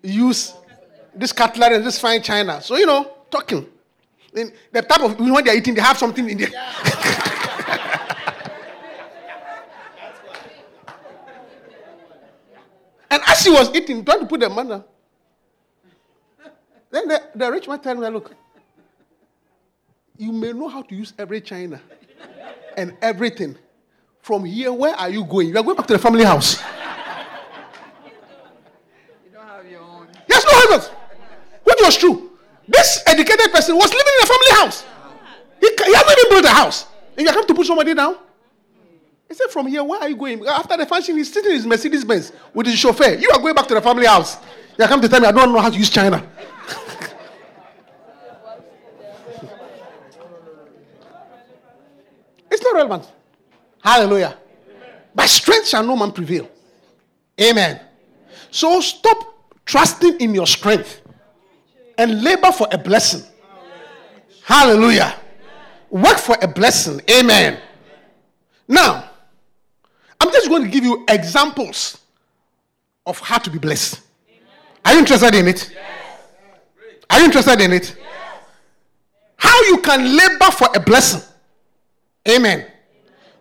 use 0.02 0.54
this 1.14 1.34
cutlery 1.34 1.76
and 1.76 1.86
this 1.86 2.00
fine 2.00 2.22
china. 2.22 2.62
So 2.62 2.78
you 2.78 2.86
know, 2.86 3.12
talking. 3.30 3.68
In 4.34 4.54
the 4.72 4.82
type 4.82 5.02
of 5.02 5.20
when 5.20 5.44
they're 5.44 5.58
eating, 5.58 5.76
they 5.76 5.82
have 5.82 5.98
something 5.98 6.30
in 6.30 6.38
there. 6.38 6.50
and 13.12 13.22
as 13.28 13.42
she 13.42 13.52
was 13.52 13.76
eating, 13.76 14.06
trying 14.06 14.22
to 14.22 14.26
put 14.26 14.40
the 14.40 14.50
manna, 14.50 14.86
then 16.90 17.10
the, 17.10 17.22
the 17.36 17.52
rich 17.52 17.68
man 17.68 17.80
told 17.80 18.00
me, 18.00 18.08
look, 18.08 18.34
you 20.18 20.32
may 20.32 20.54
know 20.54 20.70
how 20.70 20.82
to 20.82 20.96
use 20.96 21.14
every 21.18 21.42
china 21.42 21.82
and 22.78 22.96
everything. 23.02 23.58
From 24.22 24.46
here, 24.46 24.72
where 24.72 24.96
are 24.96 25.10
you 25.10 25.26
going? 25.26 25.50
You 25.50 25.58
are 25.58 25.64
going 25.64 25.76
back 25.76 25.88
to 25.88 25.94
the 25.94 26.00
family 26.00 26.24
house. 26.24 26.62
You 26.62 26.66
don't 29.34 29.48
have 29.48 29.68
your 29.70 29.82
own. 29.82 30.08
Yes, 30.30 30.46
no 30.46 30.52
husband. 30.54 30.98
Which 31.64 31.80
was 31.82 31.98
true. 31.98 32.32
This 32.68 33.04
educated 33.08 33.52
person 33.52 33.76
was 33.76 33.92
living 33.92 34.14
in 34.20 34.24
a 34.24 34.28
family 34.28 34.52
house. 34.62 34.86
He, 35.60 35.70
he 35.86 35.94
hasn't 35.94 36.18
even 36.20 36.30
built 36.30 36.46
a 36.46 36.50
house. 36.50 36.86
And 37.18 37.28
you 37.28 37.34
come 37.34 37.46
to 37.48 37.54
put 37.54 37.66
somebody 37.66 37.94
down? 37.94 38.16
He 39.32 39.36
said, 39.36 39.48
From 39.50 39.66
here, 39.68 39.82
where 39.82 40.02
are 40.02 40.10
you 40.10 40.18
going? 40.18 40.46
After 40.46 40.76
the 40.76 40.86
function, 40.86 41.16
he's 41.16 41.32
sitting 41.32 41.52
in 41.52 41.56
his 41.56 41.66
Mercedes 41.66 42.04
Benz 42.04 42.34
with 42.54 42.68
his 42.68 42.78
chauffeur. 42.78 43.14
You 43.14 43.30
are 43.32 43.40
going 43.40 43.56
back 43.56 43.66
to 43.68 43.74
the 43.76 43.82
family 43.82 44.06
house. 44.06 44.36
You 44.78 44.86
come 44.88 45.00
to 45.00 45.08
tell 45.08 45.22
me 45.22 45.28
I 45.28 45.32
don't 45.32 45.54
know 45.54 45.60
how 45.60 45.70
to 45.70 45.78
use 45.78 45.90
China. 45.90 46.18
it's 52.52 52.62
not 52.62 52.76
relevant. 52.76 53.10
Hallelujah. 53.82 54.38
By 55.16 55.28
strength 55.28 55.70
shall 55.70 55.86
no 55.86 55.96
man 55.96 56.12
prevail. 56.12 56.52
Amen. 57.40 57.80
So 58.50 58.82
stop 58.82 59.48
trusting 59.66 60.20
in 60.20 60.36
your 60.36 60.46
strength 60.48 61.04
and 61.98 62.22
labor 62.22 62.52
for 62.52 62.68
a 62.70 62.78
blessing. 62.78 63.24
Hallelujah. 64.44 65.16
Work 65.90 66.18
for 66.18 66.36
a 66.42 66.50
blessing. 66.50 67.00
Amen. 67.10 67.62
Now, 68.68 69.11
just 70.42 70.50
going 70.50 70.64
to 70.64 70.70
give 70.70 70.84
you 70.84 71.06
examples 71.08 72.00
of 73.06 73.20
how 73.20 73.38
to 73.38 73.50
be 73.50 73.60
blessed. 73.60 74.02
Are 74.84 74.94
you 74.94 75.00
interested 75.00 75.36
in 75.36 75.48
it? 75.48 75.76
Are 77.10 77.20
you 77.20 77.26
interested 77.26 77.60
in 77.62 77.74
it? 77.74 77.96
How 79.36 79.62
you 79.64 79.78
can 79.80 80.16
labor 80.16 80.52
for 80.52 80.68
a 80.76 80.80
blessing. 80.80 81.22
Amen. 82.28 82.66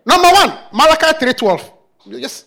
Number 0.04 0.28
one, 0.28 0.58
Malachi 0.72 1.26
3:12. 1.26 1.72
Yes. 2.06 2.44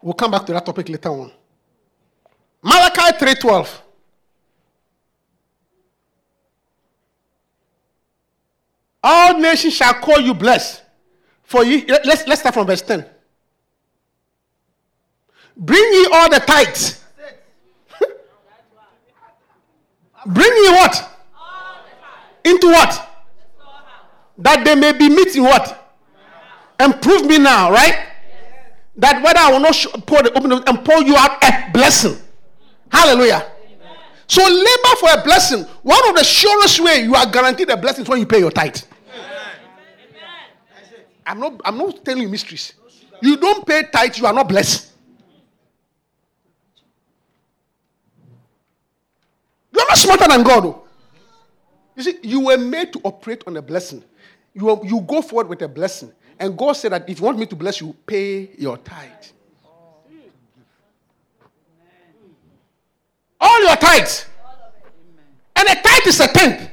We'll 0.00 0.14
come 0.14 0.30
back 0.32 0.44
to 0.46 0.52
that 0.52 0.66
topic 0.66 0.88
later 0.88 1.10
on. 1.10 1.32
Malachi 2.62 3.12
3:12. 3.18 3.68
All 9.04 9.38
nations 9.38 9.74
shall 9.74 9.94
call 9.94 10.20
you 10.20 10.34
blessed. 10.34 10.81
For 11.52 11.64
you, 11.64 11.84
let's, 11.86 12.26
let's 12.26 12.40
start 12.40 12.54
from 12.54 12.66
verse 12.66 12.80
10. 12.80 13.04
Bring 15.54 15.82
ye 15.82 16.08
all 16.10 16.30
the 16.30 16.40
tithes. 16.40 17.04
Bring 20.26 20.50
ye 20.50 20.70
what? 20.70 21.10
Into 22.42 22.68
what? 22.68 23.06
That 24.38 24.64
they 24.64 24.74
may 24.74 24.92
be 24.92 25.10
meeting 25.10 25.42
what? 25.42 25.94
And 26.78 27.02
prove 27.02 27.26
me 27.26 27.36
now, 27.36 27.70
right? 27.70 27.98
That 28.96 29.22
whether 29.22 29.40
I 29.40 29.52
will 29.52 29.60
not 29.60 30.06
pour 30.06 30.22
the 30.22 30.32
open 30.32 30.52
and 30.52 30.82
pour 30.82 31.02
you 31.02 31.14
out 31.18 31.44
a 31.44 31.70
blessing. 31.70 32.16
Hallelujah. 32.90 33.46
So 34.26 34.42
labor 34.42 34.96
for 34.98 35.10
a 35.20 35.22
blessing. 35.22 35.64
One 35.82 36.08
of 36.08 36.14
the 36.14 36.24
surest 36.24 36.80
way 36.80 37.02
you 37.02 37.14
are 37.14 37.30
guaranteed 37.30 37.68
a 37.68 37.76
blessing 37.76 38.04
is 38.04 38.08
when 38.08 38.20
you 38.20 38.26
pay 38.26 38.38
your 38.38 38.50
tithe. 38.50 38.78
I'm 41.26 41.40
not, 41.40 41.60
I'm 41.64 41.78
not 41.78 42.04
telling 42.04 42.22
you 42.22 42.28
mysteries. 42.28 42.74
You 43.20 43.36
don't 43.36 43.66
pay 43.66 43.84
tithe, 43.84 44.16
you 44.16 44.26
are 44.26 44.32
not 44.32 44.48
blessed. 44.48 44.90
You're 49.72 49.88
not 49.88 49.98
smarter 49.98 50.28
than 50.28 50.42
God. 50.42 50.64
Though. 50.64 50.82
You 51.96 52.02
see, 52.02 52.18
you 52.22 52.40
were 52.40 52.58
made 52.58 52.92
to 52.94 53.00
operate 53.04 53.44
on 53.46 53.56
a 53.56 53.62
blessing. 53.62 54.02
You, 54.54 54.70
are, 54.70 54.84
you 54.84 55.00
go 55.00 55.22
forward 55.22 55.48
with 55.48 55.62
a 55.62 55.68
blessing. 55.68 56.12
And 56.38 56.56
God 56.56 56.72
said 56.72 56.92
that 56.92 57.08
if 57.08 57.20
you 57.20 57.26
want 57.26 57.38
me 57.38 57.46
to 57.46 57.56
bless 57.56 57.80
you, 57.80 57.94
pay 58.06 58.50
your 58.58 58.76
tithe. 58.78 59.10
All 63.40 63.62
your 63.62 63.76
tithes. 63.76 64.26
And 65.56 65.68
a 65.68 65.74
tithe 65.74 66.06
is 66.06 66.20
a 66.20 66.28
tenth. 66.28 66.70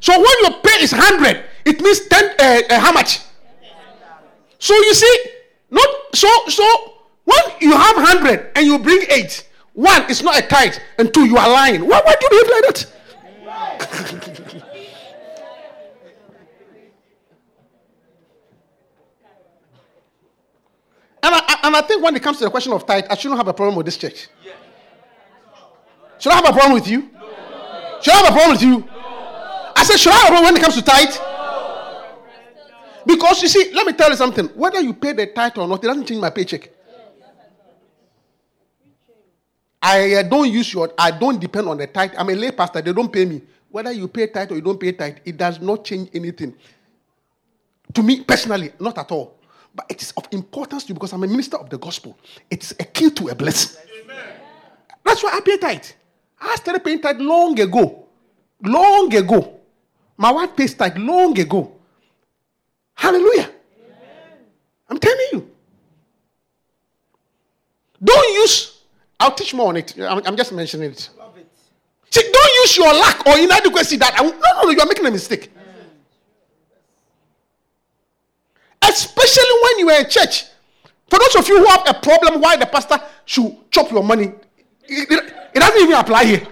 So 0.00 0.14
when 0.14 0.34
your 0.42 0.60
pay 0.62 0.82
is 0.82 0.92
100, 0.92 1.44
it 1.64 1.80
means 1.80 2.06
10, 2.06 2.24
uh, 2.24 2.60
uh, 2.70 2.80
how 2.80 2.92
much? 2.92 3.20
So 4.60 4.74
you 4.74 4.94
see, 4.94 5.16
not 5.70 5.88
so 6.14 6.28
so 6.48 6.64
when 7.24 7.40
you 7.60 7.72
have 7.72 7.96
100 7.96 8.52
and 8.54 8.66
you 8.66 8.78
bring 8.78 9.04
8, 9.10 9.48
one, 9.72 10.10
is 10.10 10.22
not 10.22 10.38
a 10.38 10.42
tithe, 10.42 10.76
and 10.98 11.12
two, 11.12 11.24
you 11.24 11.36
are 11.36 11.48
lying. 11.48 11.80
Why, 11.80 12.00
why 12.04 12.14
do 12.20 12.26
you 12.26 12.44
behave 12.44 12.62
like 12.62 12.74
that? 12.74 14.56
And 21.22 21.34
I, 21.34 21.58
and 21.64 21.76
I 21.76 21.82
think 21.82 22.02
when 22.02 22.16
it 22.16 22.22
comes 22.22 22.38
to 22.38 22.44
the 22.44 22.50
question 22.50 22.72
of 22.72 22.86
tithe, 22.86 23.04
I 23.10 23.14
shouldn't 23.14 23.36
have 23.36 23.46
a 23.46 23.52
problem 23.52 23.76
with 23.76 23.84
this 23.84 23.98
church. 23.98 24.28
Should 26.18 26.32
I 26.32 26.36
have 26.36 26.48
a 26.48 26.52
problem 26.52 26.72
with 26.72 26.88
you? 26.88 27.10
Should 28.00 28.14
I 28.14 28.16
have 28.16 28.30
a 28.30 28.32
problem 28.32 28.50
with 28.52 28.62
you? 28.62 28.88
I 29.76 29.84
said, 29.84 29.98
should 29.98 30.12
I 30.12 30.16
have 30.16 30.24
a 30.24 30.28
problem 30.28 30.44
when 30.44 30.56
it 30.56 30.62
comes 30.62 30.76
to 30.76 30.82
tithe? 30.82 31.29
Because 33.06 33.42
you 33.42 33.48
see, 33.48 33.72
let 33.72 33.86
me 33.86 33.92
tell 33.92 34.10
you 34.10 34.16
something. 34.16 34.46
Whether 34.48 34.80
you 34.80 34.94
pay 34.94 35.12
the 35.12 35.26
tithe 35.26 35.58
or 35.58 35.66
not, 35.66 35.82
it 35.82 35.86
doesn't 35.86 36.06
change 36.06 36.20
my 36.20 36.30
paycheck. 36.30 36.70
I 39.82 40.14
uh, 40.14 40.22
don't 40.24 40.52
use 40.52 40.72
your, 40.74 40.92
I 40.98 41.10
don't 41.10 41.40
depend 41.40 41.66
on 41.68 41.78
the 41.78 41.86
tithe. 41.86 42.12
I'm 42.18 42.28
a 42.28 42.34
lay 42.34 42.50
pastor, 42.52 42.82
they 42.82 42.92
don't 42.92 43.10
pay 43.10 43.24
me. 43.24 43.40
Whether 43.70 43.92
you 43.92 44.08
pay 44.08 44.26
tithe 44.26 44.52
or 44.52 44.56
you 44.56 44.60
don't 44.60 44.78
pay 44.78 44.92
tithe, 44.92 45.18
it 45.24 45.36
does 45.36 45.60
not 45.60 45.84
change 45.84 46.10
anything. 46.12 46.54
To 47.94 48.02
me 48.02 48.22
personally, 48.22 48.72
not 48.78 48.98
at 48.98 49.10
all. 49.10 49.38
But 49.74 49.86
it 49.88 50.02
is 50.02 50.12
of 50.16 50.26
importance 50.32 50.84
to 50.84 50.88
you 50.88 50.94
because 50.94 51.12
I'm 51.12 51.22
a 51.24 51.26
minister 51.26 51.56
of 51.56 51.70
the 51.70 51.78
gospel. 51.78 52.18
It's 52.50 52.72
a 52.72 52.84
key 52.84 53.10
to 53.10 53.28
a 53.28 53.34
blessing. 53.34 53.80
Amen. 54.04 54.34
That's 55.04 55.22
why 55.22 55.30
I 55.34 55.40
pay 55.40 55.56
tithe. 55.56 55.86
I 56.40 56.56
started 56.56 56.84
paying 56.84 57.00
tithe 57.00 57.20
long 57.20 57.58
ago. 57.58 58.06
Long 58.62 59.14
ago. 59.14 59.60
My 60.16 60.32
wife 60.32 60.54
pays 60.56 60.74
tithe 60.74 60.98
long 60.98 61.38
ago. 61.38 61.79
Hallelujah. 63.00 63.48
Amen. 63.48 64.38
I'm 64.90 64.98
telling 64.98 65.26
you. 65.32 65.50
Don't 68.04 68.34
use, 68.34 68.82
I'll 69.18 69.34
teach 69.34 69.54
more 69.54 69.68
on 69.68 69.78
it. 69.78 69.98
I'm, 69.98 70.20
I'm 70.26 70.36
just 70.36 70.52
mentioning 70.52 70.90
it. 70.90 71.08
it. 71.36 71.46
See, 72.10 72.30
don't 72.30 72.54
use 72.62 72.76
your 72.76 72.92
lack 72.92 73.26
or 73.26 73.38
inadequacy 73.38 73.96
that, 73.96 74.20
I, 74.20 74.22
no, 74.22 74.30
no, 74.30 74.62
no, 74.64 74.70
you're 74.70 74.86
making 74.86 75.06
a 75.06 75.10
mistake. 75.10 75.50
Especially 78.82 79.44
when 79.62 79.78
you 79.78 79.90
are 79.90 80.00
in 80.00 80.10
church. 80.10 80.44
For 81.08 81.18
those 81.18 81.36
of 81.36 81.48
you 81.48 81.58
who 81.58 81.66
have 81.70 81.82
a 81.86 81.94
problem 81.94 82.38
why 82.38 82.56
the 82.56 82.66
pastor 82.66 83.00
should 83.24 83.70
chop 83.70 83.90
your 83.90 84.04
money, 84.04 84.26
it, 84.84 85.10
it, 85.10 85.34
it 85.54 85.58
doesn't 85.58 85.80
even 85.80 85.94
apply 85.94 86.24
here. 86.26 86.46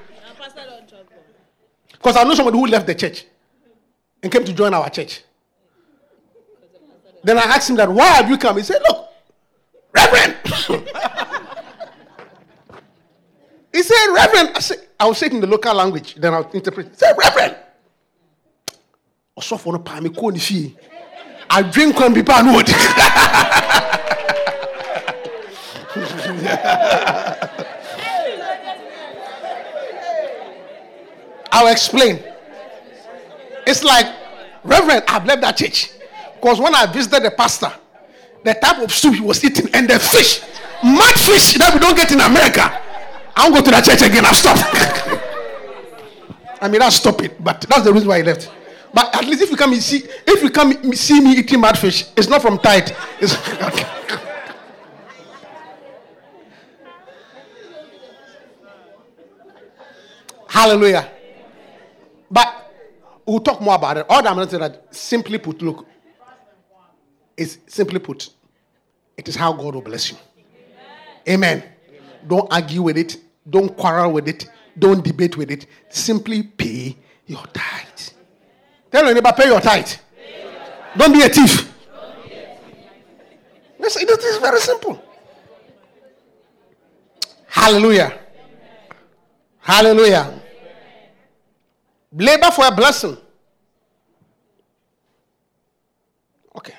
Because 1.92 2.16
I 2.16 2.24
know 2.24 2.34
somebody 2.34 2.56
who 2.56 2.66
left 2.66 2.86
the 2.86 2.94
church 2.94 3.26
and 4.22 4.32
came 4.32 4.44
to 4.44 4.52
join 4.54 4.72
our 4.72 4.88
church. 4.88 5.24
Then 7.22 7.38
I 7.38 7.42
asked 7.42 7.68
him 7.70 7.76
that, 7.76 7.88
why 7.90 8.06
have 8.06 8.28
you 8.30 8.38
come? 8.38 8.56
He 8.56 8.62
said, 8.62 8.80
look, 8.88 9.08
Reverend. 9.94 10.36
he 13.72 13.82
said, 13.82 14.06
Reverend. 14.14 14.50
I 14.54 14.60
said, 14.60 14.78
I 15.00 15.06
will 15.06 15.14
say 15.14 15.26
it 15.26 15.32
in 15.32 15.40
the 15.40 15.46
local 15.46 15.74
language. 15.74 16.14
Then 16.14 16.34
I'll 16.34 16.50
interpret. 16.50 16.88
He 16.88 16.94
said, 16.94 17.14
Reverend. 17.16 17.56
Ọsọfọ 19.38 19.72
no 19.72 19.78
paami 19.78 20.08
kó 20.10 20.30
ní 20.32 20.38
fie. 20.40 20.74
Adwin 21.50 21.92
kwan 21.94 22.12
bi 22.14 22.22
pa 22.22 22.38
anu 22.38 22.52
I'll 31.50 31.68
explain. 31.68 32.22
It's 33.66 33.82
like, 33.82 34.06
Reverend, 34.64 35.04
I've 35.08 35.24
left 35.24 35.40
that 35.42 35.56
church. 35.56 35.90
Because 36.40 36.60
when 36.60 36.74
I 36.74 36.86
visited 36.86 37.24
the 37.24 37.30
pastor, 37.32 37.72
the 38.44 38.54
type 38.54 38.78
of 38.78 38.92
soup 38.92 39.14
he 39.14 39.20
was 39.20 39.44
eating 39.44 39.68
and 39.74 39.90
the 39.90 39.98
fish, 39.98 40.40
mud 40.84 41.14
fish 41.14 41.54
that 41.54 41.74
we 41.74 41.80
don't 41.80 41.96
get 41.96 42.12
in 42.12 42.20
America, 42.20 42.80
I 43.36 43.48
won't 43.48 43.56
go 43.56 43.62
to 43.62 43.70
that 43.72 43.84
church 43.84 44.02
again. 44.02 44.24
I'll 44.24 44.34
stop. 44.34 44.56
I 46.60 46.68
mean, 46.68 46.82
I'll 46.82 46.90
stop 46.90 47.22
it. 47.22 47.42
But 47.42 47.62
that's 47.62 47.82
the 47.82 47.92
reason 47.92 48.08
why 48.08 48.18
I 48.18 48.22
left. 48.22 48.52
But 48.94 49.14
at 49.14 49.24
least 49.24 49.42
if 49.42 49.50
you 49.50 49.56
come 49.56 49.72
and 49.72 49.82
see, 49.82 50.02
if 50.26 50.42
you 50.42 50.50
come 50.50 50.92
see 50.94 51.20
me 51.20 51.38
eating 51.38 51.60
mud 51.60 51.76
fish, 51.76 52.06
it's 52.16 52.28
not 52.28 52.42
from 52.42 52.58
tithe. 52.58 52.90
It's 53.20 53.34
Hallelujah. 60.48 61.10
But 62.30 62.72
we'll 63.26 63.40
talk 63.40 63.60
more 63.60 63.74
about 63.74 63.98
it. 63.98 64.06
All 64.08 64.22
that 64.22 64.30
I'm 64.30 64.36
going 64.36 64.48
to 64.48 64.52
say 64.52 64.58
that 64.58 64.94
simply 64.94 65.38
put, 65.38 65.60
look, 65.62 65.86
is 67.38 67.58
simply 67.66 67.98
put, 67.98 68.30
it 69.16 69.28
is 69.28 69.36
how 69.36 69.52
God 69.52 69.74
will 69.74 69.82
bless 69.82 70.10
you. 70.10 70.18
Amen. 71.28 71.62
Amen. 71.62 71.70
Don't 72.26 72.52
argue 72.52 72.82
with 72.82 72.96
it. 72.96 73.16
Don't 73.48 73.76
quarrel 73.76 74.12
with 74.12 74.28
it. 74.28 74.48
Don't 74.78 75.02
debate 75.04 75.36
with 75.36 75.50
it. 75.50 75.66
Simply 75.88 76.42
pay 76.42 76.96
your 77.26 77.44
tithe. 77.46 77.84
Tell 78.90 79.04
your 79.04 79.14
neighbor, 79.14 79.32
pay 79.36 79.46
your 79.46 79.60
tithe. 79.60 79.90
Don't 80.96 81.12
be 81.12 81.22
a 81.22 81.28
thief. 81.28 81.72
This 83.78 83.96
is 83.96 84.38
very 84.38 84.60
simple. 84.60 85.02
Hallelujah. 87.46 88.18
Hallelujah. 89.60 90.40
Labor 92.12 92.50
for 92.50 92.66
a 92.66 92.74
blessing. 92.74 93.16
Okay. 96.56 96.74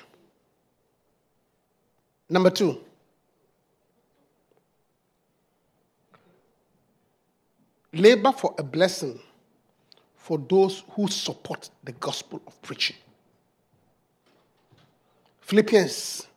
Number 2.30 2.48
two. 2.50 2.80
Labor 7.92 8.30
for 8.30 8.54
a 8.56 8.62
blessing 8.62 9.18
for 10.14 10.38
those 10.38 10.84
who 10.92 11.08
support 11.08 11.68
the 11.82 11.90
gospel 11.90 12.40
of 12.46 12.62
preaching. 12.62 12.96
Philippians 15.40 16.28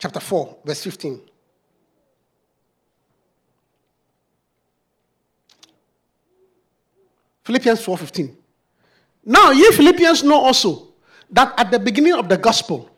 chapter 0.00 0.18
4, 0.18 0.56
verse 0.64 0.82
15. 0.82 1.20
Philippians 7.44 7.80
4:15. 7.80 8.36
Now 9.24 9.52
ye 9.52 9.70
Philippians 9.72 10.22
know 10.22 10.38
also 10.38 10.88
that 11.30 11.54
at 11.56 11.70
the 11.70 11.78
beginning 11.78 12.12
of 12.14 12.28
the 12.28 12.36
gospel, 12.36 12.90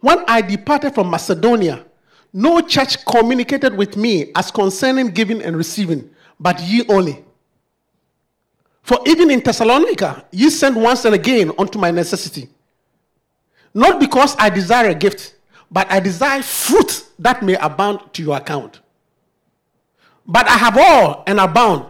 when 0.00 0.24
I 0.26 0.40
departed 0.42 0.94
from 0.94 1.10
Macedonia, 1.10 1.84
no 2.32 2.60
church 2.60 3.04
communicated 3.04 3.74
with 3.76 3.96
me 3.96 4.30
as 4.34 4.50
concerning 4.50 5.08
giving 5.08 5.42
and 5.42 5.56
receiving, 5.56 6.10
but 6.38 6.60
ye 6.60 6.84
only. 6.88 7.24
For 8.82 8.98
even 9.06 9.30
in 9.30 9.40
Thessalonica, 9.40 10.24
ye 10.30 10.50
sent 10.50 10.76
once 10.76 11.04
and 11.04 11.14
again 11.14 11.52
unto 11.58 11.78
my 11.78 11.90
necessity. 11.90 12.48
Not 13.74 14.00
because 14.00 14.34
I 14.38 14.50
desire 14.50 14.90
a 14.90 14.94
gift, 14.94 15.34
but 15.70 15.90
I 15.90 16.00
desire 16.00 16.42
fruit 16.42 17.04
that 17.18 17.42
may 17.42 17.54
abound 17.56 18.00
to 18.14 18.22
your 18.22 18.36
account. 18.36 18.80
But 20.26 20.48
I 20.48 20.56
have 20.56 20.78
all 20.78 21.24
and 21.26 21.40
abound, 21.40 21.86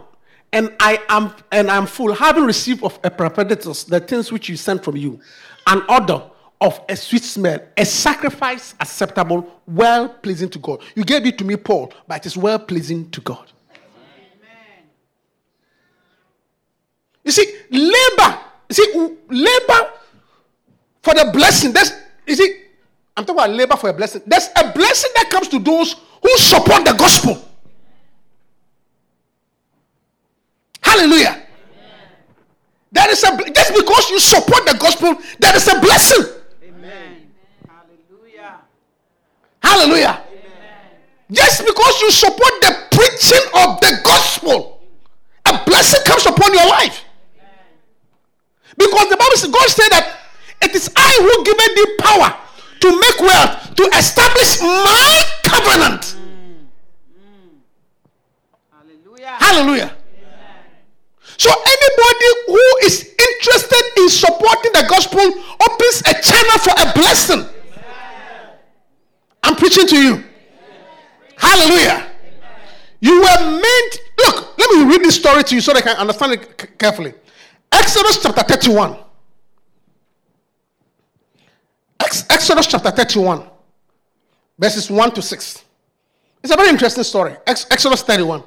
and 0.51 0.73
I 0.79 0.99
am 1.09 1.33
and 1.51 1.69
I 1.69 1.77
am 1.77 1.85
full, 1.85 2.13
having 2.13 2.43
received 2.43 2.83
of 2.83 2.99
Epaphroditus 3.03 3.83
the 3.83 3.99
things 3.99 4.31
which 4.31 4.49
you 4.49 4.57
sent 4.57 4.83
from 4.83 4.97
you, 4.97 5.19
an 5.67 5.83
order 5.87 6.21
of 6.61 6.81
a 6.89 6.95
sweet 6.95 7.23
smell, 7.23 7.59
a 7.77 7.85
sacrifice 7.85 8.75
acceptable, 8.79 9.61
well 9.65 10.09
pleasing 10.09 10.49
to 10.49 10.59
God. 10.59 10.81
You 10.95 11.03
gave 11.03 11.25
it 11.25 11.37
to 11.37 11.45
me, 11.45 11.55
Paul, 11.55 11.93
but 12.07 12.17
it 12.17 12.25
is 12.25 12.37
well 12.37 12.59
pleasing 12.59 13.09
to 13.11 13.21
God. 13.21 13.51
You 17.23 17.31
see, 17.31 17.45
labor, 17.69 18.39
you 18.69 18.75
see, 18.75 19.17
labor 19.29 19.91
for 21.03 21.13
the 21.13 21.29
blessing. 21.31 21.71
That's 21.71 21.91
you 22.25 22.35
see, 22.35 22.61
I'm 23.15 23.25
talking 23.25 23.39
about 23.43 23.51
labor 23.51 23.75
for 23.75 23.89
a 23.89 23.93
blessing. 23.93 24.21
There's 24.25 24.49
a 24.55 24.71
blessing 24.71 25.11
that 25.15 25.29
comes 25.29 25.47
to 25.49 25.59
those 25.59 25.95
who 26.21 26.37
support 26.37 26.85
the 26.85 26.93
gospel. 26.93 27.37
Hallelujah. 30.81 31.29
Amen. 31.29 31.45
There 32.91 33.11
is 33.11 33.23
a 33.23 33.51
just 33.51 33.73
because 33.75 34.09
you 34.09 34.19
support 34.19 34.65
the 34.65 34.77
gospel, 34.79 35.15
there 35.39 35.55
is 35.55 35.67
a 35.67 35.79
blessing. 35.79 36.25
Amen. 36.63 37.31
Hallelujah. 37.67 38.61
Hallelujah. 39.79 40.19
Amen. 40.27 40.91
Just 41.31 41.65
because 41.65 42.01
you 42.01 42.11
support 42.11 42.51
the 42.59 42.75
preaching 42.91 43.45
of 43.63 43.79
the 43.79 44.01
gospel, 44.03 44.81
a 45.45 45.63
blessing 45.63 46.03
comes 46.03 46.25
upon 46.25 46.53
your 46.53 46.67
life. 46.67 47.05
Because 48.77 49.07
the 49.07 49.15
Bible 49.15 49.35
says, 49.35 49.49
God 49.49 49.69
said 49.69 49.87
that 49.89 50.19
it 50.61 50.75
is 50.75 50.91
I 50.95 51.11
who 51.23 51.43
give 51.45 51.55
thee 51.55 51.95
power 51.99 52.35
to 52.81 52.87
make 52.91 53.19
wealth, 53.21 53.75
to 53.75 53.83
establish 53.95 54.59
my 54.59 55.23
covenant. 55.47 56.15
Mm. 56.19 57.55
Hallelujah. 58.71 59.35
Hallelujah. 59.39 59.95
So 61.37 61.51
anybody 61.51 62.29
who 62.47 62.63
is 62.83 63.15
interested 63.15 63.83
in 63.95 64.09
supporting 64.09 64.73
the 64.73 64.85
gospel 64.89 65.23
opens 65.23 66.03
a 66.03 66.13
channel 66.19 66.57
for 66.59 66.75
a 66.75 66.91
blessing. 66.93 67.58
I'm 69.43 69.55
preaching 69.55 69.87
to 69.87 69.95
you. 69.97 70.23
Hallelujah. 71.37 72.07
You 72.99 73.21
were 73.21 73.51
meant. 73.51 73.99
Look, 74.25 74.57
let 74.57 74.75
me 74.77 74.83
read 74.91 75.01
this 75.03 75.15
story 75.15 75.43
to 75.43 75.55
you 75.55 75.61
so 75.61 75.73
that 75.73 75.83
I 75.83 75.87
can 75.87 75.97
understand 75.97 76.33
it 76.33 76.77
carefully. 76.77 77.13
Exodus 77.71 78.21
chapter 78.21 78.43
31. 78.43 78.97
Ex- 82.01 82.25
Exodus 82.29 82.67
chapter 82.67 82.89
31, 82.91 83.43
verses 84.57 84.89
1 84.89 85.11
to 85.11 85.21
6. 85.21 85.63
It's 86.43 86.53
a 86.53 86.55
very 86.55 86.69
interesting 86.69 87.03
story. 87.03 87.35
Ex- 87.45 87.65
Exodus 87.71 88.01
31. 88.03 88.43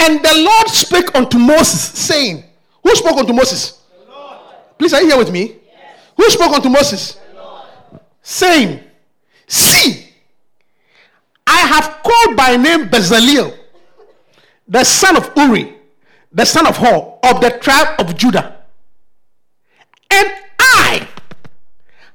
And 0.00 0.20
the 0.22 0.34
Lord 0.36 0.68
spake 0.68 1.14
unto 1.14 1.38
Moses, 1.38 1.80
saying, 1.80 2.44
Who 2.82 2.94
spoke 2.94 3.18
unto 3.18 3.32
Moses? 3.32 3.82
Please, 4.78 4.92
are 4.94 5.00
you 5.02 5.08
here 5.08 5.18
with 5.18 5.32
me? 5.32 5.56
Yes. 5.66 5.98
Who 6.16 6.30
spoke 6.30 6.52
unto 6.52 6.68
Moses? 6.68 7.18
Saying, 8.28 8.80
See, 9.46 10.06
I 11.46 11.60
have 11.60 12.02
called 12.02 12.36
by 12.36 12.58
name 12.58 12.90
Bezaleel, 12.90 13.56
the 14.68 14.84
son 14.84 15.16
of 15.16 15.32
Uri, 15.34 15.74
the 16.30 16.44
son 16.44 16.66
of 16.66 16.76
Hur, 16.76 17.14
of 17.22 17.40
the 17.40 17.58
tribe 17.58 17.98
of 17.98 18.14
Judah. 18.18 18.58
And 20.10 20.28
I 20.58 21.08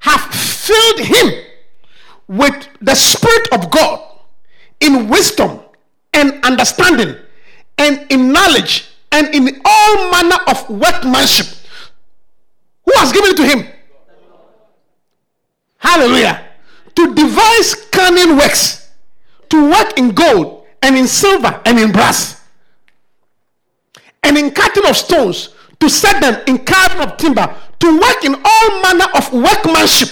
have 0.02 0.22
filled 0.22 1.00
him 1.00 1.46
with 2.28 2.68
the 2.80 2.94
Spirit 2.94 3.48
of 3.52 3.72
God 3.72 4.00
in 4.82 5.10
wisdom 5.10 5.62
and 6.14 6.46
understanding 6.46 7.16
and 7.80 8.06
in 8.12 8.32
knowledge 8.32 8.88
and 9.12 9.34
in 9.34 9.60
all 9.66 10.12
manner 10.12 10.38
of 10.48 10.70
workmanship. 10.70 11.48
Who 12.86 12.92
has 12.98 13.12
given 13.12 13.32
it 13.32 13.38
to 13.38 13.48
him? 13.48 13.73
Hallelujah. 15.84 16.42
To 16.96 17.14
devise 17.14 17.76
cunning 17.92 18.38
works, 18.38 18.90
to 19.50 19.70
work 19.70 20.00
in 20.00 20.12
gold 20.12 20.66
and 20.82 20.96
in 20.96 21.08
silver 21.08 21.62
and 21.66 21.78
in 21.78 21.92
brass, 21.92 22.42
and 24.24 24.38
in 24.38 24.52
cutting 24.52 24.86
of 24.88 24.96
stones, 24.96 25.50
to 25.82 25.90
set 25.90 26.22
them 26.22 26.42
in 26.48 26.64
carving 26.64 27.02
of 27.02 27.18
timber, 27.18 27.54
to 27.80 28.00
work 28.00 28.24
in 28.24 28.34
all 28.34 28.82
manner 28.82 29.08
of 29.14 29.34
workmanship. 29.34 30.08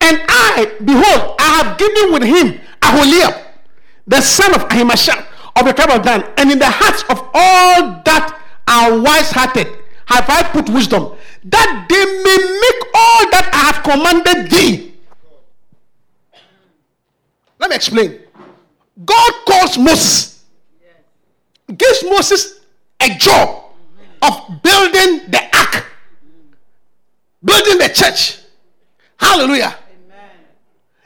And 0.00 0.18
I, 0.28 0.74
behold, 0.82 1.36
I 1.38 1.62
have 1.62 1.78
given 1.78 2.12
with 2.12 2.22
him 2.22 2.58
Aholiab, 2.82 3.34
the 4.06 4.22
son 4.22 4.54
of 4.54 4.62
Ahimashab, 4.68 5.26
of 5.56 5.66
the 5.66 5.74
tribe 5.74 5.90
of 5.90 6.02
Dan, 6.02 6.24
and 6.38 6.50
in 6.50 6.58
the 6.58 6.70
hearts 6.70 7.02
of 7.10 7.18
all 7.34 8.02
that 8.04 8.40
are 8.66 8.98
wise 8.98 9.30
hearted 9.30 9.81
have 10.16 10.30
I 10.30 10.42
put 10.50 10.68
wisdom, 10.68 11.12
that 11.44 11.86
they 11.88 12.04
may 12.04 12.36
make 12.36 12.90
all 12.94 13.30
that 13.30 13.50
I 13.52 13.72
have 13.72 13.82
commanded 13.82 14.50
thee. 14.50 14.94
Let 17.58 17.70
me 17.70 17.76
explain. 17.76 18.18
God 19.04 19.32
calls 19.46 19.78
Moses, 19.78 20.44
gives 21.76 22.04
Moses 22.04 22.60
a 23.00 23.10
job 23.16 23.64
of 24.20 24.62
building 24.62 25.30
the 25.30 25.40
ark, 25.54 25.86
building 27.44 27.78
the 27.78 27.88
church. 27.88 28.38
Hallelujah. 29.16 29.76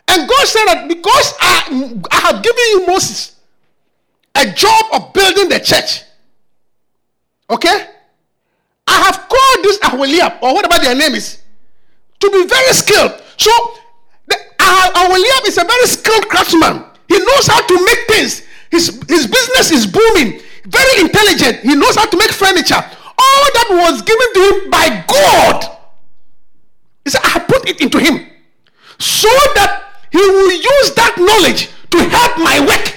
And 0.08 0.28
God 0.28 0.46
said 0.46 0.64
that 0.66 0.88
because 0.88 1.34
I, 1.40 2.00
I 2.10 2.16
have 2.20 2.42
given 2.42 2.64
you 2.70 2.86
Moses 2.86 3.36
a 4.34 4.50
job 4.52 4.84
of 4.92 5.12
building 5.12 5.48
the 5.48 5.60
church, 5.60 6.02
okay? 7.50 7.88
I 8.86 8.96
have 9.02 9.28
called 9.28 9.64
this 9.64 9.78
Aholiab, 9.82 10.42
or 10.42 10.54
whatever 10.54 10.82
their 10.82 10.94
name 10.94 11.14
is, 11.14 11.42
to 12.20 12.30
be 12.30 12.46
very 12.46 12.72
skilled. 12.72 13.20
So, 13.36 13.50
the, 14.26 14.36
Aholiab 14.60 15.46
is 15.46 15.58
a 15.58 15.64
very 15.64 15.86
skilled 15.86 16.28
craftsman. 16.28 16.84
He 17.08 17.18
knows 17.18 17.46
how 17.46 17.66
to 17.66 17.84
make 17.84 18.08
things. 18.08 18.42
His, 18.70 18.88
his 19.08 19.26
business 19.26 19.70
is 19.70 19.86
booming. 19.86 20.40
Very 20.64 21.00
intelligent. 21.00 21.60
He 21.60 21.74
knows 21.74 21.94
how 21.96 22.06
to 22.06 22.16
make 22.16 22.30
furniture. 22.30 22.74
All 22.74 23.44
that 23.54 23.68
was 23.70 24.02
given 24.02 24.32
to 24.34 24.40
him 24.40 24.70
by 24.70 25.04
God. 25.06 25.78
He 27.04 27.10
said, 27.10 27.20
I 27.24 27.38
put 27.38 27.68
it 27.68 27.80
into 27.80 27.98
him 27.98 28.26
so 28.98 29.28
that 29.54 30.00
he 30.10 30.18
will 30.18 30.52
use 30.52 30.94
that 30.94 31.14
knowledge 31.16 31.70
to 31.90 31.98
help 32.08 32.38
my 32.38 32.60
work. 32.60 32.92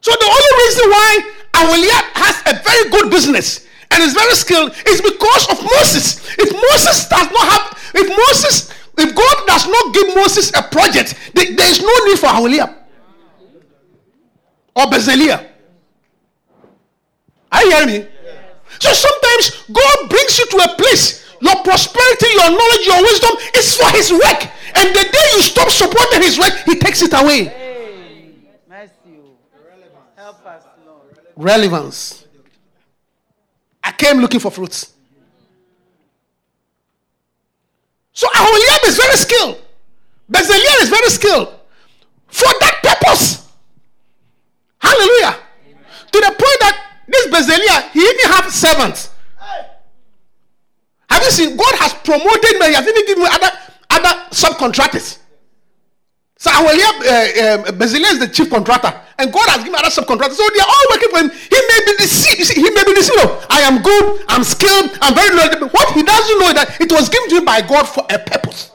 So 0.00 0.12
the 0.12 0.24
only 0.24 0.52
reason 0.80 0.90
why 0.90 1.30
Aholiab 1.54 2.04
has 2.14 2.42
a 2.46 2.62
very 2.62 2.90
good 2.90 3.10
business 3.10 3.66
and 3.90 4.02
is 4.02 4.12
very 4.12 4.34
skilled 4.34 4.72
is 4.86 5.00
because 5.00 5.50
of 5.50 5.62
Moses. 5.62 6.20
If 6.38 6.52
Moses 6.52 7.08
does 7.08 7.30
not 7.30 7.52
have, 7.52 7.92
if 7.94 8.08
Moses, 8.08 8.72
if 8.98 9.14
God 9.14 9.46
does 9.46 9.66
not 9.66 9.94
give 9.94 10.14
Moses 10.14 10.52
a 10.54 10.62
project, 10.62 11.14
there 11.34 11.70
is 11.70 11.80
no 11.80 11.92
need 12.06 12.18
for 12.18 12.26
Aholiab 12.26 12.70
or 14.76 14.84
Bezalel. 14.86 15.46
Are 17.52 17.64
you 17.64 17.70
hearing 17.72 17.88
me? 17.88 18.08
So 18.78 18.92
sometimes 18.92 19.64
God 19.72 20.08
brings 20.08 20.38
you 20.38 20.46
to 20.46 20.56
a 20.58 20.76
place, 20.76 21.26
your 21.40 21.56
prosperity, 21.62 22.26
your 22.32 22.50
knowledge, 22.50 22.86
your 22.86 23.02
wisdom 23.02 23.30
is 23.56 23.76
for 23.76 23.90
His 23.90 24.12
work. 24.12 24.48
And 24.76 24.94
the 24.94 25.02
day 25.02 25.26
you 25.34 25.42
stop 25.42 25.68
supporting 25.68 26.22
His 26.22 26.38
work, 26.38 26.52
He 26.64 26.76
takes 26.76 27.02
it 27.02 27.12
away. 27.12 27.44
Hey, 27.46 28.34
mercy. 28.68 28.92
Help 30.16 30.46
us, 30.46 30.62
Lord. 30.86 31.19
Relevance. 31.36 32.24
I 33.82 33.92
came 33.92 34.18
looking 34.18 34.40
for 34.40 34.50
fruits. 34.50 34.92
So 38.12 38.26
Aholiab 38.34 38.84
is 38.86 38.96
very 38.96 39.16
skilled. 39.16 39.62
Bezalel 40.30 40.82
is 40.82 40.88
very 40.88 41.08
skilled. 41.08 41.48
For 42.28 42.52
that 42.60 42.80
purpose. 42.82 43.48
Hallelujah. 44.78 45.36
To 46.12 46.18
the 46.20 46.26
point 46.26 46.60
that 46.60 46.86
this 47.08 47.26
Bezalel, 47.26 47.90
he 47.92 48.00
even 48.00 48.32
have 48.32 48.52
servants. 48.52 49.10
Have 51.08 51.22
you 51.24 51.30
seen? 51.30 51.56
God 51.56 51.74
has 51.76 51.94
promoted 51.94 52.58
me. 52.60 52.66
He 52.68 52.74
has 52.74 52.86
even 52.86 53.06
given 53.06 53.24
me 53.24 53.30
other, 53.32 53.50
other 53.90 54.30
subcontractors. 54.30 55.18
So 56.40 56.48
Aholiab, 56.48 56.96
uh, 57.04 57.68
uh, 57.68 57.72
Bezalel 57.76 58.12
is 58.12 58.18
the 58.18 58.28
chief 58.28 58.48
contractor, 58.48 58.98
and 59.18 59.30
God 59.30 59.46
has 59.50 59.62
given 59.62 59.74
other 59.74 59.92
subcontractors. 59.92 60.40
So 60.40 60.48
they 60.48 60.60
are 60.60 60.72
all 60.72 60.86
working 60.90 61.10
for 61.10 61.18
him. 61.20 61.28
He 61.28 61.60
may 61.68 61.80
be 61.84 61.92
deceived. 61.98 62.56
He 62.56 62.70
may 62.70 62.82
be 62.82 62.94
deceived. 62.94 63.44
I 63.50 63.60
am 63.60 63.82
good. 63.82 64.24
I'm 64.26 64.42
skilled. 64.42 64.96
I'm 65.02 65.14
very 65.14 65.36
knowledgeable. 65.36 65.68
What 65.68 65.92
he 65.92 66.02
doesn't 66.02 66.40
know 66.40 66.48
is 66.48 66.54
that 66.54 66.80
it 66.80 66.90
was 66.90 67.10
given 67.10 67.28
to 67.28 67.36
him 67.36 67.44
by 67.44 67.60
God 67.60 67.84
for 67.84 68.06
a 68.08 68.18
purpose. 68.18 68.70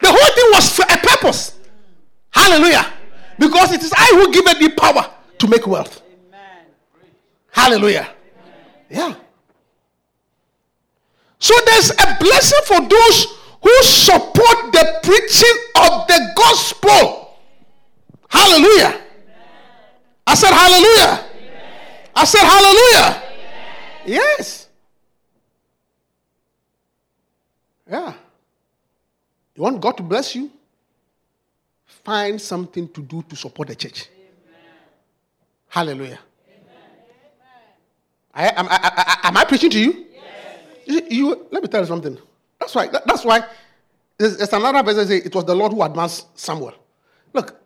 The 0.00 0.08
whole 0.08 0.32
thing 0.32 0.48
was 0.56 0.74
for 0.74 0.86
a 0.88 0.96
purpose. 0.96 1.58
Hallelujah. 2.30 2.86
Because 3.38 3.72
it 3.72 3.82
is 3.82 3.92
I 3.94 4.06
who 4.14 4.32
give 4.32 4.46
the 4.46 4.74
power 4.74 5.10
to 5.36 5.48
make 5.48 5.66
wealth. 5.66 6.00
Hallelujah. 7.50 8.08
Yeah. 8.88 9.16
So 11.46 11.54
there's 11.64 11.90
a 11.90 12.16
blessing 12.18 12.58
for 12.64 12.80
those 12.88 13.38
who 13.62 13.82
support 13.84 14.72
the 14.72 14.98
preaching 15.00 15.56
of 15.76 16.08
the 16.08 16.32
gospel. 16.34 17.38
Hallelujah. 18.28 19.00
I 20.26 20.34
said 20.34 20.50
hallelujah. 20.50 21.24
I 22.16 22.24
said 22.24 22.40
hallelujah. 22.40 23.22
Yes. 24.06 24.66
Yeah. 27.88 28.14
You 29.54 29.62
want 29.62 29.80
God 29.80 29.98
to 29.98 30.02
bless 30.02 30.34
you? 30.34 30.50
Find 32.02 32.40
something 32.40 32.88
to 32.88 33.00
do 33.00 33.22
to 33.22 33.36
support 33.36 33.68
the 33.68 33.76
church. 33.76 34.08
Hallelujah. 35.68 36.18
I, 38.34 38.48
am, 38.48 38.66
I, 38.68 39.18
I, 39.22 39.28
am 39.28 39.36
I 39.36 39.44
preaching 39.44 39.70
to 39.70 39.78
you? 39.78 40.05
You, 40.86 41.02
you, 41.10 41.46
let 41.50 41.62
me 41.62 41.68
tell 41.68 41.80
you 41.80 41.86
something. 41.86 42.16
That's 42.58 42.74
why. 42.74 42.86
That, 42.86 43.06
that's 43.06 43.24
why. 43.24 43.40
There's, 44.16 44.38
there's 44.38 44.52
another 44.52 44.82
verse 44.82 44.96
that 44.96 45.08
says 45.08 45.26
it 45.26 45.34
was 45.34 45.44
the 45.44 45.54
Lord 45.54 45.72
who 45.72 45.82
advanced 45.82 46.38
Samuel. 46.38 46.74
Look, 47.32 47.60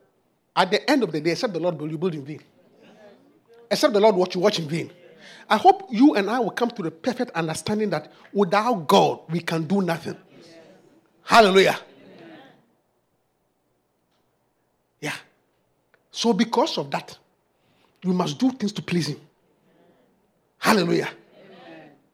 at 0.56 0.70
the 0.70 0.90
end 0.90 1.02
of 1.02 1.12
the 1.12 1.20
day, 1.20 1.30
except 1.30 1.52
the 1.52 1.60
Lord 1.60 1.78
will 1.78 1.90
you 1.90 1.98
build 1.98 2.14
in 2.14 2.24
vain. 2.24 2.40
Except 3.70 3.92
the 3.92 4.00
Lord 4.00 4.16
watch 4.16 4.34
you 4.34 4.40
watch 4.40 4.58
in 4.58 4.68
vain. 4.68 4.90
I 5.48 5.56
hope 5.56 5.88
you 5.90 6.14
and 6.14 6.30
I 6.30 6.40
will 6.40 6.50
come 6.50 6.70
to 6.70 6.82
the 6.82 6.90
perfect 6.90 7.32
understanding 7.32 7.90
that 7.90 8.12
without 8.32 8.88
God 8.88 9.20
we 9.28 9.40
can 9.40 9.64
do 9.64 9.82
nothing. 9.82 10.16
Hallelujah. 11.22 11.78
Yeah. 15.00 15.14
So 16.10 16.32
because 16.32 16.78
of 16.78 16.90
that, 16.90 17.16
we 18.02 18.12
must 18.12 18.38
do 18.38 18.50
things 18.50 18.72
to 18.72 18.82
please 18.82 19.08
Him. 19.08 19.20
Hallelujah. 20.58 21.10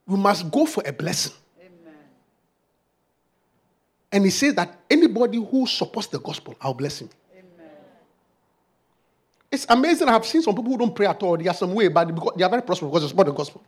We 0.07 0.17
must 0.17 0.51
go 0.51 0.67
for 0.67 0.83
a 0.87 0.93
blessing. 0.93 1.33
Amen. 1.59 1.95
And 4.13 4.25
he 4.25 4.31
says 4.31 4.55
that 4.55 4.79
anybody 4.89 5.39
who 5.39 5.67
supports 5.67 6.07
the 6.09 6.21
gospel, 6.21 6.55
I'll 6.61 6.75
bless 6.75 7.01
him. 7.01 7.11
Amen. 7.33 7.71
It's 9.51 9.67
amazing. 9.69 10.09
I've 10.09 10.25
seen 10.25 10.43
some 10.43 10.55
people 10.55 10.71
who 10.71 10.79
don't 10.79 10.95
pray 10.95 11.07
at 11.07 11.23
all. 11.23 11.37
They 11.37 11.49
are 11.49 11.55
some 11.55 11.75
way, 11.75 11.89
but 11.89 12.37
they 12.37 12.45
are 12.45 12.51
very 12.51 12.63
prosperous 12.63 12.91
because 12.91 13.03
they 13.03 13.09
support 13.09 13.27
the 13.27 13.33
gospel. 13.33 13.65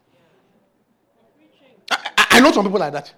I, 1.90 2.10
I, 2.16 2.26
I 2.30 2.40
know 2.40 2.52
some 2.52 2.64
people 2.64 2.80
like 2.80 2.92
that. 2.92 3.12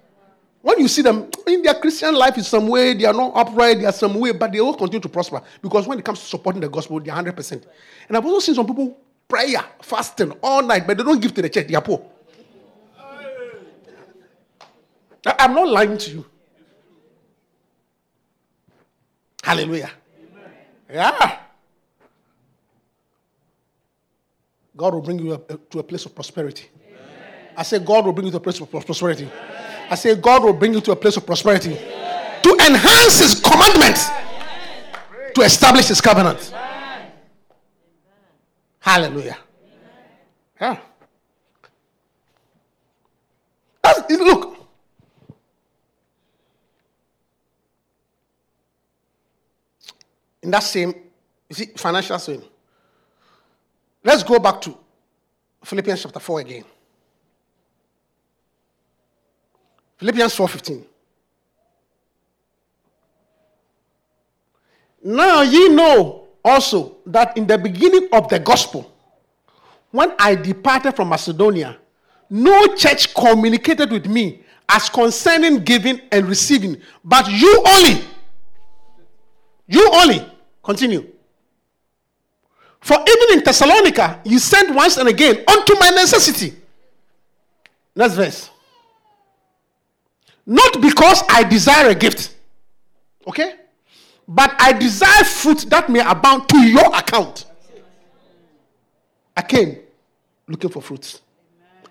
When 0.62 0.78
you 0.78 0.88
see 0.88 1.02
them 1.02 1.30
in 1.46 1.62
their 1.62 1.74
Christian 1.74 2.14
life 2.14 2.37
in 2.37 2.44
some 2.44 2.68
way, 2.68 2.92
they 2.92 3.06
are 3.06 3.14
not 3.14 3.33
upright, 3.35 3.78
they 3.78 3.87
are 3.87 3.92
some 3.92 4.14
way, 4.18 4.33
but 4.33 4.52
they 4.52 4.61
will 4.61 4.74
continue 4.74 5.00
to 5.00 5.09
prosper 5.09 5.42
because 5.62 5.87
when 5.87 5.98
it 5.98 6.04
comes 6.04 6.20
to 6.20 6.26
supporting 6.26 6.61
the 6.61 6.68
gospel, 6.68 7.00
they 7.00 7.11
are 7.11 7.22
100%. 7.22 7.64
And 8.09 8.16
I've 8.16 8.24
also 8.26 8.40
seen 8.40 8.54
some 8.54 8.66
people 8.66 8.98
prayer, 9.26 9.64
fasting 9.80 10.33
all 10.42 10.62
night, 10.62 10.87
but 10.87 10.98
they 10.98 11.02
don't 11.02 11.20
give 11.20 11.33
to 11.35 11.42
the 11.42 11.48
church. 11.48 11.66
They 11.66 11.74
are 11.74 11.83
poor. 11.83 12.10
I'm 15.26 15.54
not 15.54 15.68
lying 15.68 15.98
to 15.98 16.11
you. 16.11 16.26
Hallelujah. 19.42 19.90
Yeah. 20.90 21.38
God 24.77 24.94
will 24.94 25.02
bring 25.02 25.18
you 25.18 25.33
uh, 25.33 25.56
to 25.71 25.79
a 25.79 25.83
place 25.83 26.06
of 26.06 26.14
prosperity. 26.14 26.68
I 27.56 27.62
say, 27.62 27.79
God 27.79 28.06
will 28.06 28.12
bring 28.12 28.27
you 28.27 28.31
to 28.33 28.38
a 28.38 28.40
place 28.40 28.60
of 28.60 28.71
prosperity. 28.71 29.29
I 29.90 29.94
say, 29.94 30.14
God 30.14 30.44
will 30.44 30.52
bring 30.52 30.73
you 30.73 30.81
to 30.81 30.92
a 30.92 30.96
place 30.96 31.16
of 31.16 31.27
prosperity 31.27 31.75
to 31.75 32.58
enhance 32.66 33.18
His 33.18 33.40
commandments, 33.40 34.08
to 35.35 35.42
establish 35.42 35.88
His 35.88 36.00
covenant. 36.00 36.54
Hallelujah. 38.79 39.37
Yeah. 40.60 40.79
That's, 43.83 44.10
look. 44.10 44.60
In 50.43 50.51
that 50.51 50.63
same, 50.63 50.95
you 51.49 51.55
see, 51.55 51.67
financial 51.77 52.19
same. 52.19 52.43
Let's 54.03 54.23
go 54.23 54.38
back 54.38 54.61
to 54.63 54.77
Philippians 55.63 56.03
chapter 56.03 56.21
4 56.21 56.41
again. 56.41 56.65
Philippians 59.99 60.35
4:15. 60.35 60.85
Now 65.03 65.43
ye 65.43 65.69
know 65.69 66.29
also 66.43 66.97
that 67.07 67.37
in 67.37 67.47
the 67.47 67.59
beginning 67.59 68.09
of 68.13 68.29
the 68.29 68.38
gospel, 68.38 68.91
when 69.91 70.15
I 70.19 70.35
departed 70.35 70.97
from 70.97 71.09
Macedonia, 71.09 71.77
no 72.31 72.75
church 72.77 73.15
communicated 73.15 73.91
with 73.91 74.07
me 74.07 74.43
as 74.69 74.88
concerning 74.88 75.65
giving 75.65 76.01
and 76.13 76.27
receiving, 76.27 76.81
but 77.05 77.31
you 77.31 77.63
only. 77.67 78.05
You 79.71 79.88
only. 79.94 80.27
Continue. 80.62 81.06
For 82.81 82.96
even 82.96 83.38
in 83.38 83.44
Thessalonica, 83.44 84.21
you 84.25 84.38
sent 84.38 84.75
once 84.75 84.96
and 84.96 85.08
again 85.08 85.44
unto 85.46 85.79
my 85.79 85.90
necessity. 85.90 86.54
Next 87.94 88.14
verse. 88.14 88.50
Not 90.44 90.81
because 90.81 91.23
I 91.29 91.44
desire 91.44 91.90
a 91.90 91.94
gift, 91.94 92.35
okay? 93.29 93.54
But 94.27 94.54
I 94.58 94.73
desire 94.73 95.25
fruit 95.25 95.66
that 95.71 95.88
may 95.88 96.00
abound 96.00 96.48
to 96.48 96.58
your 96.58 96.94
account. 96.96 97.46
I 99.37 99.42
came 99.42 99.79
looking 100.48 100.71
for 100.71 100.83
fruits. 100.83 101.21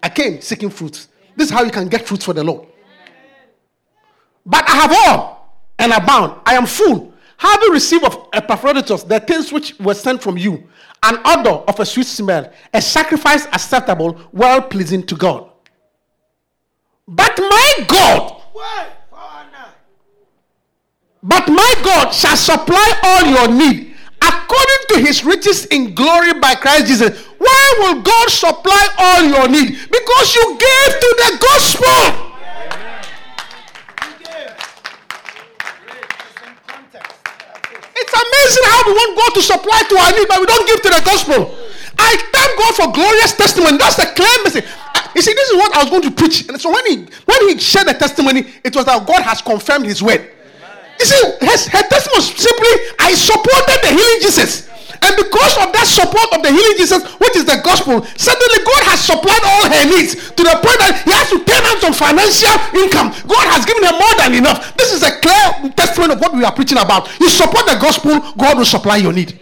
I 0.04 0.10
came 0.10 0.42
seeking 0.42 0.70
fruits. 0.70 1.08
This 1.36 1.48
is 1.48 1.54
how 1.54 1.64
you 1.64 1.72
can 1.72 1.88
get 1.88 2.06
fruits 2.06 2.26
for 2.26 2.34
the 2.34 2.44
Lord. 2.44 2.68
But 4.46 4.68
I 4.70 4.74
have 4.74 4.92
all 4.92 5.64
and 5.78 5.94
abound. 5.94 6.42
I 6.46 6.56
am 6.56 6.66
full. 6.66 7.09
Having 7.40 7.72
received 7.72 8.04
of 8.04 8.28
Epaphroditus 8.34 9.04
the 9.04 9.18
things 9.22 9.54
which 9.54 9.80
were 9.80 9.94
sent 9.94 10.22
from 10.22 10.38
you, 10.38 10.68
an 11.02 11.20
odor 11.24 11.64
of 11.70 11.80
a 11.80 11.86
sweet 11.86 12.06
smell, 12.06 12.52
a 12.74 12.82
sacrifice 12.82 13.46
acceptable, 13.46 14.20
well 14.34 14.62
pleasing 14.62 15.06
to 15.06 15.16
God. 15.16 15.50
But 17.08 17.40
my 17.40 17.86
God, 17.88 18.42
but 21.24 21.48
my 21.48 21.76
God 21.82 22.12
shall 22.12 22.36
supply 22.36 23.00
all 23.04 23.26
your 23.26 23.48
need 23.48 23.96
according 24.22 24.86
to 24.90 25.00
his 25.00 25.24
riches 25.24 25.66
in 25.68 25.96
glory 25.96 26.34
by 26.42 26.56
Christ 26.56 26.88
Jesus. 26.88 27.26
Why 27.38 27.76
will 27.80 28.02
God 28.02 28.30
supply 28.30 28.88
all 28.98 29.24
your 29.24 29.48
need? 29.48 29.80
Because 29.90 30.36
you 30.36 30.58
gave 30.60 31.00
to 31.00 31.16
the 31.18 31.38
gospel. 31.40 32.29
Amazing 38.20 38.66
how 38.68 38.80
we 38.88 38.94
want 38.94 39.12
God 39.18 39.32
to 39.36 39.42
supply 39.42 39.80
to 39.90 39.96
our 39.98 40.12
need, 40.12 40.28
but 40.28 40.40
we 40.40 40.46
don't 40.46 40.68
give 40.68 40.82
to 40.84 40.90
the 40.90 41.02
gospel. 41.04 41.56
I 42.00 42.16
thank 42.32 42.52
God 42.60 42.74
for 42.76 42.88
glorious 42.94 43.34
testimony. 43.36 43.78
That's 43.78 43.96
the 43.96 44.08
message. 44.44 44.66
Uh, 44.96 45.02
You 45.16 45.22
see, 45.22 45.34
this 45.34 45.50
is 45.50 45.56
what 45.58 45.76
I 45.76 45.84
was 45.84 45.90
going 45.90 46.04
to 46.04 46.12
preach. 46.12 46.48
And 46.48 46.60
so 46.60 46.72
when 46.72 46.86
he 46.86 46.96
when 47.26 47.50
he 47.50 47.60
shared 47.60 47.88
the 47.88 47.94
testimony, 47.94 48.48
it 48.64 48.76
was 48.76 48.86
that 48.86 49.06
God 49.06 49.22
has 49.24 49.42
confirmed 49.42 49.86
his 49.86 50.02
word. 50.02 50.22
You 51.00 51.06
see, 51.06 51.22
her, 51.42 51.58
her 51.76 51.84
testimony 51.88 52.18
was 52.20 52.28
simply, 52.36 52.74
I 53.00 53.14
supported 53.16 53.80
the 53.84 53.92
healing 53.96 54.20
Jesus. 54.22 54.68
And 55.02 55.14
because 55.16 55.54
of 55.62 55.70
that 55.74 55.86
support 55.86 56.28
of 56.34 56.42
the 56.42 56.52
healing 56.52 56.78
Jesus, 56.78 57.06
which 57.22 57.36
is 57.36 57.46
the 57.46 57.62
gospel, 57.64 58.02
suddenly 58.18 58.60
God 58.66 58.84
has 58.90 59.00
supplied 59.00 59.44
all 59.46 59.66
her 59.70 59.86
needs 59.86 60.18
to 60.34 60.42
the 60.42 60.56
point 60.60 60.80
that 60.82 61.02
he 61.06 61.12
has 61.14 61.30
to 61.30 61.40
turn 61.46 61.64
out 61.66 61.78
some 61.82 61.94
financial 61.94 62.56
income. 62.78 63.14
God 63.30 63.46
has 63.54 63.66
given 63.66 63.86
her 63.86 63.96
more 63.96 64.16
than 64.18 64.38
enough. 64.42 64.74
This 64.76 64.94
is 64.94 65.02
a 65.06 65.14
clear 65.22 65.72
testimony 65.74 66.14
of 66.14 66.22
what 66.22 66.34
we 66.34 66.44
are 66.44 66.54
preaching 66.54 66.78
about. 66.78 67.08
You 67.20 67.30
support 67.30 67.66
the 67.66 67.78
gospel, 67.78 68.20
God 68.38 68.58
will 68.58 68.66
supply 68.66 68.98
your 68.98 69.14
need. 69.14 69.40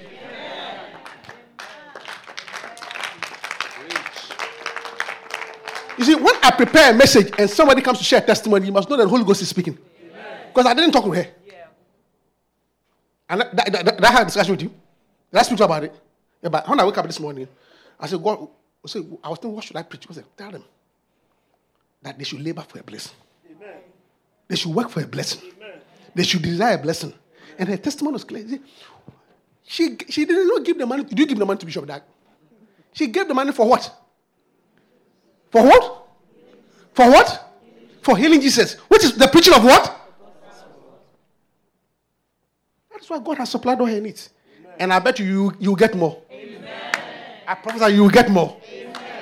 You 5.97 6.05
see, 6.05 6.15
when 6.15 6.35
I 6.43 6.51
prepare 6.51 6.93
a 6.93 6.95
message 6.95 7.33
and 7.39 7.49
somebody 7.49 7.81
comes 7.81 7.97
to 7.97 8.03
share 8.03 8.21
a 8.21 8.25
testimony, 8.25 8.67
you 8.67 8.71
must 8.71 8.89
know 8.89 8.97
that 8.97 9.03
the 9.03 9.09
Holy 9.09 9.23
Ghost 9.23 9.41
is 9.41 9.49
speaking. 9.49 9.77
Because 10.53 10.65
I 10.65 10.73
didn't 10.73 10.91
talk 10.91 11.05
to 11.05 11.11
her. 11.11 11.27
Yeah. 11.45 11.53
And 13.29 13.41
that, 13.41 13.55
that, 13.55 13.71
that, 13.71 13.85
that 13.85 14.05
I 14.05 14.11
had 14.11 14.21
a 14.21 14.25
discussion 14.25 14.51
with 14.53 14.61
you. 14.61 14.71
I 15.33 15.43
speak 15.43 15.59
about 15.59 15.83
it? 15.83 15.93
Yeah, 16.41 16.49
but 16.49 16.67
when 16.67 16.79
I 16.79 16.85
wake 16.85 16.97
up 16.97 17.05
this 17.05 17.19
morning, 17.19 17.47
I 17.99 18.07
said, 18.07 18.23
God, 18.23 18.47
I, 18.83 18.87
said, 18.87 19.03
I 19.23 19.29
was 19.29 19.39
thinking, 19.39 19.55
what 19.55 19.63
should 19.63 19.75
I 19.75 19.83
preach? 19.83 20.07
I 20.09 20.13
said, 20.13 20.25
tell 20.37 20.51
them 20.51 20.63
that 22.01 22.17
they 22.17 22.23
should 22.23 22.41
labor 22.41 22.61
for 22.61 22.79
a 22.79 22.83
blessing. 22.83 23.15
They 24.47 24.55
should 24.55 24.73
work 24.73 24.89
for 24.89 25.01
a 25.01 25.07
blessing. 25.07 25.41
They 26.15 26.23
should 26.23 26.41
desire 26.41 26.75
a 26.75 26.77
blessing. 26.77 27.13
And 27.59 27.67
her 27.67 27.77
testimony 27.77 28.13
was 28.13 28.23
clear. 28.23 28.59
She, 29.63 29.97
she 30.09 30.25
did 30.25 30.47
not 30.47 30.63
give 30.63 30.77
the 30.77 30.85
money. 30.85 31.03
Did 31.03 31.19
you 31.19 31.25
give 31.25 31.37
the 31.37 31.45
money 31.45 31.59
to 31.59 31.65
Bishop 31.65 31.85
Dag? 31.85 32.01
She 32.93 33.07
gave 33.07 33.27
the 33.27 33.33
money 33.33 33.51
for 33.51 33.67
what? 33.67 33.93
For 35.51 35.63
what? 35.63 36.07
For 36.93 37.09
what? 37.09 37.53
For 38.01 38.17
healing 38.17 38.39
Jesus. 38.39 38.75
Which 38.75 39.03
is 39.03 39.17
the 39.17 39.27
preaching 39.27 39.53
of 39.53 39.63
what? 39.63 39.93
That's 42.91 43.09
why 43.09 43.19
God 43.19 43.37
has 43.37 43.49
supplied 43.49 43.79
all 43.79 43.85
her 43.85 43.99
needs. 43.99 44.29
And 44.79 44.93
I 44.93 44.99
bet 44.99 45.19
you 45.19 45.25
you 45.25 45.53
you 45.59 45.75
get 45.75 45.95
more. 45.95 46.21
I 47.47 47.55
prophesy 47.55 47.93
you 47.95 48.03
will 48.03 48.09
get 48.09 48.29
more. 48.29 48.57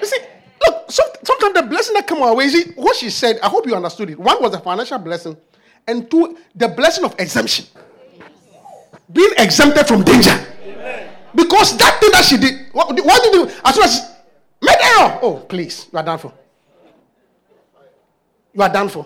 You 0.02 0.08
see, 0.08 0.18
look, 0.66 0.92
some, 0.92 1.06
sometimes 1.24 1.54
the 1.54 1.62
blessing 1.62 1.94
that 1.94 2.08
come 2.08 2.24
our 2.24 2.36
way, 2.36 2.50
see, 2.50 2.72
what 2.72 2.96
she 2.96 3.12
said, 3.12 3.40
I 3.44 3.48
hope 3.48 3.68
you 3.68 3.76
understood 3.76 4.10
it. 4.10 4.20
One 4.20 4.42
was 4.42 4.56
a 4.56 4.60
financial 4.60 4.98
blessing, 4.98 5.38
and 5.88 6.10
two, 6.10 6.36
the 6.56 6.68
blessing 6.68 7.06
of 7.06 7.16
exemption. 7.20 7.68
Being 9.14 9.34
exempted 9.38 9.88
from 9.88 10.04
danger. 10.04 10.36
Because 11.36 11.78
that 11.78 12.00
thing 12.00 12.12
that 12.14 12.26
she 12.26 12.38
did, 12.38 12.68
what, 12.72 12.88
what 13.06 13.24
did 13.24 13.34
you, 13.34 13.46
as 13.64 13.76
soon 13.76 13.84
as 13.84 13.96
she 13.96 14.02
made 14.66 14.78
error, 14.82 15.20
oh, 15.22 15.46
please, 15.48 15.88
you 15.92 16.00
are 16.00 16.04
done 16.04 16.18
for. 16.18 16.34
You 18.54 18.62
are 18.62 18.70
done 18.70 18.90
for. 18.90 19.06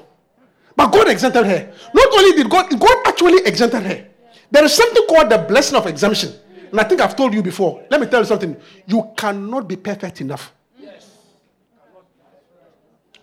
But 0.76 0.91
God 0.93 1.10
exempted 1.10 1.45
her. 1.45 1.74
Not 1.93 2.14
only 2.14 2.38
did 2.38 2.50
God, 2.50 2.80
God 2.80 2.97
actually 3.06 3.45
exempted 3.45 3.84
her. 3.84 4.09
There 4.52 4.64
is 4.64 4.74
something 4.74 5.06
called 5.08 5.30
the 5.30 5.38
blessing 5.38 5.78
of 5.78 5.86
exemption. 5.86 6.34
And 6.72 6.80
I 6.80 6.84
think 6.84 7.02
I've 7.02 7.16
told 7.16 7.34
you 7.34 7.41
before. 7.41 7.84
Let 7.89 8.00
me 8.00 8.08
tell 8.08 8.20
you 8.22 8.26
something. 8.26 8.56
You 8.86 9.12
cannot 9.16 9.68
be 9.68 9.76
perfect 9.76 10.22
enough. 10.22 10.54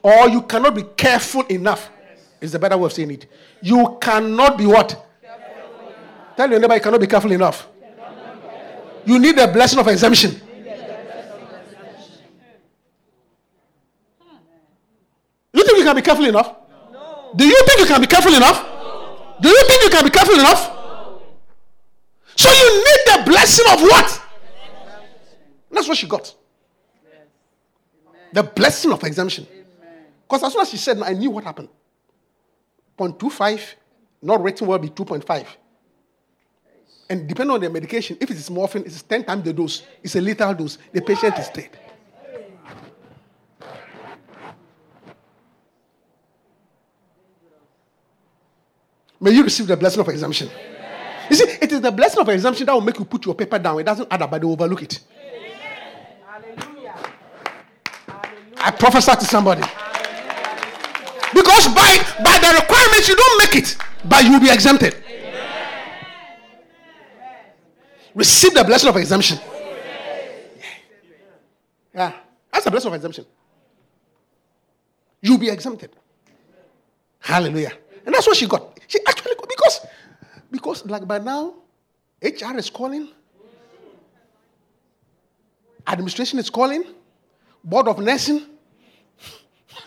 Or 0.03 0.29
you 0.29 0.43
cannot 0.43 0.75
be 0.75 0.83
careful 0.97 1.43
enough. 1.47 1.91
Is 2.41 2.53
the 2.53 2.59
better 2.59 2.77
way 2.77 2.87
of 2.87 2.93
saying 2.93 3.11
it. 3.11 3.27
You 3.63 3.99
cannot 4.01 4.59
be 4.59 4.67
what? 4.67 5.05
Tell 6.37 6.51
your 6.51 6.61
neighbor 6.61 6.75
you 6.75 6.81
cannot 6.81 7.01
be 7.01 7.07
careful 7.07 7.33
enough. 7.33 7.67
You 9.05 9.19
need 9.19 9.37
the 9.37 9.47
blessing 9.49 9.79
of 9.79 9.89
exemption. 9.89 10.41
You 15.53 15.65
think 15.65 15.79
you 15.79 15.85
can 15.85 15.97
be 15.97 16.03
careful 16.03 16.25
enough? 16.27 16.55
Do 17.35 17.45
you 17.47 17.57
think 17.67 17.81
you 17.81 17.87
can 17.87 18.01
be 18.01 18.07
careful 18.07 18.35
enough? 18.35 18.65
Do 19.41 19.49
you 19.49 19.65
think 19.67 19.83
you 19.85 19.91
can 19.91 20.05
be 20.05 20.11
careful 20.11 20.35
enough? 20.35 20.76
So 22.37 22.51
you 22.53 22.85
need 22.85 23.01
the 23.07 23.31
blessing 23.31 23.65
of 23.73 23.81
what? 23.83 24.23
That's 25.71 25.89
what 25.89 25.97
she 25.97 26.07
got. 26.07 26.35
The 28.33 28.43
blessing 28.43 28.93
of 28.93 29.03
exemption. 29.05 29.47
Because 30.29 30.43
as 30.43 30.53
soon 30.53 30.63
as 30.63 30.71
she 30.71 30.77
said, 30.77 31.01
I 31.03 31.13
knew 31.13 31.31
what 31.31 31.45
happened. 31.45 31.69
0.25, 32.99 33.75
not 34.23 34.43
written 34.43 34.67
will 34.67 34.79
be 34.79 34.89
2.5. 34.89 35.47
And 37.09 37.29
depending 37.29 37.55
on 37.55 37.61
the 37.61 37.71
medication, 37.71 38.17
if 38.21 38.31
it 38.31 38.37
is 38.37 38.51
morphine, 38.51 38.83
it's 38.85 39.03
10 39.03 39.25
times 39.25 39.45
the 39.45 39.53
dose. 39.53 39.83
It's 40.03 40.17
a 40.17 40.21
lethal 40.21 40.55
dose. 40.55 40.79
The 40.93 41.01
patient 41.01 41.39
is 41.39 41.49
dead. 41.49 41.71
May 49.21 49.31
you 49.31 49.45
receive 49.45 49.67
the 49.67 49.77
blessing 49.77 50.01
of 50.01 50.09
exemption. 50.09 50.51
You 51.31 51.37
see, 51.37 51.45
it 51.61 51.73
is 51.73 51.81
the 51.81 51.91
blessing 51.91 52.21
of 52.21 52.29
exemption 52.29 52.67
that 52.67 52.73
will 52.73 52.81
make 52.81 52.99
you 52.99 53.05
put 53.05 53.25
your 53.25 53.35
paper 53.35 53.59
down. 53.59 53.81
It 53.81 53.85
doesn't 53.85 54.09
add 54.11 54.23
up, 54.23 54.31
but 54.31 54.41
they 54.41 54.47
overlook 54.47 54.83
it. 54.83 55.01
I 58.59 58.71
prophesy 58.71 59.13
to 59.13 59.25
somebody. 59.25 59.63
Because 61.35 61.69
by, 61.69 61.99
by 62.25 62.39
the 62.39 62.59
requirements, 62.61 63.09
you 63.09 63.17
don't 63.17 63.39
make 63.39 63.57
it, 63.57 63.77
but 64.05 64.25
you'll 64.25 64.41
be 64.41 64.51
exempted. 64.51 64.97
Receive 68.15 68.55
the 68.55 68.65
blessing 68.65 68.89
of 68.89 68.97
exemption. 68.97 69.39
Yeah. 71.95 72.13
That's 72.51 72.65
the 72.65 72.71
blessing 72.71 72.89
of 72.89 72.95
exemption. 72.95 73.27
You'll 75.21 75.39
be 75.39 75.51
exempted. 75.51 75.91
Hallelujah. 77.21 77.73
And 78.05 78.15
that's 78.15 78.27
what 78.27 78.37
she 78.37 78.47
got. 78.47 78.79
She 78.87 78.99
actually 79.07 79.35
got 79.35 79.49
because 79.49 79.87
because 80.51 80.85
like 80.87 81.07
by 81.07 81.19
now, 81.19 81.55
HR 82.23 82.57
is 82.57 82.71
calling, 82.71 83.09
administration 85.87 86.39
is 86.39 86.51
calling, 86.51 86.85
board 87.63 87.89
of 87.89 87.99
nursing. 87.99 88.47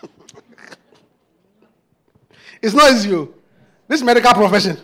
it's 2.62 2.74
not 2.74 2.92
easy. 2.92 3.14
oh. 3.14 3.34
This 3.88 4.04
medical 4.04 4.34
profession. 4.34 4.78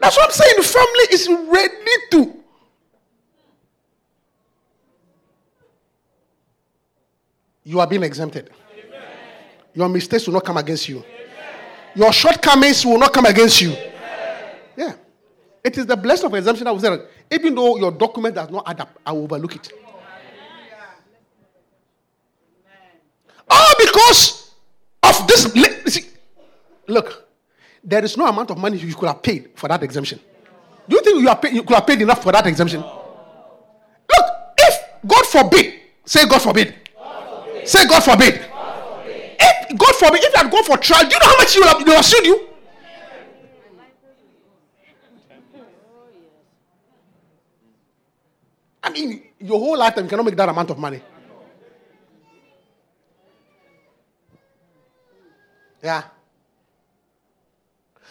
That's 0.00 0.16
what 0.16 0.26
I'm 0.26 0.32
saying. 0.32 0.54
The 0.56 0.62
family 0.62 1.06
is 1.12 1.28
ready 1.48 1.74
to. 2.10 2.36
You 7.64 7.80
are 7.80 7.86
being 7.86 8.02
exempted. 8.02 8.50
Your 9.74 9.88
mistakes 9.88 10.26
will 10.26 10.34
not 10.34 10.44
come 10.44 10.56
against 10.56 10.88
you. 10.88 11.04
Your 11.94 12.12
shortcomings 12.12 12.84
will 12.84 12.98
not 12.98 13.12
come 13.12 13.26
against 13.26 13.60
you. 13.60 13.74
Yeah. 14.76 14.94
It 15.62 15.76
is 15.76 15.86
the 15.86 15.96
blessing 15.96 16.26
of 16.26 16.34
exemption 16.34 16.64
that 16.64 16.72
was 16.72 16.82
there. 16.82 17.06
Even 17.30 17.54
though 17.54 17.76
your 17.76 17.90
document 17.92 18.34
does 18.34 18.50
not 18.50 18.64
add 18.68 18.80
up, 18.80 18.98
I 19.04 19.12
will 19.12 19.24
overlook 19.24 19.56
it. 19.56 19.72
All 23.48 23.74
because 23.78 24.52
of 25.02 25.26
this. 25.26 25.52
see, 25.92 26.06
Look, 26.86 27.28
there 27.82 28.04
is 28.04 28.16
no 28.16 28.26
amount 28.26 28.50
of 28.50 28.58
money 28.58 28.78
you 28.78 28.94
could 28.94 29.08
have 29.08 29.22
paid 29.22 29.50
for 29.54 29.68
that 29.68 29.82
exemption. 29.82 30.20
Do 30.88 30.96
you 30.96 31.02
think 31.02 31.20
you, 31.20 31.28
are 31.28 31.36
pay, 31.36 31.52
you 31.52 31.62
could 31.62 31.74
have 31.74 31.86
paid 31.86 32.00
enough 32.02 32.22
for 32.22 32.32
that 32.32 32.46
exemption? 32.46 32.80
Look, 32.80 34.26
if 34.58 34.80
God 35.06 35.26
forbid, 35.26 35.74
say 36.04 36.26
God 36.26 36.42
forbid, 36.42 36.74
God 36.96 37.44
forbid. 37.44 37.68
say 37.68 37.86
God 37.86 38.00
forbid. 38.02 38.49
God 39.76 39.94
forbid. 39.96 40.24
If 40.24 40.32
you 40.32 40.42
had 40.42 40.50
gone 40.50 40.64
for 40.64 40.76
trial, 40.76 41.04
do 41.08 41.14
you 41.14 41.20
know 41.20 41.26
how 41.26 41.36
much 41.36 41.54
you 41.54 41.60
would 41.60 41.68
have, 41.68 41.78
they 41.78 41.84
would 41.84 41.96
have 41.96 42.04
sued 42.04 42.26
you? 42.26 42.46
I 48.82 48.90
mean, 48.90 49.22
your 49.38 49.58
whole 49.58 49.78
lifetime 49.78 50.04
you 50.04 50.10
cannot 50.10 50.24
make 50.24 50.36
that 50.36 50.48
amount 50.48 50.70
of 50.70 50.78
money. 50.78 51.00
Yeah. 55.82 56.02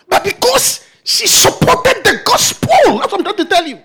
But 0.07 0.23
because 0.23 0.85
she 1.03 1.27
supported 1.27 2.03
the 2.03 2.21
gospel, 2.25 2.99
that's 2.99 3.11
what 3.11 3.19
I'm 3.19 3.23
trying 3.23 3.35
to 3.37 3.45
tell 3.45 3.67
you. 3.67 3.79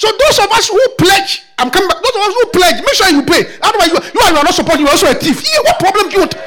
So 0.00 0.08
those 0.18 0.38
of 0.38 0.50
us 0.52 0.68
who 0.68 0.80
pledge, 0.96 1.44
I'm 1.58 1.70
coming 1.70 1.86
back. 1.86 2.00
Those 2.02 2.16
of 2.16 2.22
us 2.22 2.32
who 2.32 2.46
pledge, 2.58 2.76
make 2.76 2.94
sure 2.94 3.10
you 3.10 3.22
pay. 3.22 3.44
Otherwise, 3.60 3.88
you, 3.88 3.98
you 4.14 4.20
are 4.24 4.32
not 4.32 4.54
supporting. 4.54 4.86
You're 4.86 4.92
also 4.92 5.10
a 5.10 5.14
thief. 5.14 5.44
What 5.62 5.78
problem 5.78 6.08
do 6.08 6.14
you 6.14 6.20
want? 6.20 6.34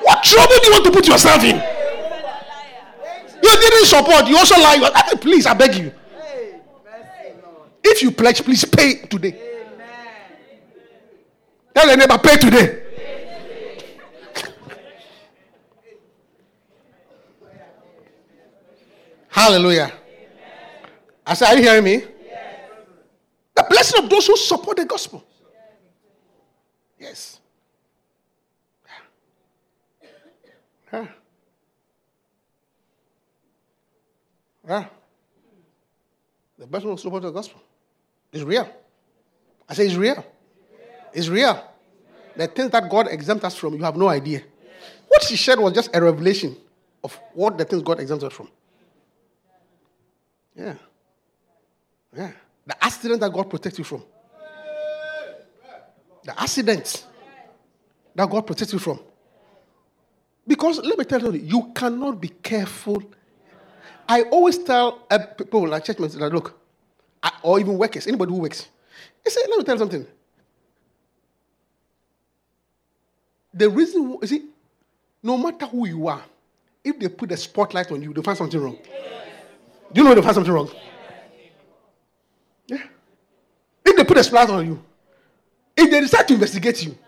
what 0.00 0.22
trouble 0.22 0.54
do 0.62 0.66
you 0.68 0.72
want 0.74 0.84
to 0.84 0.92
put 0.92 1.08
yourself 1.08 1.42
in? 1.42 1.56
You 3.42 3.50
didn't 3.50 3.86
support. 3.86 4.28
You 4.28 4.38
also 4.38 4.54
lie. 4.60 4.78
Please, 5.20 5.44
I 5.44 5.54
beg 5.54 5.74
you. 5.74 5.92
If 7.82 8.00
you 8.00 8.12
pledge, 8.12 8.44
please 8.44 8.64
pay 8.64 8.94
today. 9.06 9.32
Tell 11.74 11.88
your 11.88 11.96
neighbor, 11.96 12.18
pay 12.18 12.36
today. 12.36 12.83
Hallelujah. 19.34 19.92
I 21.26 21.34
said, 21.34 21.48
Are 21.48 21.56
you 21.56 21.62
hearing 21.64 21.82
me? 21.82 22.04
The 23.56 23.66
blessing 23.68 24.04
of 24.04 24.08
those 24.08 24.28
who 24.28 24.36
support 24.36 24.76
the 24.76 24.84
gospel. 24.84 25.24
Yes. 26.96 27.40
Yeah. 30.92 31.06
Yeah. 34.68 34.86
The 36.56 36.66
blessing 36.68 36.90
of 36.90 37.00
support 37.00 37.24
the 37.24 37.32
gospel 37.32 37.60
is 38.32 38.44
real. 38.44 38.68
I 39.68 39.74
say 39.74 39.86
it's 39.86 39.96
real. 39.96 40.24
It's 41.12 41.26
real. 41.26 41.60
The 42.36 42.46
things 42.46 42.70
that 42.70 42.88
God 42.88 43.08
exempts 43.08 43.44
us 43.44 43.56
from, 43.56 43.74
you 43.74 43.82
have 43.82 43.96
no 43.96 44.06
idea. 44.08 44.42
What 45.08 45.24
she 45.24 45.34
shared 45.34 45.58
was 45.58 45.72
just 45.72 45.90
a 45.92 46.00
revelation 46.00 46.56
of 47.02 47.18
what 47.32 47.58
the 47.58 47.64
things 47.64 47.82
God 47.82 47.98
exempts 47.98 48.22
us 48.22 48.32
from. 48.32 48.48
Yeah. 50.56 50.74
Yeah. 52.16 52.32
The 52.66 52.84
accident 52.84 53.20
that 53.20 53.32
God 53.32 53.50
protects 53.50 53.78
you 53.78 53.84
from. 53.84 54.02
The 56.24 56.40
accident 56.40 57.06
that 58.14 58.30
God 58.30 58.46
protects 58.46 58.72
you 58.72 58.78
from. 58.78 59.00
Because 60.46 60.78
let 60.78 60.98
me 60.98 61.04
tell 61.04 61.20
you, 61.20 61.32
you 61.32 61.72
cannot 61.74 62.20
be 62.20 62.28
careful. 62.28 63.02
I 64.08 64.22
always 64.22 64.58
tell 64.58 65.06
uh, 65.10 65.18
people 65.18 65.66
like 65.68 65.84
church 65.84 65.98
members 65.98 66.14
that 66.16 66.32
look, 66.32 66.58
or 67.42 67.58
even 67.58 67.78
workers, 67.78 68.06
anybody 68.06 68.32
who 68.32 68.38
works, 68.38 68.68
I 69.26 69.30
say, 69.30 69.40
let 69.48 69.58
me 69.58 69.64
tell 69.64 69.74
you 69.74 69.78
something. 69.78 70.06
The 73.52 73.70
reason, 73.70 74.18
you 74.20 74.26
see, 74.26 74.44
no 75.22 75.38
matter 75.38 75.66
who 75.66 75.86
you 75.86 76.06
are, 76.08 76.22
if 76.82 76.98
they 76.98 77.08
put 77.08 77.32
a 77.32 77.36
spotlight 77.36 77.90
on 77.90 78.02
you, 78.02 78.12
they 78.12 78.20
find 78.20 78.36
something 78.36 78.60
wrong. 78.60 78.78
Do 79.94 80.00
you 80.00 80.08
know 80.08 80.14
they 80.14 80.22
find 80.22 80.34
something 80.34 80.52
wrong? 80.52 80.68
Yeah. 82.66 82.82
If 83.84 83.96
they 83.96 84.02
put 84.02 84.18
a 84.18 84.24
spotlight 84.24 84.58
on 84.58 84.66
you, 84.66 84.82
if 85.76 85.88
they 85.88 86.00
decide 86.00 86.26
to 86.28 86.34
investigate 86.34 86.84
you, 86.84 86.98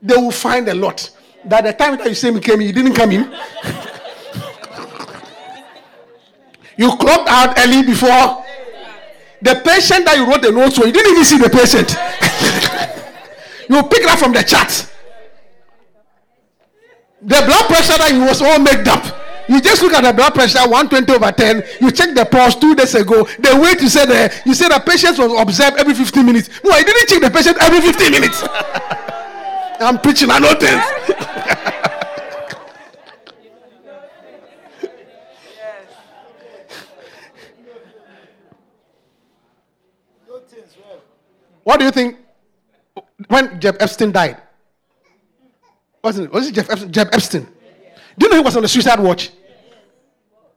they 0.00 0.16
will 0.16 0.30
find 0.30 0.66
a 0.68 0.74
lot. 0.74 1.10
That 1.44 1.64
the 1.64 1.74
time 1.74 1.98
that 1.98 2.08
you 2.08 2.14
say 2.14 2.30
me 2.30 2.40
came 2.40 2.62
in, 2.62 2.68
you 2.68 2.72
didn't 2.72 2.94
come 2.94 3.12
in. 3.12 3.24
you 6.78 6.96
clocked 6.96 7.28
out 7.28 7.58
early 7.58 7.82
before. 7.82 8.42
The 9.42 9.60
patient 9.62 10.06
that 10.06 10.16
you 10.16 10.26
wrote 10.26 10.40
the 10.40 10.52
notes 10.52 10.78
for, 10.78 10.86
you 10.86 10.92
didn't 10.92 11.12
even 11.12 11.24
see 11.26 11.36
the 11.36 11.50
patient. 11.50 11.90
you 13.68 13.82
pick 13.82 14.02
that 14.04 14.18
from 14.18 14.32
the 14.32 14.42
chat. 14.42 14.90
The 17.20 17.42
blood 17.44 17.66
pressure 17.66 17.98
that 17.98 18.12
you 18.14 18.22
was 18.22 18.40
all 18.40 18.58
made 18.58 18.88
up. 18.88 19.25
You 19.48 19.60
just 19.60 19.80
look 19.82 19.92
at 19.92 20.02
the 20.02 20.12
blood 20.12 20.34
pressure 20.34 20.58
120 20.58 21.12
over 21.12 21.30
10. 21.32 21.62
You 21.80 21.90
check 21.92 22.14
the 22.14 22.24
pulse 22.24 22.56
two 22.56 22.74
days 22.74 22.94
ago. 22.94 23.22
The 23.38 23.58
weight 23.62 23.80
you 23.80 23.88
said 23.88 24.10
uh, 24.10 24.28
you 24.44 24.54
said 24.54 24.70
the 24.70 24.80
patient 24.80 25.18
was 25.18 25.40
observed 25.40 25.78
every 25.78 25.94
15 25.94 26.26
minutes. 26.26 26.50
No, 26.64 26.72
I 26.72 26.82
didn't 26.82 27.08
check 27.08 27.22
the 27.22 27.30
patient 27.30 27.56
every 27.60 27.80
15 27.80 28.10
minutes. 28.10 28.42
I'm 29.78 29.98
preaching, 29.98 30.30
I 30.30 30.38
know 30.38 30.54
things. 30.54 30.82
what 41.62 41.78
do 41.78 41.84
you 41.84 41.90
think 41.90 42.16
when 43.28 43.60
Jeff 43.60 43.76
Epstein 43.80 44.12
died? 44.12 44.38
Wasn't 46.02 46.26
it? 46.26 46.32
Was 46.32 46.48
it 46.48 46.54
Jeff, 46.54 46.70
Epstein? 46.70 46.92
Jeff 46.92 47.08
Epstein? 47.12 47.46
Do 48.18 48.26
you 48.26 48.30
know 48.30 48.36
he 48.38 48.42
was 48.42 48.56
on 48.56 48.62
the 48.62 48.68
suicide 48.68 49.00
watch? 49.00 49.30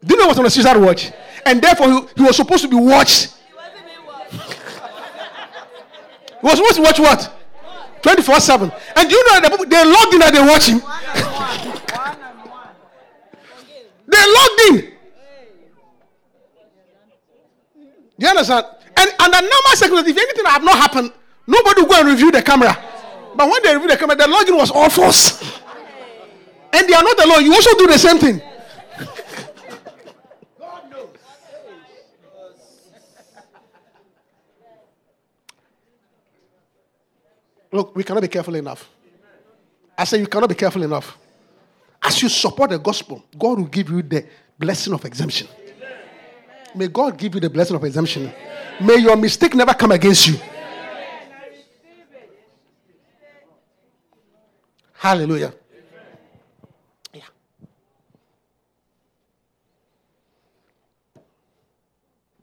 Do 0.04 0.14
you 0.14 0.18
know 0.18 0.24
he 0.24 0.30
was 0.30 0.38
on 0.38 0.46
the 0.46 0.50
suicide 0.50 0.78
watch? 0.78 1.12
And 1.46 1.62
therefore, 1.62 1.88
he, 1.88 2.08
he 2.18 2.24
was 2.24 2.36
supposed 2.36 2.64
to 2.64 2.70
be 2.70 2.76
watched. 2.76 3.34
he 4.32 4.38
was 6.42 6.58
supposed 6.58 6.76
to 6.76 6.82
watch 6.82 7.00
what? 7.00 7.36
24 8.02 8.40
7. 8.40 8.72
And 8.96 9.10
do 9.10 9.16
you 9.16 9.26
know 9.26 9.40
that 9.42 9.70
they 9.70 9.86
logged 9.86 10.14
in 10.14 10.22
and 10.24 10.36
they 10.36 10.42
watch 10.42 10.68
him? 10.68 10.80
they 14.08 14.24
logged 14.34 14.62
in. 14.70 14.76
Do 18.18 18.26
you 18.26 18.30
understand? 18.30 18.66
And 18.98 19.12
under 19.20 19.40
normal 19.40 19.76
circumstances, 19.76 20.12
if 20.12 20.18
anything 20.18 20.46
had 20.46 20.64
not 20.64 20.78
happened, 20.78 21.12
nobody 21.48 21.82
would 21.82 21.90
go 21.90 22.00
and 22.00 22.08
review 22.10 22.32
the 22.32 22.42
camera. 22.42 22.78
But 23.36 23.50
when 23.50 23.64
they 23.64 23.74
review 23.74 23.90
the 23.90 23.98
camera, 23.98 24.16
the 24.16 24.24
login 24.26 24.58
was 24.58 24.72
all 24.72 24.90
false. 24.90 25.42
And 26.74 26.88
they 26.88 26.94
are 26.94 27.04
not 27.04 27.24
alone. 27.24 27.46
You 27.46 27.54
also 27.54 27.78
do 27.78 27.88
the 27.88 27.98
same 27.98 28.18
thing. 28.18 28.42
God 30.60 30.92
knows. 30.92 31.10
Look, 37.72 37.96
we 37.96 38.04
cannot 38.04 38.22
be 38.22 38.28
careful 38.28 38.56
enough. 38.56 38.90
I 39.98 40.04
say 40.06 40.20
you 40.20 40.28
cannot 40.28 40.50
be 40.50 40.56
careful 40.56 40.84
enough. 40.84 41.18
As 42.02 42.22
you 42.22 42.30
support 42.30 42.70
the 42.70 42.80
gospel, 42.80 43.24
God 43.38 43.60
will 43.60 43.66
give 43.66 43.90
you 43.90 44.02
the 44.02 44.26
blessing 44.58 44.94
of 44.94 45.04
exemption. 45.06 45.48
May 46.76 46.88
God 46.88 47.18
give 47.18 47.36
you 47.36 47.42
the 47.42 47.50
blessing 47.50 47.76
of 47.76 47.84
exemption. 47.84 48.32
May 48.80 48.98
your 48.98 49.18
mistake 49.18 49.56
never 49.56 49.74
come 49.74 49.92
against 49.92 50.28
you. 50.28 50.38
Hallelujah. 54.94 55.54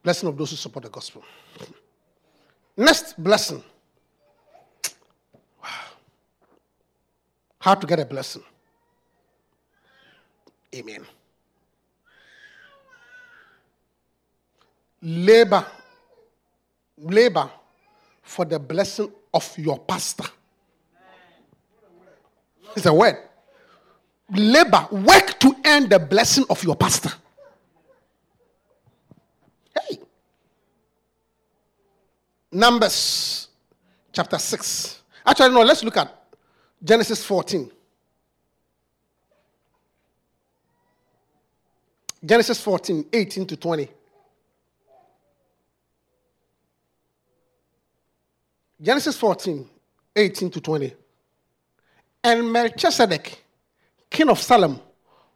Blessing 0.06 0.28
of 0.28 0.38
those 0.38 0.50
who 0.50 0.56
support 0.56 0.84
the 0.84 0.88
gospel. 0.88 1.20
Next 2.76 3.20
blessing. 3.20 3.60
Wow. 5.60 5.68
How 7.58 7.74
to 7.74 7.84
get 7.84 7.98
a 7.98 8.04
blessing. 8.04 8.44
Amen. 10.72 11.04
Labor. 15.02 15.66
Labor 16.98 17.50
for 18.22 18.44
the 18.44 18.60
blessing 18.60 19.10
of 19.34 19.58
your 19.58 19.80
pastor. 19.80 20.28
It's 22.76 22.86
a 22.86 22.94
word. 22.94 23.16
Labor, 24.30 24.86
work 24.92 25.36
to 25.40 25.56
earn 25.64 25.88
the 25.88 25.98
blessing 25.98 26.44
of 26.48 26.62
your 26.62 26.76
pastor. 26.76 27.10
Numbers 32.52 33.48
chapter 34.12 34.38
6. 34.38 35.02
Actually, 35.26 35.50
no, 35.50 35.62
let's 35.62 35.82
look 35.82 35.96
at 35.96 36.12
Genesis 36.82 37.24
14. 37.24 37.70
Genesis 42.24 42.60
14, 42.60 43.06
18 43.12 43.46
to 43.46 43.56
20. 43.56 43.88
Genesis 48.80 49.16
14, 49.16 49.68
18 50.14 50.50
to 50.50 50.60
20. 50.60 50.92
And 52.24 52.52
Melchizedek, 52.52 53.44
king 54.10 54.28
of 54.28 54.40
Salem, 54.40 54.80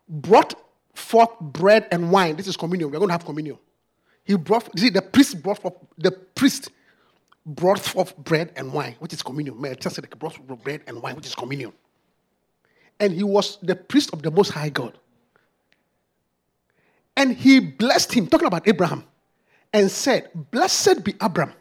brought 0.08 0.54
forth 0.94 1.38
bread 1.40 1.86
and 1.90 2.10
wine. 2.10 2.36
This 2.36 2.48
is 2.48 2.56
communion. 2.56 2.90
We're 2.90 2.98
going 2.98 3.08
to 3.08 3.14
have 3.14 3.24
communion. 3.24 3.58
He 4.24 4.36
brought, 4.36 4.78
see, 4.78 4.90
the 4.90 5.02
priest 5.02 5.42
brought 5.42 5.60
forth, 5.60 5.74
the 5.96 6.10
priest 6.10 6.70
brought 7.54 7.78
forth 7.78 8.16
bread 8.16 8.52
and 8.56 8.72
wine, 8.72 8.96
which 8.98 9.12
is 9.12 9.22
communion. 9.22 9.60
Melchizedek 9.60 10.18
brought 10.18 10.34
forth 10.34 10.62
bread 10.62 10.82
and 10.86 11.02
wine, 11.02 11.16
which 11.16 11.26
is 11.26 11.34
communion. 11.34 11.72
And 12.98 13.12
he 13.12 13.24
was 13.24 13.58
the 13.62 13.74
priest 13.74 14.10
of 14.12 14.22
the 14.22 14.30
Most 14.30 14.50
High 14.50 14.68
God. 14.68 14.96
And 17.16 17.34
he 17.34 17.60
blessed 17.60 18.12
him, 18.12 18.26
talking 18.26 18.46
about 18.46 18.68
Abraham, 18.68 19.04
and 19.72 19.90
said, 19.90 20.30
Blessed 20.50 21.04
be 21.04 21.14
Abram 21.20 21.52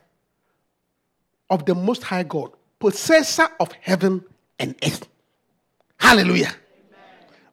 of 1.50 1.66
the 1.66 1.76
Most 1.76 2.04
High 2.04 2.24
God, 2.24 2.52
possessor 2.80 3.48
of 3.60 3.72
heaven 3.74 4.24
and 4.60 4.76
earth. 4.84 5.08
Hallelujah. 5.98 6.48
Amen. 6.48 6.56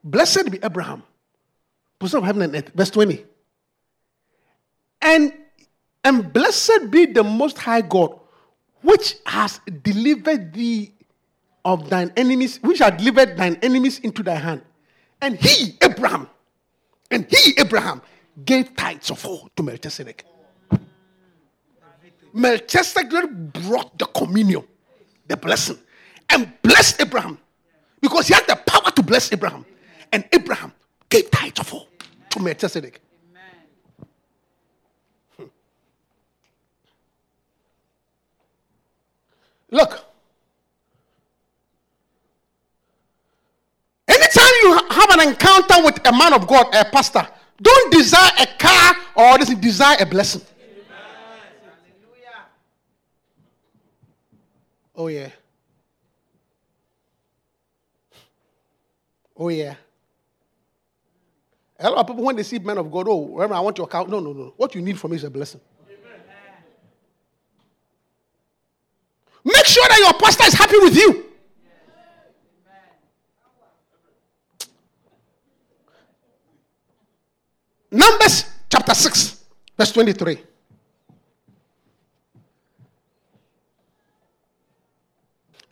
Blessed 0.04 0.50
be 0.50 0.58
Abraham, 0.62 1.02
possessor 1.98 2.18
of 2.18 2.24
heaven 2.24 2.42
and 2.42 2.54
earth. 2.54 2.70
Verse 2.74 2.90
20. 2.90 3.24
And, 5.02 5.32
and 6.04 6.32
blessed 6.32 6.90
be 6.90 7.06
the 7.06 7.24
Most 7.24 7.58
High 7.58 7.80
God, 7.80 8.18
which 8.82 9.16
has 9.26 9.60
delivered 9.82 10.52
thee 10.52 10.92
of 11.64 11.90
thine 11.90 12.12
enemies, 12.16 12.58
which 12.62 12.78
has 12.78 12.92
delivered 12.96 13.36
thine 13.36 13.58
enemies 13.62 13.98
into 14.00 14.22
thy 14.22 14.36
hand. 14.36 14.62
And 15.20 15.36
he, 15.36 15.76
Abraham, 15.82 16.28
and 17.10 17.26
he, 17.28 17.54
Abraham, 17.58 18.02
gave 18.44 18.76
tithes 18.76 19.10
of 19.10 19.24
all 19.24 19.48
to 19.56 19.62
Melchizedek. 19.62 20.24
Melchizedek 22.32 23.30
brought 23.52 23.98
the 23.98 24.04
communion, 24.06 24.62
the 25.26 25.36
blessing, 25.36 25.78
and 26.28 26.52
blessed 26.62 27.00
Abraham 27.00 27.38
because 28.00 28.28
he 28.28 28.34
had 28.34 28.46
the 28.46 28.56
power 28.56 28.90
to 28.90 29.02
bless 29.02 29.32
Abraham. 29.32 29.64
And 30.12 30.24
Abraham 30.32 30.72
gave 31.08 31.30
tithes 31.30 31.60
of 31.60 31.72
all 31.72 31.88
to 32.30 32.40
Melchizedek. 32.40 33.00
Look, 39.70 40.04
anytime 44.06 44.52
you 44.62 44.72
have 44.90 45.10
an 45.10 45.28
encounter 45.28 45.84
with 45.84 46.06
a 46.06 46.12
man 46.12 46.32
of 46.32 46.46
God, 46.46 46.74
a 46.74 46.84
pastor, 46.84 47.26
don't 47.60 47.92
desire 47.92 48.30
a 48.38 48.46
car 48.58 48.96
or 49.16 49.38
desire 49.38 49.96
a 50.00 50.06
blessing. 50.06 50.42
Oh, 54.98 55.08
yeah. 55.08 55.28
Oh, 59.36 59.48
yeah. 59.48 59.74
A 61.78 61.90
lot 61.90 61.98
of 61.98 62.06
people, 62.06 62.24
when 62.24 62.36
they 62.36 62.42
see 62.42 62.58
men 62.58 62.78
of 62.78 62.90
God, 62.90 63.06
oh, 63.06 63.34
remember, 63.34 63.56
I 63.56 63.60
want 63.60 63.76
your 63.76 63.86
cow. 63.86 64.04
No, 64.04 64.20
no, 64.20 64.32
no. 64.32 64.54
What 64.56 64.74
you 64.74 64.80
need 64.80 64.98
from 64.98 65.10
me 65.10 65.18
is 65.18 65.24
a 65.24 65.30
blessing. 65.30 65.60
Amen. 65.86 66.20
Make 69.44 69.65
sure 69.76 69.88
that 69.88 69.98
your 69.98 70.14
pastor 70.14 70.44
is 70.44 70.54
happy 70.54 70.78
with 70.78 70.96
you. 70.96 71.24
Numbers 77.90 78.44
chapter 78.68 78.94
6, 78.94 79.44
verse 79.76 79.92
23. 79.92 80.38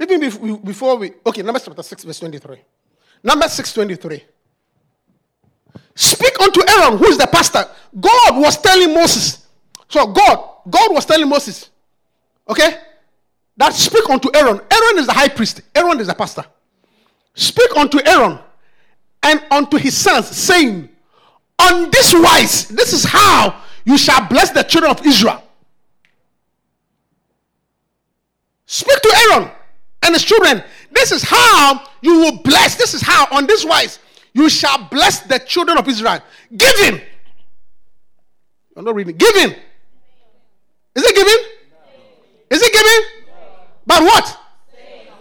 Even 0.01 0.59
before 0.65 0.97
we, 0.97 1.13
okay, 1.27 1.43
Numbers 1.43 1.65
chapter 1.65 1.83
6, 1.83 2.05
verse 2.05 2.21
23. 2.21 2.59
Numbers 3.23 3.53
6, 3.53 3.73
23. 3.73 4.25
Speak 5.95 6.41
unto 6.41 6.61
Aaron, 6.69 6.99
who 6.99 7.07
is 7.07 7.19
the 7.19 7.27
pastor. 7.27 7.67
God 7.99 8.41
was 8.41 8.61
telling 8.61 8.93
Moses. 8.93 9.47
So 9.89 10.07
God, 10.07 10.63
God 10.69 10.93
was 10.93 11.07
telling 11.07 11.29
Moses, 11.29 11.71
okay, 12.49 12.79
that 13.57 13.73
speak 13.73 14.09
unto 14.11 14.31
Aaron. 14.35 14.61
Aaron 14.71 14.99
is 14.99 15.07
the 15.07 15.13
high 15.13 15.29
priest. 15.29 15.63
Aaron 15.75 16.01
is 16.01 16.09
the 16.09 16.15
pastor. 16.15 16.45
Speak 17.35 17.77
unto 17.77 17.99
Aaron 18.05 18.39
and 19.23 19.43
unto 19.51 19.77
his 19.77 19.97
sons, 19.97 20.29
saying, 20.29 20.89
On 21.59 21.91
this 21.91 22.15
wise, 22.15 22.69
this 22.69 22.93
is 22.93 23.05
how 23.05 23.63
you 23.85 23.99
shall 23.99 24.27
bless 24.29 24.51
the 24.51 24.63
children 24.63 24.91
of 24.91 25.05
Israel. 25.07 25.43
Speak 28.67 29.01
to 29.01 29.29
Aaron 29.31 29.51
and 30.03 30.15
his 30.15 30.25
children. 30.25 30.63
This 30.91 31.13
is 31.13 31.23
how 31.23 31.87
you 32.03 32.19
will 32.21 32.43
bless. 32.43 32.77
This 32.77 32.95
is 32.95 33.03
how, 33.03 33.27
on 33.31 33.47
this 33.47 33.65
wise, 33.65 33.99
you 34.33 34.49
shall 34.49 34.89
bless 34.89 35.21
the 35.21 35.39
children 35.39 35.79
of 35.79 35.89
Israel. 35.89 36.21
Give 36.57 36.77
him. 36.79 37.01
You're 38.75 38.85
not 38.85 38.95
reading. 38.95 39.17
Give 39.17 39.35
him. 39.37 39.51
Is 40.95 41.05
it 41.05 41.15
giving? 41.15 41.45
Is 42.51 42.63
it 42.63 42.73
giving? 42.73 43.14
By 43.95 44.01
what? 44.01 44.39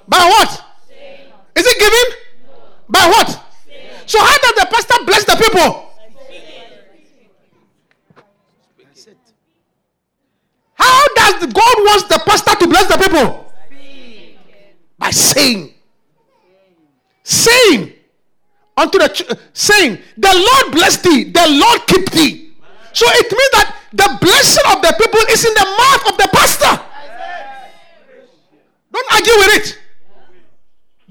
By 0.07 0.17
what? 0.17 0.65
Is 1.55 1.63
it 1.67 1.79
giving? 1.79 2.17
By 2.89 3.05
what? 3.05 3.29
So 4.07 4.19
how 4.19 4.37
does 4.39 4.55
the 4.55 4.67
pastor 4.71 5.05
bless 5.05 5.25
the 5.25 5.35
people? 5.35 5.89
How 10.73 11.07
does 11.15 11.53
God 11.53 11.75
wants 11.85 12.03
the 12.05 12.19
pastor 12.25 12.55
to 12.55 12.67
bless 12.67 12.87
the 12.87 12.97
people? 12.97 13.53
by 14.97 15.11
saying, 15.11 15.73
saying 17.23 17.93
unto 18.77 18.97
the 18.97 19.07
ch- 19.09 19.29
saying, 19.53 19.99
the 20.17 20.33
Lord 20.33 20.73
bless 20.73 20.97
thee, 20.97 21.25
the 21.25 21.45
Lord 21.47 21.85
keep 21.85 22.09
thee. 22.11 22.53
So 22.93 23.05
it 23.09 23.31
means 23.31 23.51
that 23.51 23.75
the 23.91 24.17
blessing 24.21 24.63
of 24.71 24.81
the 24.81 24.95
people 24.97 25.19
is 25.29 25.45
in 25.45 25.53
the 25.53 25.65
mouth 25.65 26.11
of 26.11 26.17
the 26.17 26.29
pastor. 26.31 26.92
Don't 28.93 29.09
argue 29.11 29.37
with 29.41 29.51
it. 29.57 29.67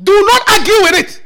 Do 0.02 0.14
not 0.14 0.42
argue 0.48 0.80
with 0.86 0.96
it. 1.02 1.22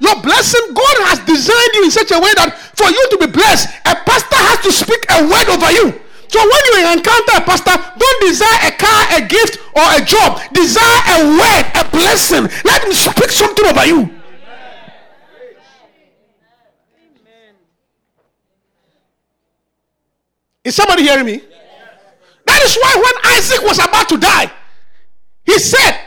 Your 0.00 0.16
blessing, 0.22 0.72
God 0.72 0.96
has 1.10 1.18
designed 1.26 1.72
you 1.74 1.84
in 1.84 1.90
such 1.90 2.10
a 2.12 2.18
way 2.18 2.32
that 2.40 2.56
for 2.74 2.88
you 2.88 3.02
to 3.12 3.16
be 3.18 3.26
blessed, 3.26 3.68
a 3.84 3.94
pastor 4.06 4.40
has 4.40 4.58
to 4.64 4.72
speak 4.72 5.04
a 5.10 5.26
word 5.26 5.48
over 5.52 5.70
you. 5.72 6.00
So 6.28 6.38
when 6.38 6.62
you 6.70 6.92
encounter 6.92 7.34
a 7.36 7.44
pastor, 7.44 7.76
don't 7.76 8.20
desire 8.22 8.68
a 8.68 8.72
car, 8.72 9.00
a 9.16 9.20
gift, 9.26 9.58
or 9.74 9.86
a 9.96 10.04
job. 10.04 10.40
Desire 10.52 11.00
a 11.12 11.28
word, 11.34 11.64
a 11.74 11.84
blessing. 11.90 12.48
Let 12.64 12.84
him 12.84 12.92
speak 12.92 13.30
something 13.30 13.66
over 13.66 13.86
you. 13.86 14.18
Is 20.64 20.76
somebody 20.76 21.02
hearing 21.02 21.26
me? 21.26 21.40
That 22.44 22.62
is 22.62 22.76
why 22.76 22.92
when 22.96 23.32
Isaac 23.36 23.62
was 23.62 23.78
about 23.78 24.08
to 24.10 24.18
die, 24.18 24.52
he 25.48 25.58
said, 25.58 25.98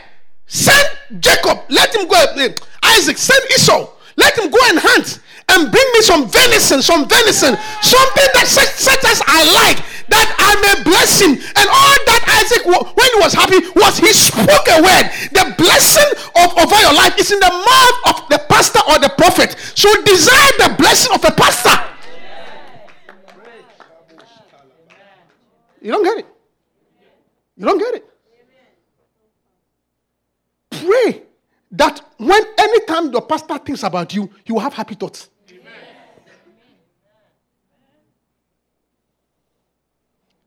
Send 0.46 0.86
Jacob, 1.18 1.66
let 1.68 1.92
him 1.94 2.06
go. 2.06 2.14
Eh, 2.38 2.54
Isaac, 2.94 3.18
send 3.18 3.42
Esau, 3.50 3.90
let 4.16 4.38
him 4.38 4.50
go 4.50 4.58
and 4.70 4.78
hunt 4.78 5.18
and 5.50 5.66
bring 5.66 5.88
me 5.98 6.00
some 6.00 6.30
venison, 6.30 6.80
some 6.80 7.08
venison, 7.08 7.58
something 7.82 8.28
that 8.38 8.46
such, 8.46 8.70
such 8.78 9.02
as 9.02 9.18
I 9.26 9.42
like, 9.50 9.82
that 10.14 10.28
I 10.38 10.54
may 10.62 10.86
bless 10.86 11.18
him. 11.18 11.34
And 11.34 11.66
all 11.66 11.96
that 12.06 12.22
Isaac, 12.38 12.62
when 12.70 13.10
he 13.10 13.18
was 13.18 13.34
happy, 13.34 13.58
was 13.74 13.98
he 13.98 14.14
spoke 14.14 14.66
a 14.70 14.78
word. 14.78 15.10
The 15.34 15.50
blessing 15.58 16.10
of 16.38 16.54
over 16.62 16.78
your 16.78 16.94
life 16.94 17.18
is 17.18 17.34
in 17.34 17.40
the 17.42 17.50
mouth 17.50 17.98
of 18.14 18.16
the 18.30 18.38
pastor 18.46 18.80
or 18.86 19.02
the 19.02 19.10
prophet. 19.18 19.58
So 19.74 19.90
desire 20.06 20.52
the 20.62 20.76
blessing 20.78 21.10
of 21.10 21.24
a 21.24 21.34
pastor. 21.34 21.74
You 25.82 25.90
don't 25.90 26.04
get 26.04 26.18
it. 26.18 26.26
You 27.56 27.66
don't 27.66 27.78
get 27.78 27.94
it. 27.94 28.11
Pray 30.84 31.22
that 31.72 32.00
when 32.18 32.42
anytime 32.58 33.10
the 33.10 33.20
pastor 33.20 33.58
thinks 33.58 33.82
about 33.82 34.12
you, 34.14 34.28
will 34.48 34.60
have 34.60 34.74
happy 34.74 34.94
thoughts. 34.94 35.28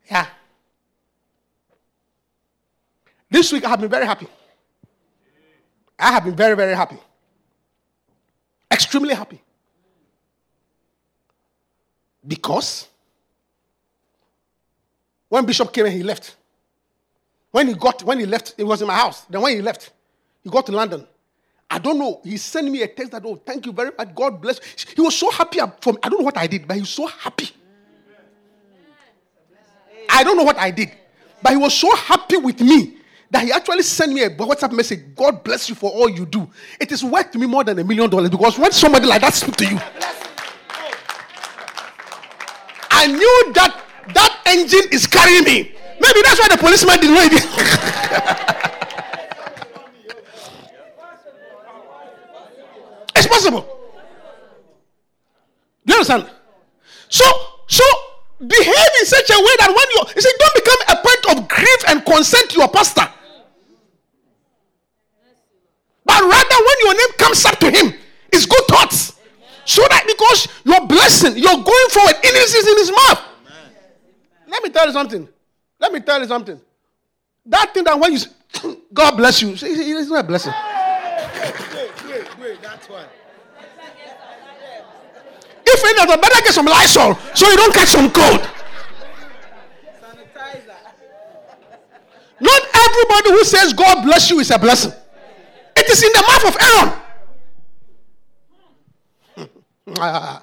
Yeah. 0.09 0.27
This 3.29 3.51
week 3.51 3.65
I 3.65 3.69
have 3.69 3.79
been 3.79 3.89
very 3.89 4.05
happy. 4.05 4.27
I 5.97 6.11
have 6.11 6.25
been 6.25 6.35
very, 6.35 6.55
very 6.55 6.75
happy. 6.75 6.97
Extremely 8.71 9.15
happy. 9.15 9.41
Because 12.27 12.87
when 15.29 15.45
Bishop 15.45 15.71
came 15.71 15.85
and 15.85 15.93
he 15.93 16.03
left, 16.03 16.35
when 17.51 17.67
he 17.67 17.73
got, 17.73 18.03
when 18.03 18.19
he 18.19 18.25
left, 18.25 18.53
it 18.57 18.63
was 18.63 18.81
in 18.81 18.87
my 18.87 18.95
house. 18.95 19.21
Then 19.29 19.41
when 19.41 19.55
he 19.55 19.61
left, 19.61 19.91
he 20.45 20.51
got 20.51 20.67
to 20.67 20.71
London. 20.71 21.05
I 21.71 21.79
don't 21.79 21.97
know. 21.97 22.21
He 22.23 22.37
sent 22.37 22.69
me 22.71 22.83
a 22.83 22.87
text 22.87 23.11
that, 23.13 23.23
oh, 23.25 23.41
thank 23.43 23.65
you 23.65 23.71
very 23.71 23.89
much. 23.97 24.13
God 24.13 24.39
bless. 24.39 24.59
He 24.95 25.01
was 25.01 25.17
so 25.17 25.31
happy 25.31 25.59
from, 25.81 25.97
I 26.03 26.07
don't 26.07 26.19
know 26.19 26.25
what 26.25 26.37
I 26.37 26.45
did, 26.45 26.67
but 26.67 26.75
he 26.75 26.81
was 26.81 26.91
so 26.91 27.07
happy. 27.07 27.49
I 30.07 30.23
don't 30.23 30.37
know 30.37 30.43
what 30.43 30.57
I 30.59 30.69
did, 30.69 30.91
but 31.41 31.53
he 31.53 31.57
was 31.57 31.73
so 31.73 31.93
happy 31.95 32.37
with 32.37 32.61
me 32.61 32.97
that 33.31 33.43
he 33.43 33.51
actually 33.51 33.81
sent 33.81 34.13
me 34.13 34.21
a 34.21 34.29
WhatsApp 34.29 34.71
message. 34.71 35.15
God 35.15 35.43
bless 35.43 35.67
you 35.67 35.73
for 35.73 35.89
all 35.89 36.07
you 36.07 36.27
do. 36.27 36.47
It 36.79 36.91
is 36.91 37.03
worth 37.03 37.31
to 37.31 37.39
me 37.39 37.47
more 37.47 37.63
than 37.63 37.79
a 37.79 37.83
million 37.83 38.07
dollars 38.07 38.29
because 38.29 38.59
when 38.59 38.71
somebody 38.71 39.07
like 39.07 39.21
that 39.21 39.33
speaks 39.33 39.57
to 39.57 39.65
you, 39.65 39.79
I 42.91 43.07
knew 43.07 43.53
that 43.53 43.83
that 44.13 44.41
engine 44.45 44.91
is 44.91 45.07
carrying 45.07 45.43
me. 45.43 45.73
Maybe 45.99 46.21
that's 46.21 46.39
why 46.39 46.49
the 46.49 46.57
policeman 46.59 46.99
didn't 46.99 47.15
know 47.15 47.23
it. 47.25 48.71
possible. 53.35 53.63
Do 55.85 55.93
you 55.93 55.99
understand? 55.99 56.29
So, 57.09 57.25
so 57.67 57.83
behave 58.47 58.91
in 58.99 59.05
such 59.05 59.29
a 59.29 59.37
way 59.37 59.55
that 59.59 59.69
when 59.69 59.87
you, 59.93 59.99
you 60.15 60.21
say, 60.21 60.33
don't 60.39 60.55
become 60.55 60.81
a 60.89 60.95
point 61.03 61.37
of 61.37 61.47
grief 61.47 61.81
and 61.89 62.05
consent 62.05 62.49
to 62.51 62.59
your 62.59 62.69
pastor. 62.69 63.07
But 66.05 66.21
rather, 66.21 66.57
when 66.67 66.77
your 66.83 66.93
name 66.93 67.13
comes 67.17 67.45
up 67.45 67.59
to 67.59 67.71
him, 67.71 67.93
it's 68.31 68.45
good 68.45 68.63
thoughts. 68.67 69.13
So 69.65 69.81
that 69.89 70.03
because 70.05 70.47
your 70.63 70.85
blessing, 70.87 71.37
you're 71.37 71.63
going 71.63 71.89
forward, 71.89 72.15
it 72.23 72.35
is 72.35 72.67
in 72.67 72.77
his 72.77 72.91
mouth. 72.91 73.21
Let 74.47 74.63
me 74.63 74.69
tell 74.69 74.85
you 74.85 74.93
something. 74.93 75.27
Let 75.79 75.91
me 75.91 75.99
tell 75.99 76.21
you 76.21 76.27
something. 76.27 76.61
That 77.47 77.73
thing 77.73 77.83
that 77.83 77.99
when 77.99 78.13
you 78.13 78.19
say, 78.19 78.29
God 78.93 79.17
bless 79.17 79.41
you, 79.41 79.49
it's 79.53 80.09
not 80.09 80.23
a 80.23 80.27
blessing. 80.27 80.53
Wait, 81.35 82.05
wait, 82.05 82.39
wait, 82.39 82.61
that's 82.61 82.89
one. 82.89 83.05
If 85.75 85.83
any 85.83 85.99
of 86.03 86.07
them 86.07 86.21
better 86.21 86.39
get 86.41 86.53
some 86.53 86.65
Lysol 86.65 87.19
so 87.35 87.49
you 87.49 87.57
don't 87.57 87.73
catch 87.73 87.89
some 87.89 88.09
cold. 88.09 88.39
Not 92.39 92.61
everybody 92.73 93.31
who 93.31 93.43
says 93.43 93.73
God 93.73 94.03
bless 94.03 94.29
you 94.29 94.39
is 94.39 94.51
a 94.51 94.59
blessing. 94.59 94.93
It 95.75 95.89
is 95.89 96.01
in 96.01 96.11
the 96.15 96.23
mouth 96.31 96.45
of 96.47 96.55
Aaron. 96.63 96.91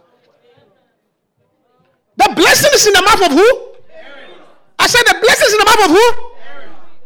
the 2.16 2.28
blessing 2.36 2.70
is 2.74 2.86
in 2.86 2.92
the 2.92 3.02
mouth 3.02 3.22
of 3.24 3.32
who? 3.32 3.72
I 4.78 4.86
said 4.86 5.02
the 5.06 5.18
blessing 5.18 5.46
is 5.48 5.52
in 5.54 5.58
the 5.60 5.64
mouth 5.64 5.84
of 5.88 5.90
who? 5.96 6.06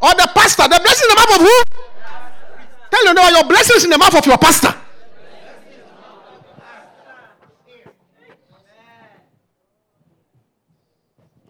Or 0.02 0.14
the 0.14 0.28
pastor. 0.34 0.64
The 0.64 0.80
blessing 0.82 1.06
is 1.06 1.12
in 1.12 1.14
the 1.14 1.20
mouth 1.22 1.34
of 1.38 1.46
who? 1.46 1.62
Tell 2.90 3.04
you 3.06 3.14
know 3.14 3.28
your 3.28 3.44
blessing 3.44 3.76
is 3.76 3.84
in 3.84 3.90
the 3.90 3.98
mouth 3.98 4.16
of 4.16 4.26
your 4.26 4.38
pastor. 4.38 4.74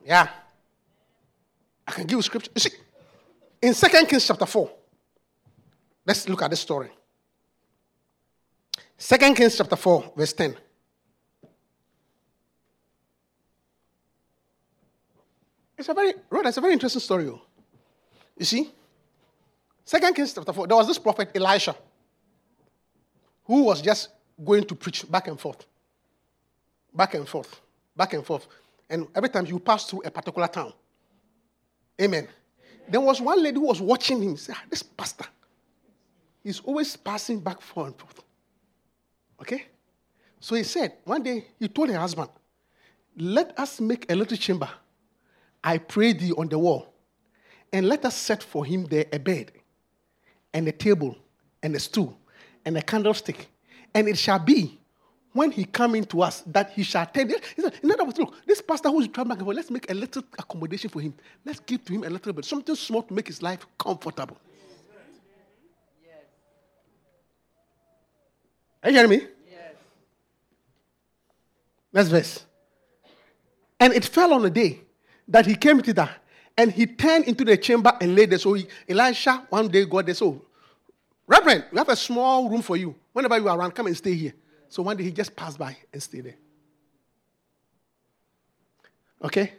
Yeah. 0.07 0.29
I 1.87 1.91
can 1.91 2.07
give 2.07 2.19
you 2.19 2.23
scripture. 2.23 2.51
You 2.55 2.61
see, 2.61 2.71
in 3.61 3.75
Second 3.75 4.07
Kings 4.07 4.27
chapter 4.27 4.47
4, 4.47 4.71
let's 6.07 6.29
look 6.29 6.43
at 6.43 6.51
this 6.51 6.61
story. 6.61 6.91
Second 8.97 9.35
Kings 9.35 9.57
chapter 9.57 9.75
4, 9.75 10.13
verse 10.17 10.33
10. 10.33 10.57
It's 15.77 15.89
a 15.89 15.95
very, 15.95 16.15
Rhoda, 16.31 16.49
it's 16.49 16.57
a 16.57 16.61
very 16.61 16.73
interesting 16.73 17.01
story. 17.01 17.27
Oh. 17.29 17.43
You 18.39 18.45
see, 18.45 18.71
Second 19.85 20.15
Kings 20.15 20.33
chapter 20.33 20.53
4, 20.53 20.69
there 20.69 20.77
was 20.77 20.87
this 20.87 20.99
prophet 20.99 21.31
Elisha 21.35 21.75
who 23.45 23.65
was 23.65 23.83
just 23.83 24.11
going 24.45 24.65
to 24.65 24.75
preach 24.77 25.11
back 25.11 25.27
and 25.27 25.39
forth. 25.39 25.67
Back 26.95 27.15
and 27.15 27.29
forth. 27.29 27.61
Back 27.97 28.15
and 28.15 28.25
forth. 28.25 28.47
And 28.89 29.09
every 29.15 29.29
time 29.29 29.47
you 29.47 29.59
pass 29.59 29.91
through 29.91 30.03
a 30.05 30.11
particular 30.11 30.49
town. 30.49 30.73
Amen. 32.01 32.29
There 32.89 33.01
was 33.01 33.21
one 33.21 33.43
lady 33.43 33.59
who 33.59 33.67
was 33.67 33.81
watching 33.81 34.23
him. 34.23 34.37
Say, 34.37 34.53
ah, 34.55 34.63
this 34.71 34.83
pastor, 34.83 35.27
he's 36.43 36.61
always 36.61 36.97
passing 36.97 37.41
back 37.41 37.61
forth 37.61 37.89
and 37.89 37.97
forth. 37.97 38.23
Okay? 39.41 39.67
So 40.41 40.55
he 40.55 40.63
said, 40.63 40.95
one 41.05 41.23
day 41.23 41.47
he 41.59 41.69
told 41.69 41.91
her 41.91 41.99
husband, 41.99 42.29
Let 43.17 43.59
us 43.59 43.81
make 43.81 44.11
a 44.11 44.15
little 44.15 44.37
chamber. 44.37 44.69
I 45.65 45.79
pray 45.79 46.13
thee 46.13 46.33
on 46.33 46.49
the 46.49 46.59
wall. 46.59 46.93
And 47.73 47.89
let 47.89 48.05
us 48.05 48.17
set 48.17 48.43
for 48.43 48.65
him 48.65 48.85
there 48.85 49.07
a 49.13 49.19
bed, 49.19 49.51
and 50.55 50.69
a 50.69 50.73
table, 50.73 51.17
and 51.63 51.75
a 51.75 51.81
stool, 51.81 52.17
and 52.65 52.77
a 52.79 52.83
candlestick. 52.83 53.49
And 53.93 54.09
it 54.09 54.17
shall 54.17 54.39
be 54.39 54.79
when 55.37 55.51
he 55.51 55.65
come 55.65 55.95
into 55.95 56.23
us 56.23 56.43
that 56.47 56.71
he 56.71 56.83
shall 56.83 57.07
you. 57.15 57.39
In 57.83 57.93
other 57.93 58.05
words, 58.05 58.19
look, 58.19 58.35
this 58.47 58.63
pastor 58.63 58.91
who's 58.91 59.07
traveling 59.09 59.29
back 59.29 59.39
and 59.39 59.47
forth, 59.47 59.57
let's 59.57 59.71
make 59.71 59.91
a 59.91 59.95
little 59.95 60.23
accommodation 60.39 60.91
for 60.91 61.01
him. 61.01 61.15
Let's 61.45 61.61
give 61.61 61.85
to 61.85 61.93
him 61.93 62.05
a 62.05 62.11
little 62.11 62.33
bit, 62.33 62.45
something 62.45 62.75
small 62.75 63.03
to 63.03 63.13
make 63.13 63.27
his 63.27 63.43
life 63.43 63.67
comfortable. 63.79 64.39
Are 68.83 68.91
you 68.91 68.97
hearing 68.97 69.11
me? 69.11 69.27
Yes. 69.51 69.75
Next 71.93 72.09
verse. 72.09 72.45
And 73.81 73.93
it 73.93 74.05
fell 74.05 74.33
on 74.33 74.45
a 74.45 74.51
day 74.51 74.81
that 75.29 75.45
he 75.45 75.55
came 75.55 75.83
to 75.83 75.93
that, 75.95 76.23
and 76.57 76.73
he 76.73 76.87
turned 76.87 77.25
into 77.25 77.45
the 77.45 77.57
chamber 77.57 77.93
and 78.01 78.15
laid 78.15 78.31
there. 78.31 78.39
So 78.39 78.55
he, 78.55 78.67
Elisha 78.89 79.47
one 79.51 79.69
day 79.69 79.85
got 79.85 80.07
there. 80.07 80.15
So, 80.15 80.41
Reverend, 81.27 81.65
we 81.73 81.79
have 81.79 81.89
a 81.89 81.97
small 81.97 82.49
room 82.49 82.63
for 82.63 82.77
you. 82.77 82.95
Whenever 83.13 83.39
you 83.39 83.49
are 83.49 83.59
around, 83.59 83.73
come 83.73 83.89
and 83.89 83.97
stay 83.97 84.15
here. 84.15 84.35
So 84.69 84.83
one 84.83 84.97
day 84.97 85.05
he 85.05 85.13
just 85.13 85.35
passed 85.35 85.59
by 85.59 85.77
and 85.93 86.03
stayed 86.03 86.25
there. 86.25 86.37
Okay? 89.23 89.53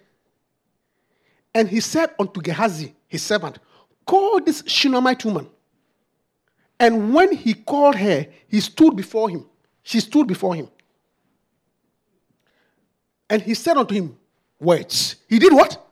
And 1.53 1.67
he 1.67 1.79
said 1.79 2.11
unto 2.19 2.41
Gehazi, 2.41 2.93
his 3.07 3.23
servant, 3.23 3.59
Call 4.05 4.39
this 4.41 4.63
Shunammite 4.67 5.25
woman. 5.25 5.49
And 6.79 7.13
when 7.13 7.33
he 7.33 7.53
called 7.53 7.95
her, 7.95 8.27
he 8.47 8.59
stood 8.59 8.95
before 8.95 9.29
him. 9.29 9.45
She 9.83 9.99
stood 9.99 10.27
before 10.27 10.53
him. 10.55 10.69
And 13.29 13.41
he 13.41 13.53
said 13.53 13.77
unto 13.77 13.93
him, 13.95 14.17
Words. 14.59 15.17
He 15.27 15.39
did 15.39 15.53
what? 15.53 15.83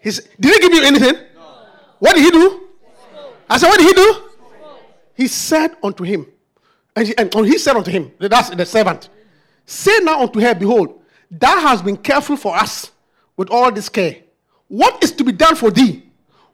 He 0.00 0.10
said, 0.10 0.28
did 0.38 0.54
he 0.54 0.60
give 0.68 0.74
you 0.74 0.84
anything? 0.84 1.14
No. 1.34 1.66
What 1.98 2.14
did 2.14 2.24
he 2.24 2.30
do? 2.30 2.68
I 3.48 3.58
said, 3.58 3.68
What 3.68 3.78
did 3.78 3.86
he 3.88 3.92
do? 3.94 4.22
He 5.14 5.26
said 5.28 5.76
unto 5.82 6.04
him, 6.04 6.26
and 6.96 7.06
he, 7.06 7.16
and 7.18 7.32
he 7.46 7.58
said 7.58 7.76
unto 7.76 7.90
him, 7.90 8.10
that's 8.18 8.50
the 8.50 8.66
servant, 8.66 9.10
Say 9.66 9.98
now 10.02 10.22
unto 10.22 10.40
her, 10.40 10.54
Behold, 10.54 11.02
thou 11.30 11.60
hast 11.60 11.84
been 11.84 11.96
careful 11.96 12.36
for 12.36 12.56
us 12.56 12.92
with 13.36 13.50
all 13.50 13.70
this 13.72 13.88
care. 13.88 14.16
What 14.68 15.02
is 15.02 15.12
to 15.12 15.24
be 15.24 15.32
done 15.32 15.56
for 15.56 15.70
thee? 15.70 16.04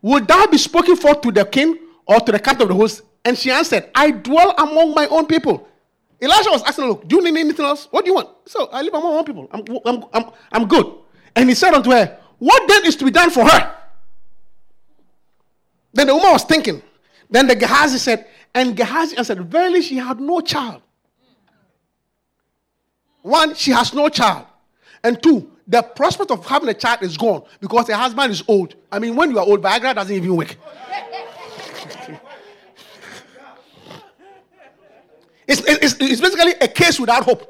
Would 0.00 0.26
thou 0.26 0.46
be 0.46 0.58
spoken 0.58 0.96
for 0.96 1.14
to 1.14 1.30
the 1.30 1.44
king 1.44 1.78
or 2.06 2.18
to 2.20 2.32
the 2.32 2.38
captain 2.38 2.62
of 2.62 2.68
the 2.68 2.74
host? 2.74 3.02
And 3.24 3.38
she 3.38 3.50
answered, 3.50 3.88
I 3.94 4.10
dwell 4.10 4.54
among 4.58 4.94
my 4.94 5.06
own 5.06 5.26
people. 5.26 5.68
Elijah 6.20 6.50
was 6.50 6.62
asking, 6.64 6.86
Look, 6.86 7.06
do 7.06 7.16
you 7.16 7.22
need 7.22 7.38
anything 7.38 7.66
else? 7.66 7.86
What 7.90 8.04
do 8.04 8.10
you 8.10 8.14
want? 8.14 8.30
So 8.46 8.66
I 8.72 8.80
live 8.82 8.94
among 8.94 9.12
my 9.12 9.18
own 9.18 9.24
people. 9.24 9.48
I'm, 9.52 9.64
I'm, 9.84 10.04
I'm, 10.12 10.32
I'm 10.50 10.66
good. 10.66 10.86
And 11.36 11.48
he 11.48 11.54
said 11.54 11.74
unto 11.74 11.90
her, 11.90 12.18
What 12.38 12.66
then 12.66 12.86
is 12.86 12.96
to 12.96 13.04
be 13.04 13.10
done 13.10 13.30
for 13.30 13.44
her? 13.44 13.76
Then 15.92 16.06
the 16.06 16.14
woman 16.14 16.32
was 16.32 16.44
thinking. 16.44 16.82
Then 17.30 17.46
the 17.46 17.54
Gehazi 17.54 17.98
said, 17.98 18.26
and 18.54 18.76
Gehazi 18.76 19.16
answered, 19.16 19.40
Verily, 19.50 19.82
she 19.82 19.96
had 19.96 20.20
no 20.20 20.40
child. 20.40 20.82
One, 23.22 23.54
she 23.54 23.70
has 23.70 23.94
no 23.94 24.08
child. 24.08 24.46
And 25.02 25.22
two, 25.22 25.50
the 25.66 25.82
prospect 25.82 26.30
of 26.30 26.44
having 26.46 26.68
a 26.68 26.74
child 26.74 27.02
is 27.02 27.16
gone 27.16 27.44
because 27.60 27.88
her 27.88 27.94
husband 27.94 28.32
is 28.32 28.42
old. 28.46 28.74
I 28.90 28.98
mean, 28.98 29.16
when 29.16 29.30
you 29.30 29.38
are 29.38 29.46
old, 29.46 29.62
Viagra 29.62 29.94
doesn't 29.94 30.14
even 30.14 30.36
work. 30.36 30.56
it's, 35.46 35.62
it's, 35.66 35.96
it's 36.00 36.20
basically 36.20 36.52
a 36.60 36.68
case 36.68 37.00
without 37.00 37.24
hope. 37.24 37.48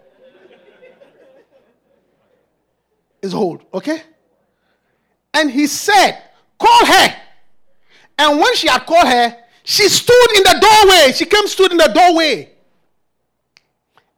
It's 3.23 3.35
old, 3.35 3.65
okay? 3.73 4.03
And 5.35 5.51
he 5.51 5.67
said, 5.67 6.23
Call 6.59 6.87
her. 6.87 7.17
And 8.19 8.39
when 8.39 8.55
she 8.57 8.69
had 8.69 8.85
called 8.85 9.09
her, 9.09 9.42
she 9.65 9.89
stood 9.89 10.31
in 10.37 10.43
the 10.43 10.59
doorway. 10.61 11.13
She 11.13 11.25
came, 11.25 11.47
stood 11.47 11.73
in 11.73 11.79
the 11.79 11.89
doorway. 11.89 12.51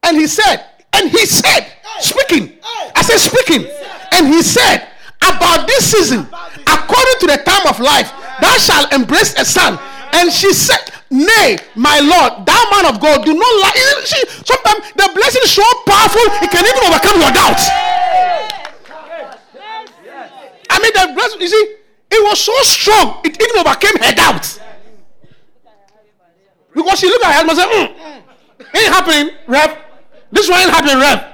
And 0.03 0.17
he 0.17 0.27
said, 0.27 0.67
and 0.93 1.11
he 1.11 1.27
said, 1.27 1.67
speaking. 2.01 2.59
I 2.95 3.03
said, 3.03 3.19
speaking. 3.19 3.67
And 4.13 4.29
he 4.29 4.43
said, 4.43 4.89
about 5.23 5.67
this 5.67 5.91
season, 5.91 6.21
according 6.67 7.17
to 7.21 7.27
the 7.27 7.43
time 7.45 7.67
of 7.67 7.81
life, 7.81 8.13
thou 8.41 8.57
shalt 8.59 8.93
embrace 8.93 9.35
a 9.39 9.45
son. 9.45 9.79
And 10.13 10.33
she 10.33 10.53
said, 10.53 10.93
Nay, 11.11 11.59
my 11.75 12.01
Lord, 12.01 12.47
thou 12.47 12.63
man 12.73 12.87
of 12.93 13.01
God, 13.01 13.25
do 13.25 13.35
not 13.35 13.53
lie. 13.63 14.03
See, 14.05 14.25
sometimes 14.45 14.93
the 14.97 15.11
blessing 15.15 15.43
is 15.45 15.53
so 15.53 15.63
powerful, 15.87 16.27
it 16.43 16.51
can 16.51 16.65
even 16.65 16.83
overcome 16.91 17.21
your 17.21 17.31
doubts. 17.31 17.69
I 20.71 20.79
mean, 20.83 20.93
the 20.93 21.15
blessing, 21.15 21.41
you 21.41 21.49
see, 21.49 21.77
it 22.11 22.23
was 22.29 22.41
so 22.41 22.53
strong, 22.63 23.21
it 23.25 23.41
even 23.41 23.59
overcame 23.59 23.97
her 24.03 24.15
doubts. 24.15 24.61
Because 26.75 26.99
she 26.99 27.07
looked 27.07 27.25
at 27.25 27.33
her 27.33 27.45
husband 27.45 27.59
and 27.59 27.95
said, 27.99 28.67
mm, 28.69 28.79
ain't 28.83 28.93
happening, 28.93 29.35
Rev. 29.47 29.79
This 30.33 30.49
one 30.49 30.61
ain't 30.61 30.71
happening, 30.71 30.99
Rev. 30.99 31.25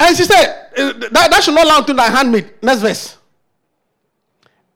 And 0.00 0.16
she 0.16 0.24
said, 0.24 0.68
eh, 0.76 0.92
that, 1.12 1.30
that 1.30 1.42
should 1.42 1.54
not 1.54 1.66
lie 1.66 1.78
until 1.78 1.94
thy 1.94 2.10
handmaid. 2.10 2.50
Next 2.62 2.80
verse. 2.80 3.18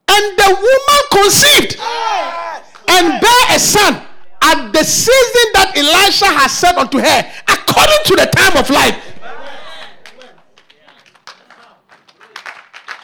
And 0.07 0.37
the 0.37 0.49
woman 0.55 1.01
conceived. 1.11 1.79
And 2.87 3.21
bare 3.21 3.55
a 3.55 3.59
son 3.59 4.01
at 4.41 4.71
the 4.71 4.83
season 4.83 5.51
that 5.53 5.73
Elisha 5.75 6.25
has 6.25 6.51
said 6.57 6.75
unto 6.75 6.97
her, 6.97 7.31
according 7.47 8.03
to 8.05 8.15
the 8.15 8.25
time 8.25 8.57
of 8.57 8.69
life. 8.69 8.97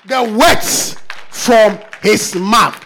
The 0.07 0.37
words 0.37 0.95
from 1.29 1.79
his 2.01 2.35
mouth. 2.35 2.83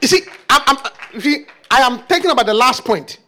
You 0.00 0.08
see, 0.08 0.22
I'm, 0.48 0.62
I'm, 0.66 0.92
you 1.14 1.20
see, 1.20 1.46
I 1.70 1.80
am 1.82 2.00
thinking 2.00 2.30
about 2.30 2.46
the 2.46 2.54
last 2.54 2.84
point. 2.84 3.18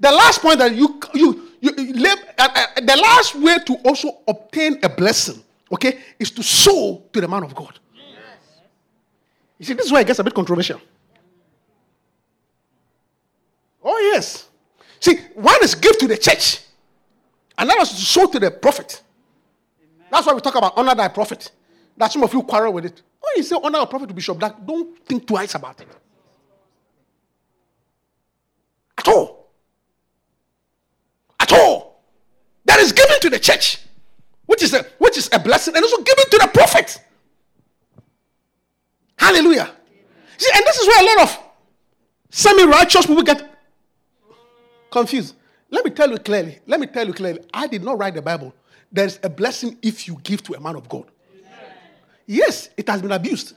The 0.00 0.10
last 0.10 0.42
point 0.42 0.58
that 0.58 0.74
you 0.74 1.00
you 1.14 1.48
you, 1.60 1.70
live, 1.94 2.18
uh, 2.36 2.48
uh, 2.54 2.80
the 2.80 2.96
last 2.96 3.36
way 3.36 3.58
to 3.66 3.74
also 3.84 4.18
obtain 4.26 4.78
a 4.82 4.88
blessing, 4.88 5.40
okay, 5.70 6.00
is 6.18 6.32
to 6.32 6.42
sow 6.42 7.04
to 7.12 7.20
the 7.20 7.28
man 7.28 7.44
of 7.44 7.54
God. 7.54 7.78
You 9.58 9.66
see, 9.66 9.74
this 9.74 9.86
is 9.86 9.92
where 9.92 10.00
it 10.00 10.08
gets 10.08 10.18
a 10.18 10.24
bit 10.24 10.34
controversial. 10.34 10.80
Oh, 13.84 14.10
yes. 14.12 14.48
See, 14.98 15.16
one 15.34 15.62
is 15.62 15.76
give 15.76 15.98
to 15.98 16.08
the 16.08 16.16
church, 16.16 16.60
another 17.56 17.82
is 17.82 17.90
to 17.90 17.94
sow 17.96 18.26
to 18.26 18.40
the 18.40 18.50
prophet. 18.50 19.00
That's 20.10 20.26
why 20.26 20.32
we 20.34 20.40
talk 20.40 20.56
about 20.56 20.76
honor 20.76 20.96
thy 20.96 21.08
prophet. 21.08 21.52
That 21.96 22.10
some 22.10 22.24
of 22.24 22.32
you 22.32 22.42
quarrel 22.42 22.72
with 22.72 22.86
it. 22.86 23.02
When 23.20 23.32
you 23.36 23.42
say 23.44 23.56
honor 23.62 23.78
your 23.78 23.86
prophet 23.86 24.08
to 24.08 24.14
bishop, 24.14 24.40
that 24.40 24.66
don't 24.66 24.98
think 25.06 25.26
twice 25.26 25.54
about 25.54 25.80
it. 25.80 25.88
At 28.98 29.08
all. 29.08 29.48
At 31.38 31.52
all. 31.52 32.02
That 32.64 32.80
is 32.80 32.92
given 32.92 33.11
to 33.22 33.30
the 33.30 33.38
church, 33.38 33.78
which 34.46 34.62
is 34.62 34.74
a 34.74 34.82
which 34.98 35.16
is 35.16 35.28
a 35.32 35.38
blessing, 35.38 35.74
and 35.74 35.82
also 35.82 36.02
given 36.02 36.24
to 36.30 36.38
the 36.38 36.50
prophet. 36.52 37.00
Hallelujah. 39.16 39.70
See, 40.36 40.50
and 40.54 40.64
this 40.66 40.78
is 40.78 40.86
where 40.88 41.02
a 41.02 41.06
lot 41.06 41.28
of 41.28 41.38
semi-righteous 42.30 43.06
people 43.06 43.22
get 43.22 43.48
confused. 44.90 45.36
Let 45.70 45.84
me 45.84 45.90
tell 45.90 46.10
you 46.10 46.18
clearly. 46.18 46.58
Let 46.66 46.80
me 46.80 46.86
tell 46.86 47.06
you 47.06 47.14
clearly. 47.14 47.40
I 47.54 47.66
did 47.66 47.82
not 47.82 47.98
write 47.98 48.14
the 48.14 48.22
Bible. 48.22 48.52
There 48.90 49.06
is 49.06 49.18
a 49.22 49.30
blessing 49.30 49.78
if 49.80 50.06
you 50.06 50.18
give 50.22 50.42
to 50.42 50.54
a 50.54 50.60
man 50.60 50.76
of 50.76 50.88
God. 50.88 51.04
Yes, 52.26 52.68
it 52.76 52.88
has 52.88 53.00
been 53.00 53.12
abused. 53.12 53.54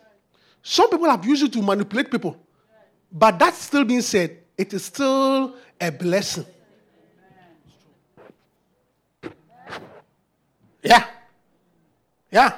Some 0.61 0.89
people 0.89 1.09
have 1.09 1.25
used 1.25 1.43
it 1.43 1.53
to 1.53 1.61
manipulate 1.61 2.09
people. 2.09 2.37
But 3.11 3.37
that's 3.39 3.57
still 3.57 3.83
being 3.83 4.01
said, 4.01 4.37
it 4.57 4.73
is 4.73 4.85
still 4.85 5.55
a 5.81 5.91
blessing. 5.91 6.45
Yeah. 10.85 11.05
Yeah. 12.31 12.51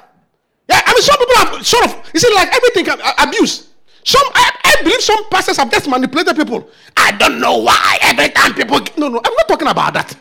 Yeah, 0.68 0.82
I 0.84 0.92
mean, 0.92 1.02
some 1.02 1.16
people 1.16 1.36
have 1.36 1.66
sort 1.66 1.84
of, 1.86 2.10
you 2.12 2.20
see, 2.20 2.32
like 2.34 2.54
everything 2.54 2.86
abuse. 3.18 3.70
Some, 4.04 4.22
I, 4.34 4.52
I, 4.64 4.82
believe 4.82 5.00
some 5.00 5.28
pastors 5.30 5.56
have 5.56 5.70
just 5.70 5.88
manipulated 5.88 6.36
people. 6.36 6.68
I 6.96 7.12
don't 7.12 7.40
know 7.40 7.58
why 7.58 7.98
every 8.02 8.28
time 8.28 8.54
people, 8.54 8.80
no, 8.98 9.08
no, 9.08 9.20
I'm 9.24 9.34
not 9.34 9.48
talking 9.48 9.68
about 9.68 9.94
that. 9.94 10.14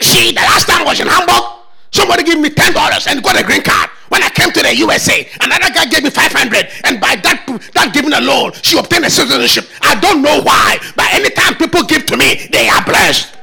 see, 0.00 0.32
the 0.32 0.40
last 0.40 0.68
time 0.68 0.82
I 0.82 0.84
was 0.84 1.00
in 1.00 1.06
Hamburg, 1.06 1.64
somebody 1.90 2.24
gave 2.24 2.40
me 2.40 2.50
$10 2.50 3.10
and 3.10 3.22
got 3.22 3.40
a 3.40 3.44
green 3.44 3.62
card. 3.62 3.90
When 4.08 4.22
I 4.22 4.28
came 4.28 4.52
to 4.52 4.62
the 4.62 4.76
USA, 4.76 5.26
another 5.40 5.72
guy 5.72 5.86
gave 5.86 6.04
me 6.04 6.10
500 6.10 6.68
and 6.84 7.00
by 7.00 7.16
that, 7.16 7.44
that 7.74 7.92
giving 7.92 8.12
alone, 8.12 8.52
she 8.62 8.78
obtained 8.78 9.04
a 9.04 9.10
citizenship. 9.10 9.68
I 9.80 9.98
don't 9.98 10.22
know 10.22 10.42
why, 10.42 10.78
but 10.94 11.12
anytime 11.12 11.56
people 11.56 11.82
give 11.84 12.06
to 12.06 12.16
me, 12.16 12.48
they 12.52 12.68
are 12.68 12.84
blessed. 12.84 13.35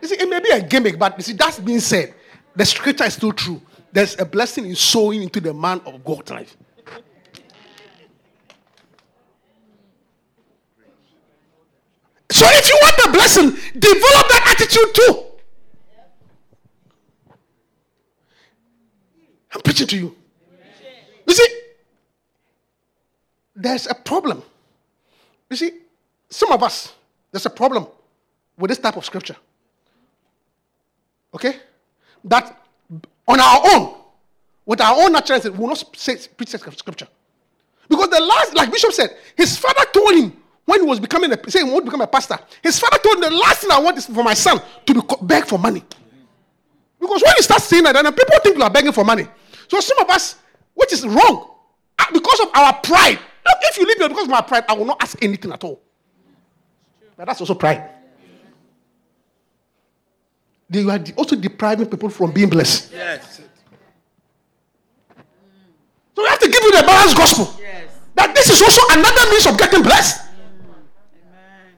You 0.00 0.08
see, 0.08 0.16
it 0.16 0.28
may 0.28 0.40
be 0.40 0.50
a 0.50 0.62
gimmick, 0.62 0.98
but 0.98 1.16
you 1.16 1.22
see, 1.22 1.32
that's 1.34 1.58
being 1.58 1.80
said. 1.80 2.14
The 2.56 2.64
scripture 2.64 3.04
is 3.04 3.14
still 3.14 3.32
true. 3.32 3.60
There's 3.92 4.18
a 4.18 4.24
blessing 4.24 4.66
in 4.66 4.74
sowing 4.74 5.22
into 5.22 5.40
the 5.40 5.52
man 5.52 5.80
of 5.84 6.04
God's 6.04 6.30
life. 6.30 6.56
So 12.30 12.46
if 12.48 12.68
you 12.68 12.78
want 12.80 12.96
the 13.04 13.10
blessing, 13.12 13.50
develop 13.78 14.28
that 14.28 14.56
attitude 14.56 14.94
too. 14.94 15.24
I'm 19.52 19.60
preaching 19.62 19.88
to 19.88 19.96
you. 19.96 20.16
You 21.26 21.34
see, 21.34 21.60
there's 23.56 23.88
a 23.88 23.94
problem. 23.94 24.42
You 25.50 25.56
see, 25.56 25.72
some 26.28 26.52
of 26.52 26.62
us, 26.62 26.94
there's 27.32 27.46
a 27.46 27.50
problem 27.50 27.86
with 28.56 28.68
this 28.68 28.78
type 28.78 28.96
of 28.96 29.04
scripture. 29.04 29.36
Okay? 31.34 31.56
That 32.24 32.56
on 33.26 33.40
our 33.40 33.60
own, 33.72 33.94
with 34.66 34.80
our 34.80 35.02
own 35.02 35.12
natural 35.12 35.40
we 35.42 35.50
will 35.50 35.68
not 35.68 35.96
say, 35.96 36.16
preach 36.36 36.48
scripture. 36.48 37.08
Because 37.88 38.08
the 38.08 38.20
last, 38.20 38.54
like 38.54 38.70
Bishop 38.70 38.92
said, 38.92 39.16
his 39.36 39.56
father 39.56 39.84
told 39.92 40.14
him 40.14 40.36
when 40.64 40.82
he 40.82 40.86
was 40.86 41.00
becoming 41.00 41.32
a, 41.32 41.50
saying 41.50 41.66
he 41.66 41.72
want 41.72 41.84
to 41.84 41.90
become 41.90 42.00
a 42.00 42.06
pastor, 42.06 42.38
his 42.62 42.78
father 42.78 42.98
told 42.98 43.16
him 43.16 43.22
the 43.22 43.36
last 43.36 43.62
thing 43.62 43.70
I 43.70 43.80
want 43.80 43.98
is 43.98 44.06
for 44.06 44.22
my 44.22 44.34
son 44.34 44.60
to 44.86 44.94
be, 44.94 45.00
beg 45.22 45.44
for 45.44 45.58
money. 45.58 45.82
Because 47.00 47.22
when 47.22 47.32
you 47.36 47.42
start 47.42 47.62
saying 47.62 47.84
that, 47.84 47.94
then 47.94 48.04
people 48.12 48.38
think 48.42 48.56
you 48.56 48.62
are 48.62 48.70
begging 48.70 48.92
for 48.92 49.04
money. 49.04 49.26
So 49.68 49.80
some 49.80 49.98
of 49.98 50.10
us, 50.10 50.36
which 50.74 50.92
is 50.92 51.06
wrong, 51.06 51.50
uh, 51.98 52.04
because 52.12 52.40
of 52.40 52.48
our 52.54 52.74
pride. 52.74 53.18
Look, 53.46 53.58
if 53.62 53.78
you 53.78 53.86
leave 53.86 53.98
me 53.98 54.08
because 54.08 54.24
of 54.24 54.30
my 54.30 54.42
pride, 54.42 54.64
I 54.68 54.74
will 54.74 54.84
not 54.84 55.02
ask 55.02 55.20
anything 55.22 55.50
at 55.50 55.64
all. 55.64 55.80
But 57.16 57.26
that's 57.26 57.40
also 57.40 57.54
pride 57.54 57.99
they 60.70 60.84
are 60.84 61.02
also 61.16 61.34
depriving 61.34 61.86
people 61.86 62.08
from 62.08 62.30
being 62.30 62.48
blessed. 62.48 62.92
Yes. 62.92 63.40
So 66.14 66.22
we 66.22 66.28
have 66.28 66.38
to 66.38 66.48
give 66.48 66.62
you 66.62 66.72
the 66.76 66.84
balanced 66.86 67.16
gospel. 67.16 67.52
Yes. 67.60 67.90
That 68.14 68.34
this 68.34 68.48
is 68.48 68.62
also 68.62 68.80
another 68.92 69.30
means 69.30 69.46
of 69.46 69.58
getting 69.58 69.82
blessed. 69.82 70.20
Amen. 71.26 71.74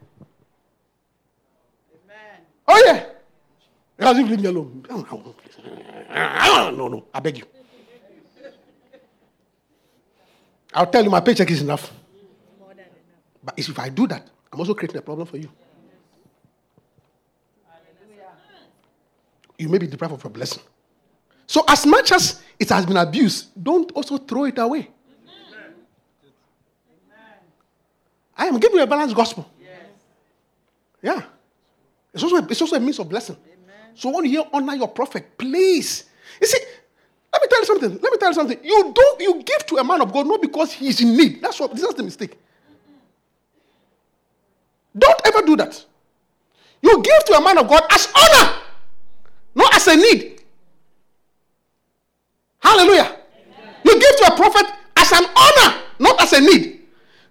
Amen. 2.07 2.40
Oh 2.68 2.82
yeah. 2.84 3.07
You 3.99 4.24
leave 4.24 4.40
me 4.43 4.49
alone. 4.49 4.84
No, 4.90 6.88
no, 6.88 7.05
I 7.14 7.20
beg 7.20 7.38
you. 7.38 7.45
I'll 10.74 10.86
tell 10.86 11.05
you 11.05 11.11
my 11.11 11.20
paycheck 11.20 11.51
is 11.51 11.62
enough. 11.62 11.93
But 13.45 13.55
if 13.59 13.78
I 13.78 13.88
do 13.88 14.07
that, 14.09 14.28
I'm 14.53 14.61
also 14.61 14.74
creating 14.74 14.99
a 14.99 15.03
problem 15.03 15.26
for 15.26 15.36
you. 15.36 15.49
You 19.62 19.68
may 19.68 19.78
be 19.78 19.86
deprived 19.86 20.14
of 20.14 20.24
a 20.24 20.28
blessing. 20.28 20.62
So, 21.46 21.64
as 21.68 21.86
much 21.86 22.10
as 22.12 22.42
it 22.58 22.68
has 22.68 22.84
been 22.84 22.96
abused, 22.96 23.50
don't 23.62 23.90
also 23.92 24.18
throw 24.18 24.44
it 24.44 24.58
away. 24.58 24.88
I 28.36 28.46
am 28.46 28.58
giving 28.58 28.78
you 28.78 28.82
a 28.82 28.86
balanced 28.86 29.14
gospel. 29.14 29.48
Yeah. 31.00 31.22
It's 32.12 32.22
also, 32.22 32.36
a, 32.36 32.46
it's 32.46 32.60
also 32.60 32.76
a 32.76 32.80
means 32.80 32.98
of 32.98 33.08
blessing. 33.08 33.36
So 33.94 34.10
when 34.10 34.24
you 34.24 34.30
hear 34.30 34.44
honor 34.52 34.74
your 34.74 34.88
prophet, 34.88 35.36
please. 35.36 36.04
You 36.40 36.46
see, 36.46 36.58
let 37.32 37.42
me 37.42 37.48
tell 37.48 37.60
you 37.60 37.66
something. 37.66 37.90
Let 38.00 38.12
me 38.12 38.18
tell 38.18 38.28
you 38.30 38.34
something. 38.34 38.58
You 38.62 38.92
don't 38.94 39.20
you 39.20 39.42
give 39.42 39.66
to 39.66 39.76
a 39.76 39.84
man 39.84 40.00
of 40.00 40.12
God 40.12 40.26
not 40.26 40.40
because 40.40 40.72
he's 40.72 41.00
in 41.00 41.16
need. 41.16 41.42
That's 41.42 41.60
what 41.60 41.72
this 41.72 41.82
is 41.82 41.94
the 41.94 42.02
mistake. 42.02 42.38
Don't 44.96 45.20
ever 45.24 45.42
do 45.42 45.56
that. 45.56 45.84
You 46.80 47.02
give 47.02 47.24
to 47.26 47.34
a 47.34 47.44
man 47.44 47.58
of 47.58 47.68
God 47.68 47.82
as 47.90 48.08
honor 48.14 48.62
not 49.55 49.74
as 49.74 49.86
a 49.88 49.96
need. 49.96 50.40
Hallelujah. 52.61 53.03
Amen. 53.05 53.74
You 53.84 53.98
give 54.00 54.16
to 54.18 54.32
a 54.32 54.36
prophet 54.36 54.66
as 54.96 55.12
an 55.12 55.24
honor, 55.24 55.82
not 55.98 56.20
as 56.22 56.32
a 56.32 56.40
need. 56.40 56.80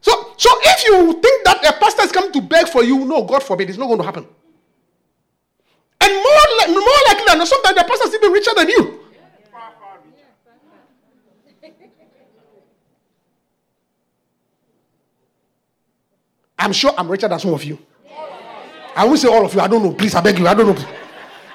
So, 0.02 0.12
so 0.38 0.50
if 0.62 0.86
you 0.86 1.14
think 1.22 1.46
that 1.46 1.66
a 1.66 1.74
pastor 1.80 2.04
is 2.04 2.12
coming 2.12 2.32
to 2.34 2.42
beg 2.42 2.68
for 2.68 2.84
you, 2.84 3.06
no, 3.06 3.24
God 3.24 3.44
forbid, 3.44 3.70
it's 3.70 3.78
not 3.78 3.88
going 3.88 4.00
to 4.00 4.06
happen. 4.06 4.28
And 6.02 6.14
more, 6.14 6.82
more 6.82 7.02
likely 7.08 7.26
than 7.28 7.38
not, 7.38 7.48
sometimes 7.48 7.78
the 7.78 7.84
pastor 7.84 8.08
is 8.08 8.16
even 8.16 8.32
richer 8.32 8.52
than 8.56 8.70
you. 8.70 8.98
I'm 16.58 16.74
sure 16.74 16.94
I'm 16.96 17.10
richer 17.10 17.28
than 17.28 17.40
some 17.40 17.54
of 17.54 17.64
you. 17.64 17.80
I 18.96 19.06
won't 19.06 19.18
say 19.18 19.28
all 19.28 19.44
of 19.46 19.54
you. 19.54 19.62
I 19.62 19.68
don't 19.68 19.82
know. 19.82 19.94
Please, 19.94 20.14
I 20.14 20.22
beg 20.22 20.38
you. 20.38 20.48
I 20.48 20.54
don't 20.54 20.68
know. 20.68 20.86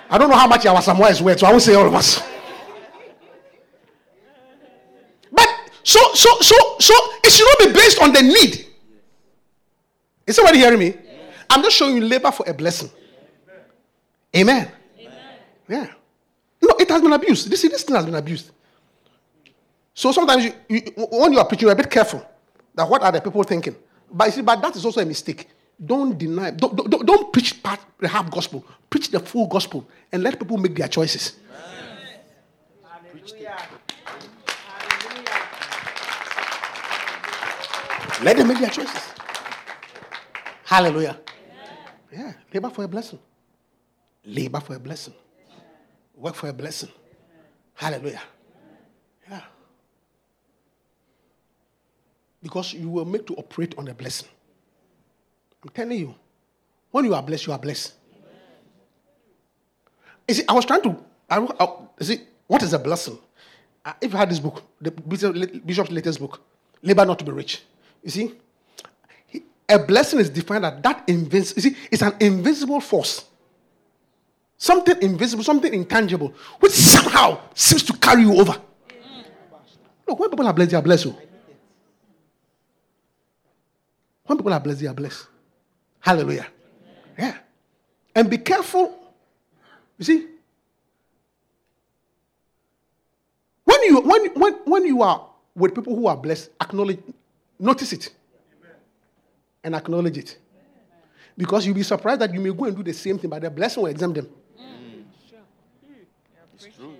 I 0.08 0.18
don't 0.18 0.30
know 0.30 0.36
how 0.36 0.46
much 0.46 0.64
our 0.66 0.80
Samoa 0.82 1.10
is 1.10 1.20
worth, 1.22 1.40
so 1.40 1.46
I 1.46 1.50
won't 1.50 1.62
say 1.62 1.74
all 1.74 1.86
of 1.86 1.94
us. 1.94 2.22
But 5.32 5.48
so 5.82 6.00
so 6.14 6.30
so 6.40 6.56
so 6.78 6.94
it 7.24 7.32
should 7.32 7.46
not 7.58 7.66
be 7.66 7.72
based 7.72 8.00
on 8.02 8.12
the 8.12 8.22
need. 8.22 8.66
Is 10.26 10.36
somebody 10.36 10.58
hearing 10.58 10.78
me? 10.78 10.94
I'm 11.48 11.62
just 11.62 11.76
showing 11.76 11.96
you 11.96 12.04
labor 12.04 12.30
for 12.32 12.48
a 12.48 12.54
blessing. 12.54 12.90
Amen. 14.36 14.70
Amen. 14.98 15.18
Yeah. 15.68 15.86
No, 16.60 16.74
it 16.78 16.88
has 16.88 17.00
been 17.00 17.12
abused. 17.12 17.48
This, 17.48 17.62
this 17.62 17.82
thing 17.84 17.94
has 17.94 18.04
been 18.04 18.14
abused. 18.14 18.50
So 19.94 20.12
sometimes 20.12 20.44
you, 20.44 20.52
you, 20.68 20.80
when 20.96 21.32
you 21.32 21.38
are 21.38 21.44
preaching, 21.44 21.66
you're 21.66 21.72
a 21.72 21.76
bit 21.76 21.90
careful 21.90 22.24
that 22.74 22.88
what 22.88 23.02
are 23.02 23.12
the 23.12 23.20
people 23.20 23.42
thinking. 23.44 23.76
But 24.10 24.26
you 24.26 24.32
see, 24.32 24.42
but 24.42 24.60
that 24.60 24.74
is 24.76 24.84
also 24.84 25.00
a 25.00 25.06
mistake. 25.06 25.48
Don't 25.84 26.16
deny, 26.16 26.50
don't, 26.52 26.74
don't, 26.74 27.06
don't 27.06 27.32
preach 27.32 27.62
part, 27.62 27.80
the 27.98 28.08
half 28.08 28.30
gospel. 28.30 28.64
Preach 28.88 29.10
the 29.10 29.20
full 29.20 29.46
gospel 29.46 29.86
and 30.10 30.22
let 30.22 30.38
people 30.38 30.56
make 30.56 30.74
their 30.74 30.88
choices. 30.88 31.36
Let 38.22 38.38
them 38.38 38.48
make 38.48 38.58
their 38.58 38.70
choices. 38.70 39.02
Hallelujah. 40.64 41.18
Yeah, 42.10 42.32
labor 42.52 42.70
for 42.70 42.84
a 42.84 42.88
blessing. 42.88 43.18
Labor 44.24 44.60
for 44.60 44.74
a 44.74 44.78
blessing. 44.78 45.14
Work 46.14 46.34
for 46.34 46.48
a 46.48 46.52
blessing. 46.52 46.88
Hallelujah. 47.74 48.22
Yeah. 49.28 49.42
Because 52.42 52.72
you 52.72 52.88
were 52.88 53.04
made 53.04 53.26
to 53.26 53.34
operate 53.34 53.74
on 53.76 53.86
a 53.88 53.94
blessing. 53.94 54.28
I'm 55.66 55.70
telling 55.70 55.98
you, 55.98 56.14
when 56.92 57.04
you 57.06 57.14
are 57.14 57.22
blessed, 57.22 57.48
you 57.48 57.52
are 57.52 57.58
blessed. 57.58 57.92
You 60.28 60.34
see, 60.34 60.44
I 60.48 60.52
was 60.52 60.64
trying 60.64 60.82
to. 60.82 60.96
I, 61.28 61.38
I, 61.38 61.76
you 61.98 62.06
see, 62.06 62.20
what 62.46 62.62
is 62.62 62.72
a 62.72 62.78
blessing? 62.78 63.18
Uh, 63.84 63.92
if 64.00 64.12
you 64.12 64.16
had 64.16 64.30
this 64.30 64.38
book, 64.38 64.62
the 64.80 64.92
Bishop- 64.92 65.66
Bishop's 65.66 65.90
latest 65.90 66.20
book, 66.20 66.40
Labor 66.82 67.04
Not 67.04 67.18
to 67.18 67.24
Be 67.24 67.32
Rich, 67.32 67.62
you 68.04 68.10
see, 68.10 68.34
he- 69.26 69.42
a 69.68 69.76
blessing 69.80 70.20
is 70.20 70.30
defined 70.30 70.64
as 70.66 70.80
that 70.82 71.02
invincible. 71.08 71.60
You 71.62 71.70
see, 71.70 71.76
it's 71.90 72.02
an 72.02 72.14
invisible 72.20 72.80
force. 72.80 73.24
Something 74.56 75.02
invisible, 75.02 75.42
something 75.42 75.74
intangible, 75.74 76.32
which 76.60 76.72
somehow 76.72 77.40
seems 77.54 77.82
to 77.82 77.92
carry 77.94 78.22
you 78.22 78.38
over. 78.38 78.56
Look, 80.06 80.20
when 80.20 80.30
people 80.30 80.46
are 80.46 80.52
blessed, 80.52 80.70
they 80.70 80.76
are 80.76 80.82
blessed. 80.82 81.06
oh. 81.08 81.18
When 84.26 84.38
people 84.38 84.52
are 84.52 84.60
blessed, 84.60 84.80
they 84.80 84.86
are 84.86 84.94
blessed. 84.94 85.26
Hallelujah. 86.06 86.46
Yeah. 87.18 87.36
And 88.14 88.30
be 88.30 88.38
careful. 88.38 88.96
You 89.98 90.04
see, 90.04 90.26
when 93.64 93.82
you 93.82 94.00
when 94.02 94.26
when 94.34 94.52
when 94.66 94.84
you 94.86 95.02
are 95.02 95.28
with 95.56 95.74
people 95.74 95.96
who 95.96 96.06
are 96.06 96.16
blessed, 96.16 96.50
acknowledge, 96.60 97.00
notice 97.58 97.92
it, 97.92 98.14
and 99.64 99.74
acknowledge 99.74 100.16
it, 100.16 100.38
because 101.36 101.66
you'll 101.66 101.74
be 101.74 101.82
surprised 101.82 102.20
that 102.20 102.32
you 102.32 102.40
may 102.40 102.52
go 102.52 102.66
and 102.66 102.76
do 102.76 102.84
the 102.84 102.94
same 102.94 103.18
thing, 103.18 103.28
but 103.28 103.42
the 103.42 103.50
blessing 103.50 103.82
will 103.82 103.90
exempt 103.90 104.14
them. 104.14 104.28
Mm. 104.60 105.02
It's 106.54 106.66
true. 106.76 106.94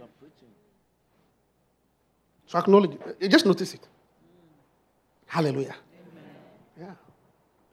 So 2.49 2.59
acknowledge 2.59 2.99
it. 3.21 3.29
Just 3.29 3.47
notice 3.47 3.73
it. 3.75 3.87
Hallelujah. 5.27 5.77
Yeah. 6.77 6.95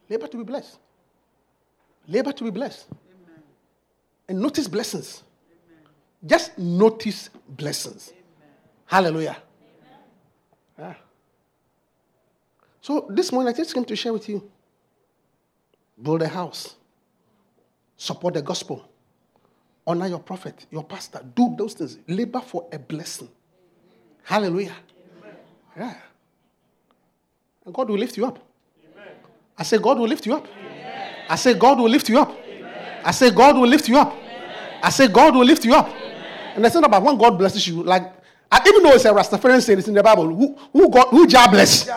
Labor 0.08 0.28
to 0.28 0.38
be 0.38 0.44
blessed. 0.44 0.78
Labor 2.08 2.32
to 2.34 2.44
be 2.44 2.50
blessed. 2.50 2.88
And 4.28 4.40
notice 4.40 4.68
blessings. 4.68 5.24
Just 6.26 6.58
notice 6.58 7.30
blessings. 7.48 8.14
Hallelujah. 8.86 9.38
Yeah. 10.78 10.94
So 12.82 13.08
this 13.10 13.32
morning 13.32 13.54
I 13.54 13.58
just 13.58 13.74
came 13.74 13.86
to 13.86 13.96
share 13.96 14.14
with 14.14 14.28
you. 14.30 14.50
Build 16.02 16.22
a 16.22 16.28
house. 16.28 16.76
Support 17.98 18.34
the 18.36 18.42
gospel. 18.42 18.88
Honor 19.86 20.08
your 20.08 20.20
prophet, 20.20 20.66
your 20.72 20.84
pastor. 20.84 21.22
Do 21.36 21.56
those 21.58 21.74
things. 21.74 21.98
Labor 22.08 22.42
for 22.42 22.68
a 22.72 22.80
blessing. 22.80 23.30
Hallelujah. 24.24 24.76
Yeah. 25.78 25.96
And 27.66 27.74
God 27.74 27.90
will 27.90 27.98
lift 27.98 28.18
you 28.18 28.26
up. 28.26 28.40
I 29.58 29.64
say, 29.64 29.78
God 29.78 30.00
will 30.00 30.08
lift 30.08 30.26
you 30.26 30.36
up. 30.36 30.48
I 31.30 31.36
say, 31.36 31.54
God 31.54 31.80
will 31.80 31.90
lift 31.90 32.10
you 32.10 32.20
up. 32.20 32.36
I 33.04 33.12
say, 33.12 33.32
God 33.32 33.58
will 33.58 33.68
lift 33.68 33.88
you 33.88 33.98
up. 33.98 34.16
I 34.82 34.90
say, 34.90 35.08
God 35.08 35.36
will 35.36 35.46
lift 35.46 35.66
you 35.66 35.74
up. 35.74 35.90
And 36.56 36.66
it's 36.66 36.76
not 36.76 36.84
about 36.84 37.04
when 37.04 37.18
God 37.18 37.38
blesses 37.38 37.68
you. 37.68 37.84
Like, 37.84 38.12
I, 38.52 38.62
even 38.68 38.84
though 38.84 38.92
it's 38.92 39.06
a 39.06 39.10
Rastafarian 39.10 39.62
saying 39.62 39.80
it's 39.80 39.88
in 39.88 39.94
the 39.94 40.04
Bible, 40.04 40.28
who, 40.28 40.56
who 40.72 40.90
God, 40.90 41.08
who 41.08 41.26
Jah 41.26 41.48
bless? 41.50 41.90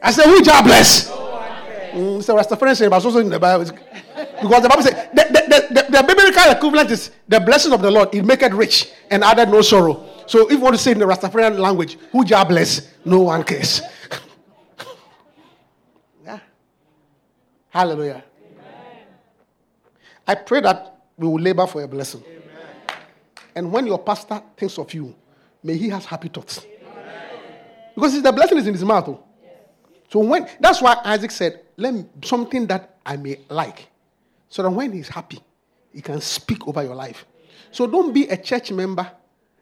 I 0.00 0.10
say, 0.10 0.24
who 0.24 0.42
Jah 0.42 0.62
bless? 0.62 1.10
Mm, 1.10 2.18
it's 2.18 2.28
a 2.28 2.32
Rastafarian 2.32 2.76
saying, 2.76 2.90
but 2.90 2.96
it's 2.96 3.06
also 3.06 3.18
in 3.18 3.28
the 3.28 3.38
Bible. 3.38 3.64
Because 3.64 4.62
the 4.62 4.68
Bible 4.68 4.82
says, 4.82 5.08
the, 5.12 5.24
the, 5.24 5.74
the, 5.74 5.86
the, 5.90 6.02
biblical 6.02 6.50
equivalent 6.50 6.90
is 6.90 7.10
the 7.28 7.40
blessing 7.40 7.72
of 7.72 7.82
the 7.82 7.90
Lord, 7.90 8.14
it 8.14 8.24
maketh 8.24 8.52
rich 8.52 8.90
and 9.10 9.24
added 9.24 9.48
no 9.48 9.60
sorrow. 9.60 10.08
So 10.26 10.46
if 10.46 10.52
you 10.52 10.60
want 10.60 10.76
to 10.76 10.80
say 10.80 10.92
in 10.92 10.98
the 10.98 11.04
Rastafarian 11.04 11.58
language, 11.58 11.98
who 12.12 12.24
Jah 12.24 12.44
bless? 12.44 12.88
No 13.04 13.22
one 13.22 13.44
cares. 13.44 13.82
yeah. 16.24 16.38
Hallelujah. 17.72 18.22
I 20.28 20.34
pray 20.34 20.60
that 20.60 21.04
we 21.16 21.26
will 21.26 21.40
labor 21.40 21.66
for 21.66 21.82
a 21.82 21.88
blessing. 21.88 22.22
And 23.54 23.72
when 23.72 23.86
your 23.86 23.98
pastor 23.98 24.42
thinks 24.58 24.78
of 24.78 24.92
you, 24.92 25.14
may 25.62 25.78
he 25.78 25.88
have 25.88 26.04
happy 26.04 26.28
thoughts. 26.28 26.66
Because 27.94 28.22
the 28.22 28.30
blessing 28.30 28.58
is 28.58 28.66
in 28.66 28.74
his 28.74 28.84
mouth. 28.84 29.08
oh. 29.08 29.24
So 30.10 30.20
when 30.20 30.46
that's 30.60 30.82
why 30.82 30.96
Isaac 31.02 31.30
said, 31.30 31.60
Let 31.78 31.94
me 31.94 32.04
something 32.22 32.66
that 32.66 32.98
I 33.06 33.16
may 33.16 33.38
like. 33.48 33.88
So 34.50 34.62
that 34.62 34.70
when 34.70 34.92
he's 34.92 35.08
happy, 35.08 35.40
he 35.94 36.02
can 36.02 36.20
speak 36.20 36.68
over 36.68 36.82
your 36.82 36.94
life. 36.94 37.24
So 37.70 37.86
don't 37.86 38.12
be 38.12 38.28
a 38.28 38.36
church 38.36 38.70
member. 38.70 39.10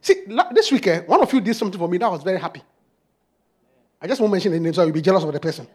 See, 0.03 0.25
this 0.53 0.73
weekend, 0.73 1.05
eh, 1.05 1.07
one 1.07 1.23
of 1.23 1.33
you 1.33 1.41
did 1.41 1.55
something 1.55 1.79
for 1.79 1.89
me 1.89 1.99
that 1.99 2.07
I 2.07 2.09
was 2.09 2.25
very 2.25 2.41
happy. 2.41 2.63
I 4.03 4.09
just 4.09 4.21
won't 4.21 4.33
mention 4.33 4.51
the 4.51 4.59
name 4.59 4.75
so 4.75 4.83
you'll 4.83 4.93
be 4.93 5.01
jealous 5.03 5.23
of 5.23 5.33
the 5.33 5.39
person. 5.39 5.69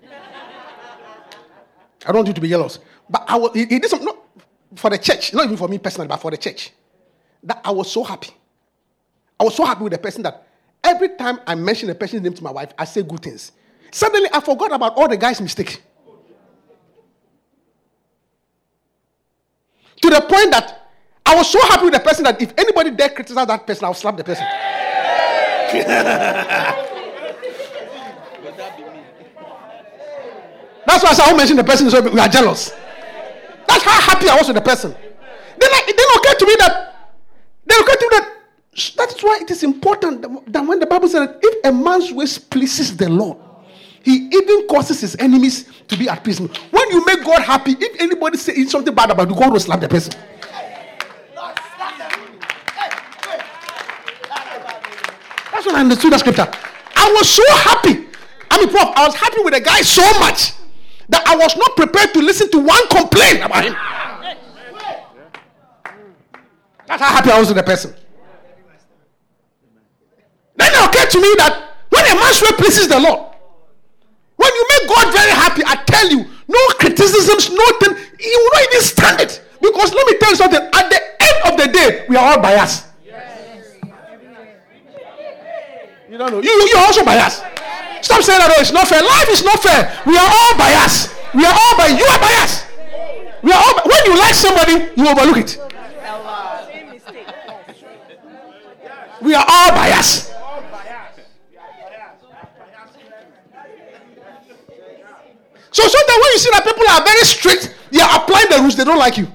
I 2.05 2.11
don't 2.11 2.17
want 2.17 2.27
you 2.27 2.33
to 2.33 2.41
be 2.41 2.49
jealous. 2.49 2.79
But 3.09 3.25
I 3.27 3.35
was, 3.37 3.51
he, 3.53 3.65
he 3.65 3.79
did 3.79 3.89
something 3.89 4.05
not 4.05 4.17
for 4.75 4.89
the 4.89 4.97
church, 4.97 5.33
not 5.33 5.45
even 5.45 5.57
for 5.57 5.67
me 5.67 5.77
personally, 5.77 6.07
but 6.07 6.17
for 6.17 6.31
the 6.31 6.37
church. 6.37 6.71
That 7.43 7.61
I 7.63 7.71
was 7.71 7.91
so 7.91 8.03
happy. 8.03 8.29
I 9.39 9.43
was 9.43 9.55
so 9.55 9.65
happy 9.65 9.83
with 9.83 9.93
the 9.93 9.99
person 9.99 10.23
that 10.23 10.47
every 10.83 11.09
time 11.09 11.39
I 11.47 11.55
mention 11.55 11.87
the 11.87 11.95
person's 11.95 12.21
name 12.21 12.33
to 12.33 12.43
my 12.43 12.51
wife, 12.51 12.71
I 12.77 12.85
say 12.85 13.01
good 13.03 13.21
things. 13.21 13.51
Suddenly, 13.91 14.29
I 14.31 14.39
forgot 14.39 14.71
about 14.71 14.95
all 14.95 15.07
the 15.07 15.17
guy's 15.17 15.41
mistakes. 15.41 15.77
To 20.01 20.09
the 20.09 20.21
point 20.21 20.51
that 20.51 20.89
I 21.25 21.35
was 21.35 21.49
so 21.49 21.59
happy 21.67 21.85
with 21.85 21.93
the 21.93 21.99
person 21.99 22.23
that 22.25 22.41
if 22.41 22.53
anybody 22.57 22.91
dare 22.91 23.09
criticize 23.09 23.47
that 23.47 23.65
person, 23.65 23.85
I'll 23.85 23.93
slap 23.93 24.17
the 24.17 24.23
person. 24.23 24.45
That's 30.95 31.03
why 31.03 31.09
I 31.09 31.13
said 31.13 31.23
I 31.23 31.27
won't 31.27 31.37
mention 31.39 31.57
the 31.57 31.63
person 31.65 31.89
so 31.89 32.01
we 32.09 32.17
are 32.21 32.29
jealous. 32.29 32.71
That's 33.67 33.83
how 33.83 33.99
happy 33.99 34.29
I 34.29 34.37
was 34.37 34.47
with 34.47 34.55
the 34.55 34.61
person. 34.61 34.91
Then 34.93 35.69
it 35.73 35.99
occurred 36.15 36.39
to 36.39 36.45
me 36.45 36.55
that 36.59 36.95
then 37.65 37.81
occurred 37.81 37.99
to 37.99 38.09
me 38.09 38.17
that 38.17 38.29
that's 38.95 39.21
why 39.21 39.39
it 39.41 39.51
is 39.51 39.63
important 39.63 40.21
that- 40.21 40.53
that 40.53 40.65
when 40.65 40.79
the 40.79 40.85
Bible 40.85 41.09
said 41.09 41.19
that 41.27 41.39
if 41.41 41.65
a 41.65 41.73
man's 41.73 42.13
ways 42.13 42.37
pleases 42.37 42.95
the 42.95 43.09
Lord, 43.09 43.37
he 44.03 44.29
even 44.31 44.67
causes 44.69 45.01
his 45.01 45.17
enemies 45.19 45.65
to 45.89 45.97
be 45.97 46.07
at 46.07 46.23
peace. 46.23 46.39
When 46.39 46.89
you 46.91 47.03
make 47.03 47.25
God 47.25 47.41
happy, 47.41 47.75
if 47.77 48.01
anybody 48.01 48.37
says 48.37 48.71
something 48.71 48.95
bad 48.95 49.11
about 49.11 49.29
you, 49.29 49.35
God 49.35 49.51
will 49.51 49.59
slap 49.59 49.81
the 49.81 49.89
person. 49.89 50.13
That's 55.51 55.65
when 55.65 55.75
I 55.75 55.79
understood 55.81 56.13
that 56.13 56.19
scripture. 56.21 56.49
I 56.95 57.11
was 57.11 57.29
so 57.29 57.43
happy. 57.57 58.05
I 58.49 58.59
mean, 58.59 58.69
Prof, 58.69 58.93
I 58.95 59.05
was 59.05 59.15
happy 59.15 59.41
with 59.41 59.53
the 59.53 59.59
guy 59.59 59.81
so 59.81 60.01
much 60.19 60.53
that 61.09 61.27
I 61.27 61.35
was 61.35 61.55
not 61.55 61.75
prepared 61.75 62.13
to 62.13 62.19
listen 62.21 62.49
to 62.51 62.59
one 62.59 62.87
complaint 62.89 63.43
about 63.43 63.63
him. 63.65 63.75
That's 66.87 67.01
how 67.01 67.09
happy 67.09 67.31
I 67.31 67.39
was 67.39 67.47
with 67.47 67.57
the 67.57 67.63
person. 67.63 67.93
Then 70.55 70.71
it 70.71 70.79
occurred 70.85 71.09
to 71.11 71.21
me 71.21 71.33
that 71.37 71.75
when 71.89 72.05
a 72.05 72.15
man's 72.15 72.41
way 72.41 72.51
pleases 72.57 72.87
the 72.87 72.99
Lord, 72.99 73.35
when 74.35 74.51
you 74.53 74.65
make 74.69 74.89
God 74.89 75.13
very 75.13 75.31
happy, 75.31 75.61
I 75.65 75.75
tell 75.85 76.09
you, 76.09 76.25
no 76.47 76.59
criticisms, 76.79 77.49
nothing, 77.49 77.97
you 78.19 78.37
will 78.39 78.51
not 78.53 78.63
even 78.69 78.81
stand 78.81 79.21
it. 79.21 79.41
Because 79.61 79.93
let 79.93 80.07
me 80.07 80.17
tell 80.19 80.29
you 80.29 80.35
something, 80.35 80.61
at 80.61 80.89
the 80.89 81.01
end 81.01 81.53
of 81.53 81.57
the 81.59 81.67
day, 81.71 82.05
we 82.07 82.15
are 82.15 82.33
all 82.33 82.41
biased. 82.41 82.85
You 86.09 86.17
don't 86.19 86.31
know. 86.31 86.41
You, 86.41 86.69
you're 86.71 86.79
also 86.79 87.03
biased. 87.03 87.43
Stop 88.01 88.21
saying 88.23 88.39
that, 88.39 88.51
oh, 88.55 88.61
it's 88.61 88.71
not 88.71 88.87
fair. 88.87 89.01
Life 89.01 89.29
is 89.29 89.43
not 89.43 89.59
fair. 89.61 89.91
We 90.05 90.17
are 90.17 90.29
all 90.29 90.57
biased. 90.57 91.13
We 91.33 91.45
are 91.45 91.53
all 91.53 91.77
biased. 91.77 91.99
You 91.99 92.05
are 92.05 92.19
biased. 92.19 92.65
We 93.41 93.51
are 93.51 93.61
all, 93.61 93.75
when 93.85 94.01
you 94.05 94.17
like 94.19 94.35
somebody, 94.35 94.73
you 94.95 95.07
overlook 95.07 95.37
it. 95.37 95.57
We 99.21 99.33
are 99.33 99.45
all 99.47 99.71
biased. 99.71 100.31
So 105.71 105.83
sometimes 105.83 106.19
when 106.23 106.31
you 106.31 106.39
see 106.39 106.49
that 106.51 106.63
people 106.63 106.85
are 106.89 107.03
very 107.03 107.25
strict, 107.25 107.75
they 107.91 107.99
are 107.99 108.21
applying 108.21 108.49
the 108.49 108.59
rules, 108.59 108.75
they 108.75 108.85
don't 108.85 108.97
like 108.99 109.17
you. 109.17 109.27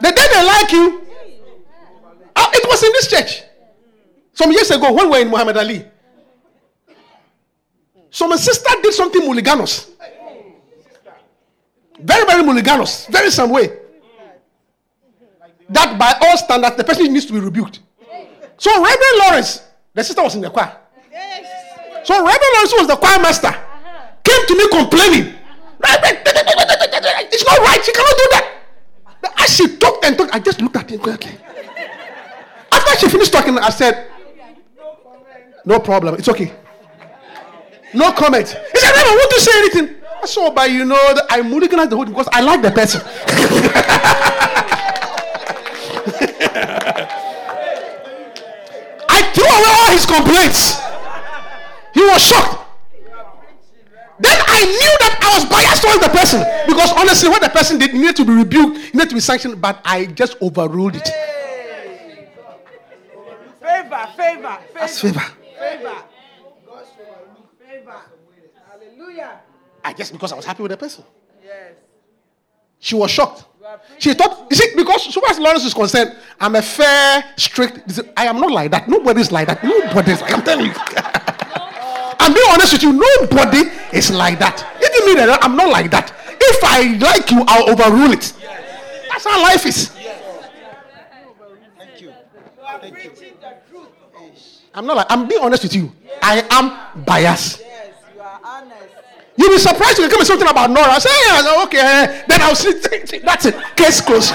The 0.00 0.12
day 0.12 0.26
they 0.32 0.46
like 0.46 0.72
you, 0.72 1.08
Ah, 2.38 2.50
it 2.54 2.64
was 2.68 2.82
in 2.84 2.92
this 2.92 3.08
church. 3.08 3.42
Some 4.38 4.52
years 4.52 4.70
ago, 4.70 4.92
when 4.92 5.10
we 5.10 5.10
were 5.10 5.18
in 5.18 5.30
Muhammad 5.30 5.56
Ali, 5.56 5.84
some 8.08 8.30
sister 8.38 8.70
did 8.80 8.94
something 8.94 9.20
mulliganous. 9.22 9.90
Very, 11.98 12.24
very 12.24 12.44
mulliganous. 12.44 13.10
Very 13.10 13.32
some 13.32 13.50
way. 13.50 13.66
That 15.70 15.98
by 15.98 16.14
all 16.22 16.38
standards, 16.38 16.76
the 16.76 16.84
person 16.84 17.12
needs 17.12 17.26
to 17.26 17.32
be 17.32 17.40
rebuked. 17.40 17.80
So 18.58 18.70
Reverend 18.70 19.18
Lawrence, 19.26 19.66
the 19.92 20.04
sister 20.04 20.22
was 20.22 20.36
in 20.36 20.40
the 20.40 20.50
choir. 20.50 20.70
So 22.04 22.14
Reverend 22.14 22.52
Lawrence 22.54 22.74
was 22.78 22.86
the 22.86 22.96
choir 22.96 23.18
master. 23.18 23.50
Came 24.22 24.46
to 24.46 24.54
me 24.54 24.68
complaining. 24.68 25.34
It's 27.34 27.44
not 27.44 27.58
right. 27.58 27.84
She 27.84 27.92
cannot 27.92 28.16
do 28.16 28.28
that. 28.30 28.44
As 29.36 29.56
she 29.56 29.76
talked 29.78 30.04
and 30.04 30.16
talked, 30.16 30.32
I 30.32 30.38
just 30.38 30.60
looked 30.60 30.76
at 30.76 30.88
him. 30.88 31.00
Okay. 31.00 31.36
After 32.70 32.98
she 33.00 33.08
finished 33.08 33.32
talking, 33.32 33.58
I 33.58 33.70
said, 33.70 34.12
No 35.64 35.78
problem. 35.80 36.14
It's 36.14 36.28
okay. 36.28 36.52
No 37.94 38.12
comment. 38.12 38.48
He 38.48 38.78
said, 38.78 38.92
Never 38.94 39.10
want 39.10 39.30
to 39.32 39.40
say 39.40 39.58
anything. 39.58 39.94
I 40.22 40.26
saw, 40.26 40.46
oh, 40.48 40.50
but 40.50 40.70
you 40.70 40.84
know, 40.84 41.14
that 41.14 41.26
I'm 41.30 41.50
looking 41.50 41.78
at 41.78 41.90
the 41.90 41.96
whole 41.96 42.04
because 42.04 42.28
I 42.32 42.40
like 42.40 42.60
the 42.60 42.70
person. 42.72 43.00
I 49.08 49.22
threw 49.32 49.46
away 49.46 49.72
all 49.78 49.92
his 49.92 50.06
complaints. 50.06 50.78
He 51.94 52.00
was 52.02 52.20
shocked. 52.22 52.64
Then 54.20 54.36
I 54.36 54.64
knew 54.64 54.94
that 55.06 55.14
I 55.22 55.38
was 55.38 55.44
biased 55.48 55.82
towards 55.82 56.00
the 56.02 56.08
person 56.08 56.42
because 56.66 56.90
honestly, 56.92 57.28
what 57.28 57.40
the 57.42 57.48
person 57.50 57.78
did 57.78 57.94
needed 57.94 58.16
to 58.16 58.24
be 58.24 58.32
rebuked, 58.32 58.92
needed 58.94 59.08
to 59.10 59.14
be 59.14 59.20
sanctioned, 59.20 59.60
but 59.60 59.80
I 59.84 60.06
just 60.06 60.36
overruled 60.42 60.96
it. 60.96 61.08
Favor, 63.60 64.08
favor, 64.16 64.58
That's 64.74 65.00
favor, 65.00 65.22
favor. 65.58 66.02
favor. 66.64 67.16
Favor. 67.58 68.00
Hallelujah. 68.70 69.40
I 69.84 69.92
guess 69.92 70.10
because 70.10 70.32
I 70.32 70.36
was 70.36 70.44
happy 70.44 70.62
with 70.62 70.70
the 70.70 70.76
person. 70.76 71.04
Yes. 71.44 71.72
She 72.80 72.94
was 72.94 73.10
shocked. 73.10 73.44
She 73.98 74.14
thought, 74.14 74.46
you 74.50 74.56
see, 74.56 74.74
because 74.76 75.12
so 75.12 75.20
far 75.20 75.30
as 75.30 75.38
Lawrence 75.38 75.64
is 75.64 75.74
concerned, 75.74 76.16
I'm 76.40 76.54
a 76.54 76.62
fair, 76.62 77.24
strict. 77.36 78.00
I 78.16 78.26
am 78.26 78.40
not 78.40 78.50
like 78.50 78.70
that. 78.70 78.88
Nobody's 78.88 79.30
like 79.30 79.48
that. 79.48 79.62
Nobody's. 79.62 80.22
Like, 80.22 80.32
I'm 80.32 80.42
telling 80.42 80.66
you. 80.66 80.72
I'm 82.20 82.32
being 82.32 82.46
honest 82.50 82.72
with 82.74 82.82
you. 82.82 82.92
Nobody 82.92 83.68
is 83.92 84.10
like 84.10 84.38
that. 84.38 84.64
It 84.80 84.92
didn't 84.92 85.06
mean 85.06 85.16
that 85.18 85.42
I'm 85.42 85.56
not 85.56 85.70
like 85.70 85.90
that. 85.90 86.14
If 86.40 86.64
I 86.64 86.96
like 86.98 87.30
you, 87.30 87.42
I'll 87.46 87.70
overrule 87.70 88.12
it. 88.12 88.32
That's 89.10 89.24
how 89.24 89.42
life 89.42 89.66
is. 89.66 89.88
Thank 91.78 92.00
you 92.00 92.12
Thank 92.80 92.94
preaching 92.94 93.10
the 93.10 93.16
truth. 93.16 93.17
I'm 94.78 94.86
not 94.86 94.96
like. 94.96 95.06
I'm 95.10 95.26
being 95.26 95.42
honest 95.42 95.64
with 95.64 95.74
you. 95.74 95.90
I 96.22 96.46
am 96.50 97.04
biased. 97.04 97.58
Yes, 97.58 97.94
you 98.14 98.20
are 98.20 98.40
honest. 98.44 98.94
You'll 99.36 99.50
be 99.50 99.58
surprised 99.58 99.98
you 99.98 100.08
come 100.08 100.20
with 100.20 100.28
something 100.28 100.46
about 100.46 100.70
Nora. 100.70 100.86
I 100.86 100.98
say, 101.00 101.10
yeah, 101.26 101.64
okay, 101.64 101.78
eh. 101.78 102.22
then 102.28 102.40
I'll 102.42 102.54
see. 102.54 102.74
That's 103.24 103.46
it. 103.46 103.56
Case 103.74 104.00
closed. 104.00 104.30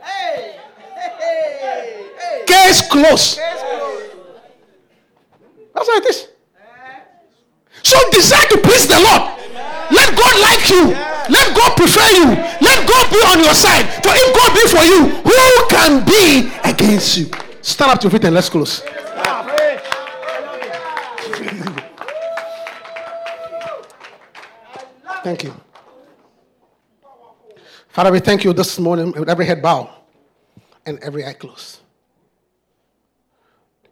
Hey, 0.00 0.56
hey, 0.96 1.12
hey, 1.20 2.06
hey. 2.16 2.44
Case 2.46 2.88
closed. 2.88 3.36
Case 3.36 3.60
closed. 3.60 4.16
That's 5.74 5.88
how 5.88 5.96
it 5.98 6.06
is. 6.06 6.28
So 7.82 7.98
desire 8.10 8.46
to 8.52 8.58
please 8.58 8.88
the 8.88 9.00
Lord. 9.04 9.36
Let 9.92 10.16
God 10.16 10.40
like 10.40 10.70
you. 10.70 10.96
Let 11.28 11.54
God 11.54 11.76
prefer 11.76 12.08
you. 12.16 12.24
Let 12.64 12.88
God 12.88 13.10
be 13.12 13.20
on 13.28 13.44
your 13.44 13.54
side. 13.54 13.84
For 14.02 14.12
if 14.16 14.32
God 14.34 14.54
be 14.54 14.64
for 14.66 14.82
you, 14.82 15.08
who 15.28 15.66
can 15.68 16.04
be 16.06 16.50
against 16.64 17.18
you? 17.18 17.30
Stand 17.62 17.92
up 17.92 18.00
to 18.00 18.04
your 18.04 18.10
feet 18.10 18.24
and 18.24 18.34
let's 18.34 18.48
close. 18.48 18.82
Thank 25.22 25.44
you. 25.44 25.54
Father, 27.88 28.12
we 28.12 28.20
thank 28.20 28.44
you 28.44 28.52
this 28.54 28.78
morning 28.78 29.12
with 29.12 29.28
every 29.28 29.44
head 29.44 29.60
bow 29.60 29.90
and 30.86 30.98
every 31.00 31.26
eye 31.26 31.34
closed. 31.34 31.80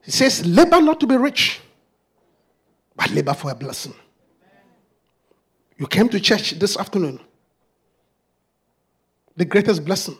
He 0.03 0.11
says, 0.11 0.47
labor 0.47 0.81
not 0.81 1.01
to 1.01 1.07
be 1.07 1.17
rich, 1.17 1.61
but 2.97 3.11
labor 3.11 3.35
for 3.35 3.51
a 3.51 3.55
blessing. 3.55 3.95
You 5.77 5.87
came 5.87 6.09
to 6.09 6.19
church 6.19 6.53
this 6.53 6.79
afternoon. 6.79 7.21
The 9.37 9.45
greatest 9.45 9.85
blessing 9.85 10.17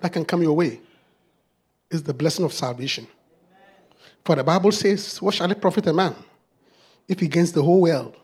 that 0.00 0.12
can 0.12 0.24
come 0.24 0.42
your 0.42 0.54
way 0.54 0.80
is 1.92 2.02
the 2.02 2.14
blessing 2.14 2.44
of 2.44 2.52
salvation. 2.52 3.06
For 4.24 4.36
the 4.36 4.44
Bible 4.44 4.72
says, 4.72 5.20
What 5.20 5.34
shall 5.34 5.50
it 5.50 5.60
profit 5.60 5.86
a 5.86 5.92
man 5.92 6.14
if 7.08 7.20
he 7.20 7.28
gains 7.28 7.52
the 7.52 7.62
whole 7.62 7.82
world 7.82 8.16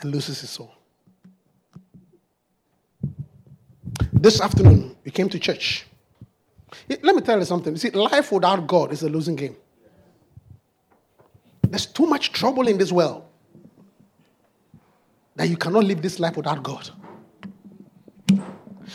and 0.00 0.10
loses 0.10 0.40
his 0.40 0.50
soul? 0.50 0.74
This 4.12 4.40
afternoon, 4.40 4.96
we 5.04 5.10
came 5.10 5.28
to 5.30 5.38
church. 5.38 5.86
Let 6.88 7.14
me 7.14 7.22
tell 7.22 7.38
you 7.38 7.44
something. 7.44 7.72
You 7.72 7.78
see, 7.78 7.90
life 7.90 8.30
without 8.32 8.66
God 8.66 8.92
is 8.92 9.02
a 9.02 9.08
losing 9.08 9.36
game. 9.36 9.56
There's 11.62 11.86
too 11.86 12.06
much 12.06 12.32
trouble 12.32 12.68
in 12.68 12.76
this 12.76 12.92
world 12.92 13.24
that 15.36 15.48
you 15.48 15.56
cannot 15.56 15.84
live 15.84 16.02
this 16.02 16.18
life 16.20 16.36
without 16.36 16.62
God. 16.62 16.90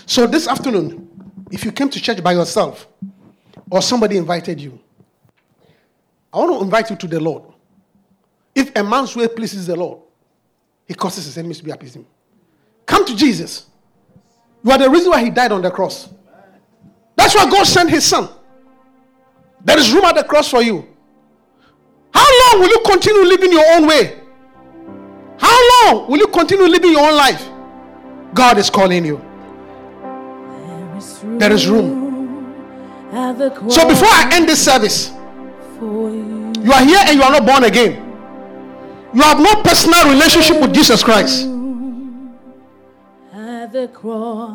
So, 0.05 0.27
this 0.27 0.47
afternoon, 0.47 1.09
if 1.51 1.63
you 1.63 1.71
came 1.71 1.89
to 1.89 2.01
church 2.01 2.21
by 2.21 2.33
yourself 2.33 2.87
or 3.69 3.81
somebody 3.81 4.17
invited 4.17 4.59
you, 4.59 4.79
I 6.33 6.39
want 6.39 6.59
to 6.59 6.63
invite 6.63 6.89
you 6.89 6.95
to 6.95 7.07
the 7.07 7.19
Lord. 7.19 7.43
If 8.53 8.75
a 8.75 8.83
man's 8.83 9.15
way 9.15 9.27
pleases 9.27 9.67
the 9.67 9.75
Lord, 9.75 9.99
he 10.85 10.93
causes 10.93 11.25
his 11.25 11.37
enemies 11.37 11.57
to 11.59 11.63
be 11.63 11.71
appeased 11.71 11.95
him. 11.95 12.05
Come 12.85 13.05
to 13.05 13.15
Jesus. 13.15 13.67
You 14.63 14.71
are 14.71 14.77
the 14.77 14.89
reason 14.89 15.11
why 15.11 15.23
he 15.23 15.29
died 15.29 15.51
on 15.51 15.61
the 15.61 15.71
cross. 15.71 16.09
That's 17.15 17.35
why 17.35 17.49
God 17.49 17.65
sent 17.65 17.89
his 17.89 18.05
son. 18.05 18.29
There 19.63 19.77
is 19.77 19.91
room 19.91 20.05
at 20.05 20.15
the 20.15 20.23
cross 20.23 20.49
for 20.49 20.61
you. 20.61 20.87
How 22.13 22.53
long 22.53 22.61
will 22.61 22.69
you 22.69 22.81
continue 22.85 23.23
living 23.23 23.51
your 23.51 23.65
own 23.73 23.87
way? 23.87 24.19
How 25.37 25.91
long 25.91 26.09
will 26.09 26.17
you 26.17 26.27
continue 26.27 26.65
living 26.65 26.91
your 26.91 27.05
own 27.05 27.17
life? 27.17 27.47
God 28.33 28.57
is 28.57 28.69
calling 28.69 29.05
you. 29.05 29.21
There 31.39 31.51
is 31.51 31.67
room. 31.67 32.04
So 33.69 33.87
before 33.87 34.09
I 34.11 34.29
end 34.33 34.49
this 34.49 34.63
service, 34.63 35.11
you 35.79 36.71
are 36.73 36.83
here 36.83 36.99
and 37.07 37.15
you 37.15 37.23
are 37.23 37.31
not 37.31 37.45
born 37.45 37.63
again. 37.63 38.01
You 39.13 39.21
have 39.21 39.39
no 39.39 39.61
personal 39.63 40.09
relationship 40.09 40.59
with 40.61 40.73
Jesus 40.73 41.01
Christ. 41.01 41.45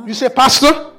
You 0.06 0.14
say, 0.14 0.28
Pastor. 0.28 0.90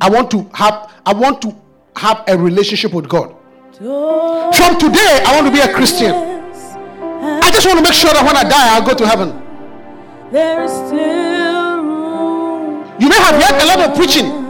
I 0.00 0.08
want 0.10 0.30
to 0.32 0.48
have 0.54 0.90
I 1.06 1.12
want 1.12 1.42
to 1.42 1.54
have 1.96 2.22
a 2.28 2.36
relationship 2.36 2.92
with 2.92 3.08
God. 3.08 3.34
From 3.74 4.78
today, 4.78 5.22
I 5.26 5.32
want 5.34 5.46
to 5.46 5.52
be 5.52 5.60
a 5.60 5.72
Christian. 5.72 6.12
I 6.12 7.50
just 7.52 7.66
want 7.66 7.78
to 7.78 7.82
make 7.82 7.94
sure 7.94 8.12
that 8.12 8.24
when 8.24 8.36
I 8.36 8.44
die, 8.44 8.74
I'll 8.76 8.86
go 8.86 8.94
to 8.94 9.06
heaven. 9.06 9.40
There 10.30 10.62
is 10.62 10.70
still. 10.70 11.82
You 13.00 13.08
may 13.08 13.16
have 13.18 13.42
heard 13.42 13.60
a 13.62 13.66
lot 13.66 13.80
of 13.88 13.96
preaching, 13.96 14.43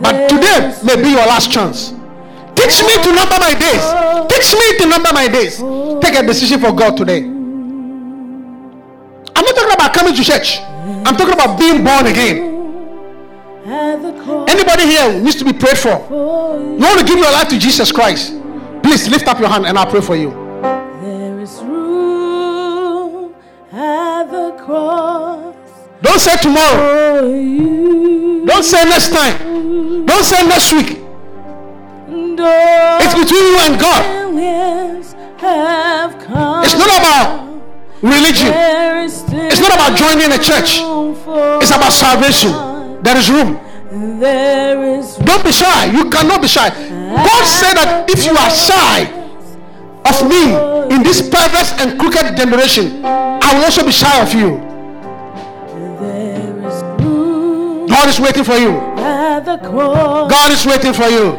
but 0.00 0.28
today 0.28 0.74
may 0.84 0.96
be 1.02 1.10
your 1.10 1.26
last 1.26 1.50
chance. 1.52 1.90
Teach 2.54 2.82
me 2.82 2.94
to 3.04 3.12
number 3.14 3.38
my 3.38 3.54
days. 3.54 3.84
Teach 4.28 4.54
me 4.54 4.78
to 4.78 4.86
number 4.88 5.12
my 5.12 5.28
days. 5.28 5.58
Take 6.02 6.16
a 6.18 6.26
decision 6.26 6.60
for 6.60 6.72
God 6.72 6.96
today. 6.96 7.22
I'm 9.36 9.44
not 9.44 9.54
talking 9.54 9.74
about 9.74 9.94
coming 9.94 10.14
to 10.14 10.24
church. 10.24 10.58
I'm 10.60 11.16
talking 11.16 11.34
about 11.34 11.58
being 11.58 11.84
born 11.84 12.06
again. 12.06 12.48
At 13.66 14.02
the 14.02 14.12
cross 14.24 14.48
Anybody 14.50 14.84
here 14.84 15.20
needs 15.20 15.36
to 15.36 15.44
be 15.44 15.52
prayed 15.52 15.78
for. 15.78 15.90
You 16.10 16.78
want 16.80 16.98
to 17.00 17.04
give 17.06 17.18
your 17.18 17.30
life 17.30 17.48
to 17.48 17.58
Jesus 17.58 17.92
Christ? 17.92 18.32
Please 18.82 19.08
lift 19.08 19.28
up 19.28 19.38
your 19.38 19.48
hand 19.48 19.66
and 19.66 19.78
I'll 19.78 19.86
pray 19.90 20.00
for 20.00 20.16
you. 20.16 20.30
There 21.02 21.38
is 21.40 21.60
room 21.62 23.34
at 23.72 24.24
the 24.30 24.52
cross 24.64 25.54
Don't 26.02 26.18
say 26.20 26.36
tomorrow. 26.38 27.20
Don't 28.46 28.64
say 28.64 28.84
next 28.84 29.10
time. 29.10 29.47
Don't 29.68 30.24
say 30.24 30.48
next 30.48 30.72
week. 30.72 30.96
It's 32.08 33.14
between 33.14 33.44
you 33.52 33.58
and 33.60 33.78
God. 33.78 34.02
It's 36.64 36.74
not 36.78 36.90
about 36.96 37.60
religion. 38.00 38.48
It's 38.48 39.60
not 39.60 39.74
about 39.74 39.94
joining 39.98 40.32
a 40.32 40.38
church. 40.38 40.80
It's 41.60 41.70
about 41.70 41.92
salvation. 41.92 42.52
There 43.02 43.16
is 43.18 43.28
room. 43.28 43.60
Don't 45.26 45.44
be 45.44 45.52
shy. 45.52 45.92
You 45.92 46.08
cannot 46.08 46.40
be 46.40 46.48
shy. 46.48 46.70
God 46.70 47.44
said 47.44 47.74
that 47.74 48.08
if 48.08 48.24
you 48.24 48.32
are 48.32 48.50
shy 48.50 49.04
of 50.08 50.22
me 50.26 50.96
in 50.96 51.02
this 51.02 51.20
perverse 51.28 51.72
and 51.78 52.00
crooked 52.00 52.36
generation, 52.38 53.04
I 53.04 53.52
will 53.54 53.64
also 53.64 53.84
be 53.84 53.92
shy 53.92 54.22
of 54.22 54.32
you. 54.32 54.64
God 57.86 58.08
is 58.08 58.18
waiting 58.18 58.44
for 58.44 58.56
you. 58.56 58.97
At 59.38 59.44
the 59.44 59.58
cross 59.68 60.30
God 60.30 60.50
is 60.52 60.66
waiting 60.66 60.92
for 60.92 61.08
you. 61.08 61.36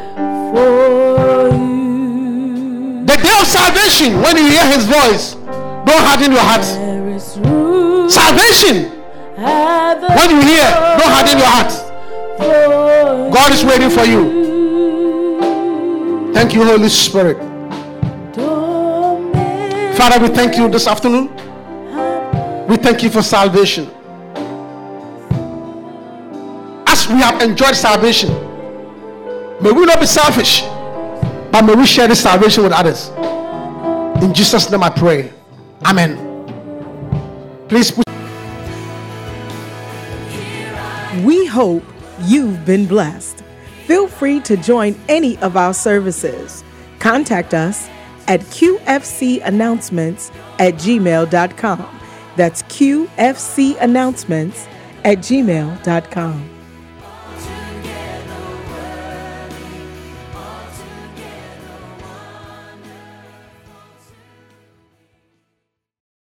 for 0.53 1.49
you. 1.55 3.05
The 3.05 3.15
day 3.15 3.35
of 3.41 3.47
salvation, 3.47 4.21
when 4.21 4.37
you 4.37 4.45
hear 4.47 4.65
his 4.67 4.85
voice, 4.85 5.33
don't 5.87 6.03
harden 6.07 6.31
your 6.31 6.41
heart. 6.41 6.61
There 6.63 7.09
is 7.09 7.37
room 7.39 8.09
Salvation, 8.09 8.91
when 9.35 10.29
you 10.33 10.41
hear, 10.41 10.67
don't 10.99 11.11
harden 11.15 11.37
your 11.37 11.47
heart. 11.47 11.71
God 13.33 13.51
is 13.51 13.63
waiting 13.65 13.89
for 13.89 14.05
you. 14.05 14.21
Thank 16.33 16.53
you, 16.53 16.63
Holy 16.63 16.89
Spirit. 16.89 17.37
Father, 19.97 20.19
we 20.25 20.29
thank 20.33 20.55
you 20.57 20.69
this 20.69 20.87
afternoon. 20.87 21.27
We 22.67 22.77
thank 22.77 23.03
you 23.03 23.09
for 23.09 23.21
salvation. 23.21 23.89
We 27.09 27.15
have 27.15 27.41
enjoyed 27.41 27.75
salvation, 27.75 28.29
may 29.61 29.71
we 29.71 29.85
not 29.85 29.99
be 29.99 30.05
selfish, 30.05 30.61
but 31.51 31.63
may 31.63 31.75
we 31.75 31.85
share 31.85 32.07
this 32.07 32.21
salvation 32.21 32.63
with 32.63 32.71
others. 32.71 33.09
In 34.23 34.33
Jesus' 34.33 34.69
name 34.69 34.83
I 34.83 34.89
pray. 34.89 35.33
Amen. 35.85 36.17
Please 37.67 37.91
put 37.91 38.05
We 41.25 41.45
hope 41.45 41.83
you've 42.21 42.65
been 42.65 42.85
blessed. 42.85 43.43
Feel 43.85 44.07
free 44.07 44.39
to 44.41 44.55
join 44.57 44.95
any 45.07 45.37
of 45.39 45.57
our 45.57 45.73
services. 45.73 46.63
Contact 46.99 47.53
us 47.53 47.89
at 48.27 48.41
qfcannouncements 48.41 50.31
at 50.59 50.75
gmail.com. 50.75 51.99
That's 52.35 52.61
qfcannouncements 52.63 54.67
at 55.03 55.17
gmail.com. 55.19 56.58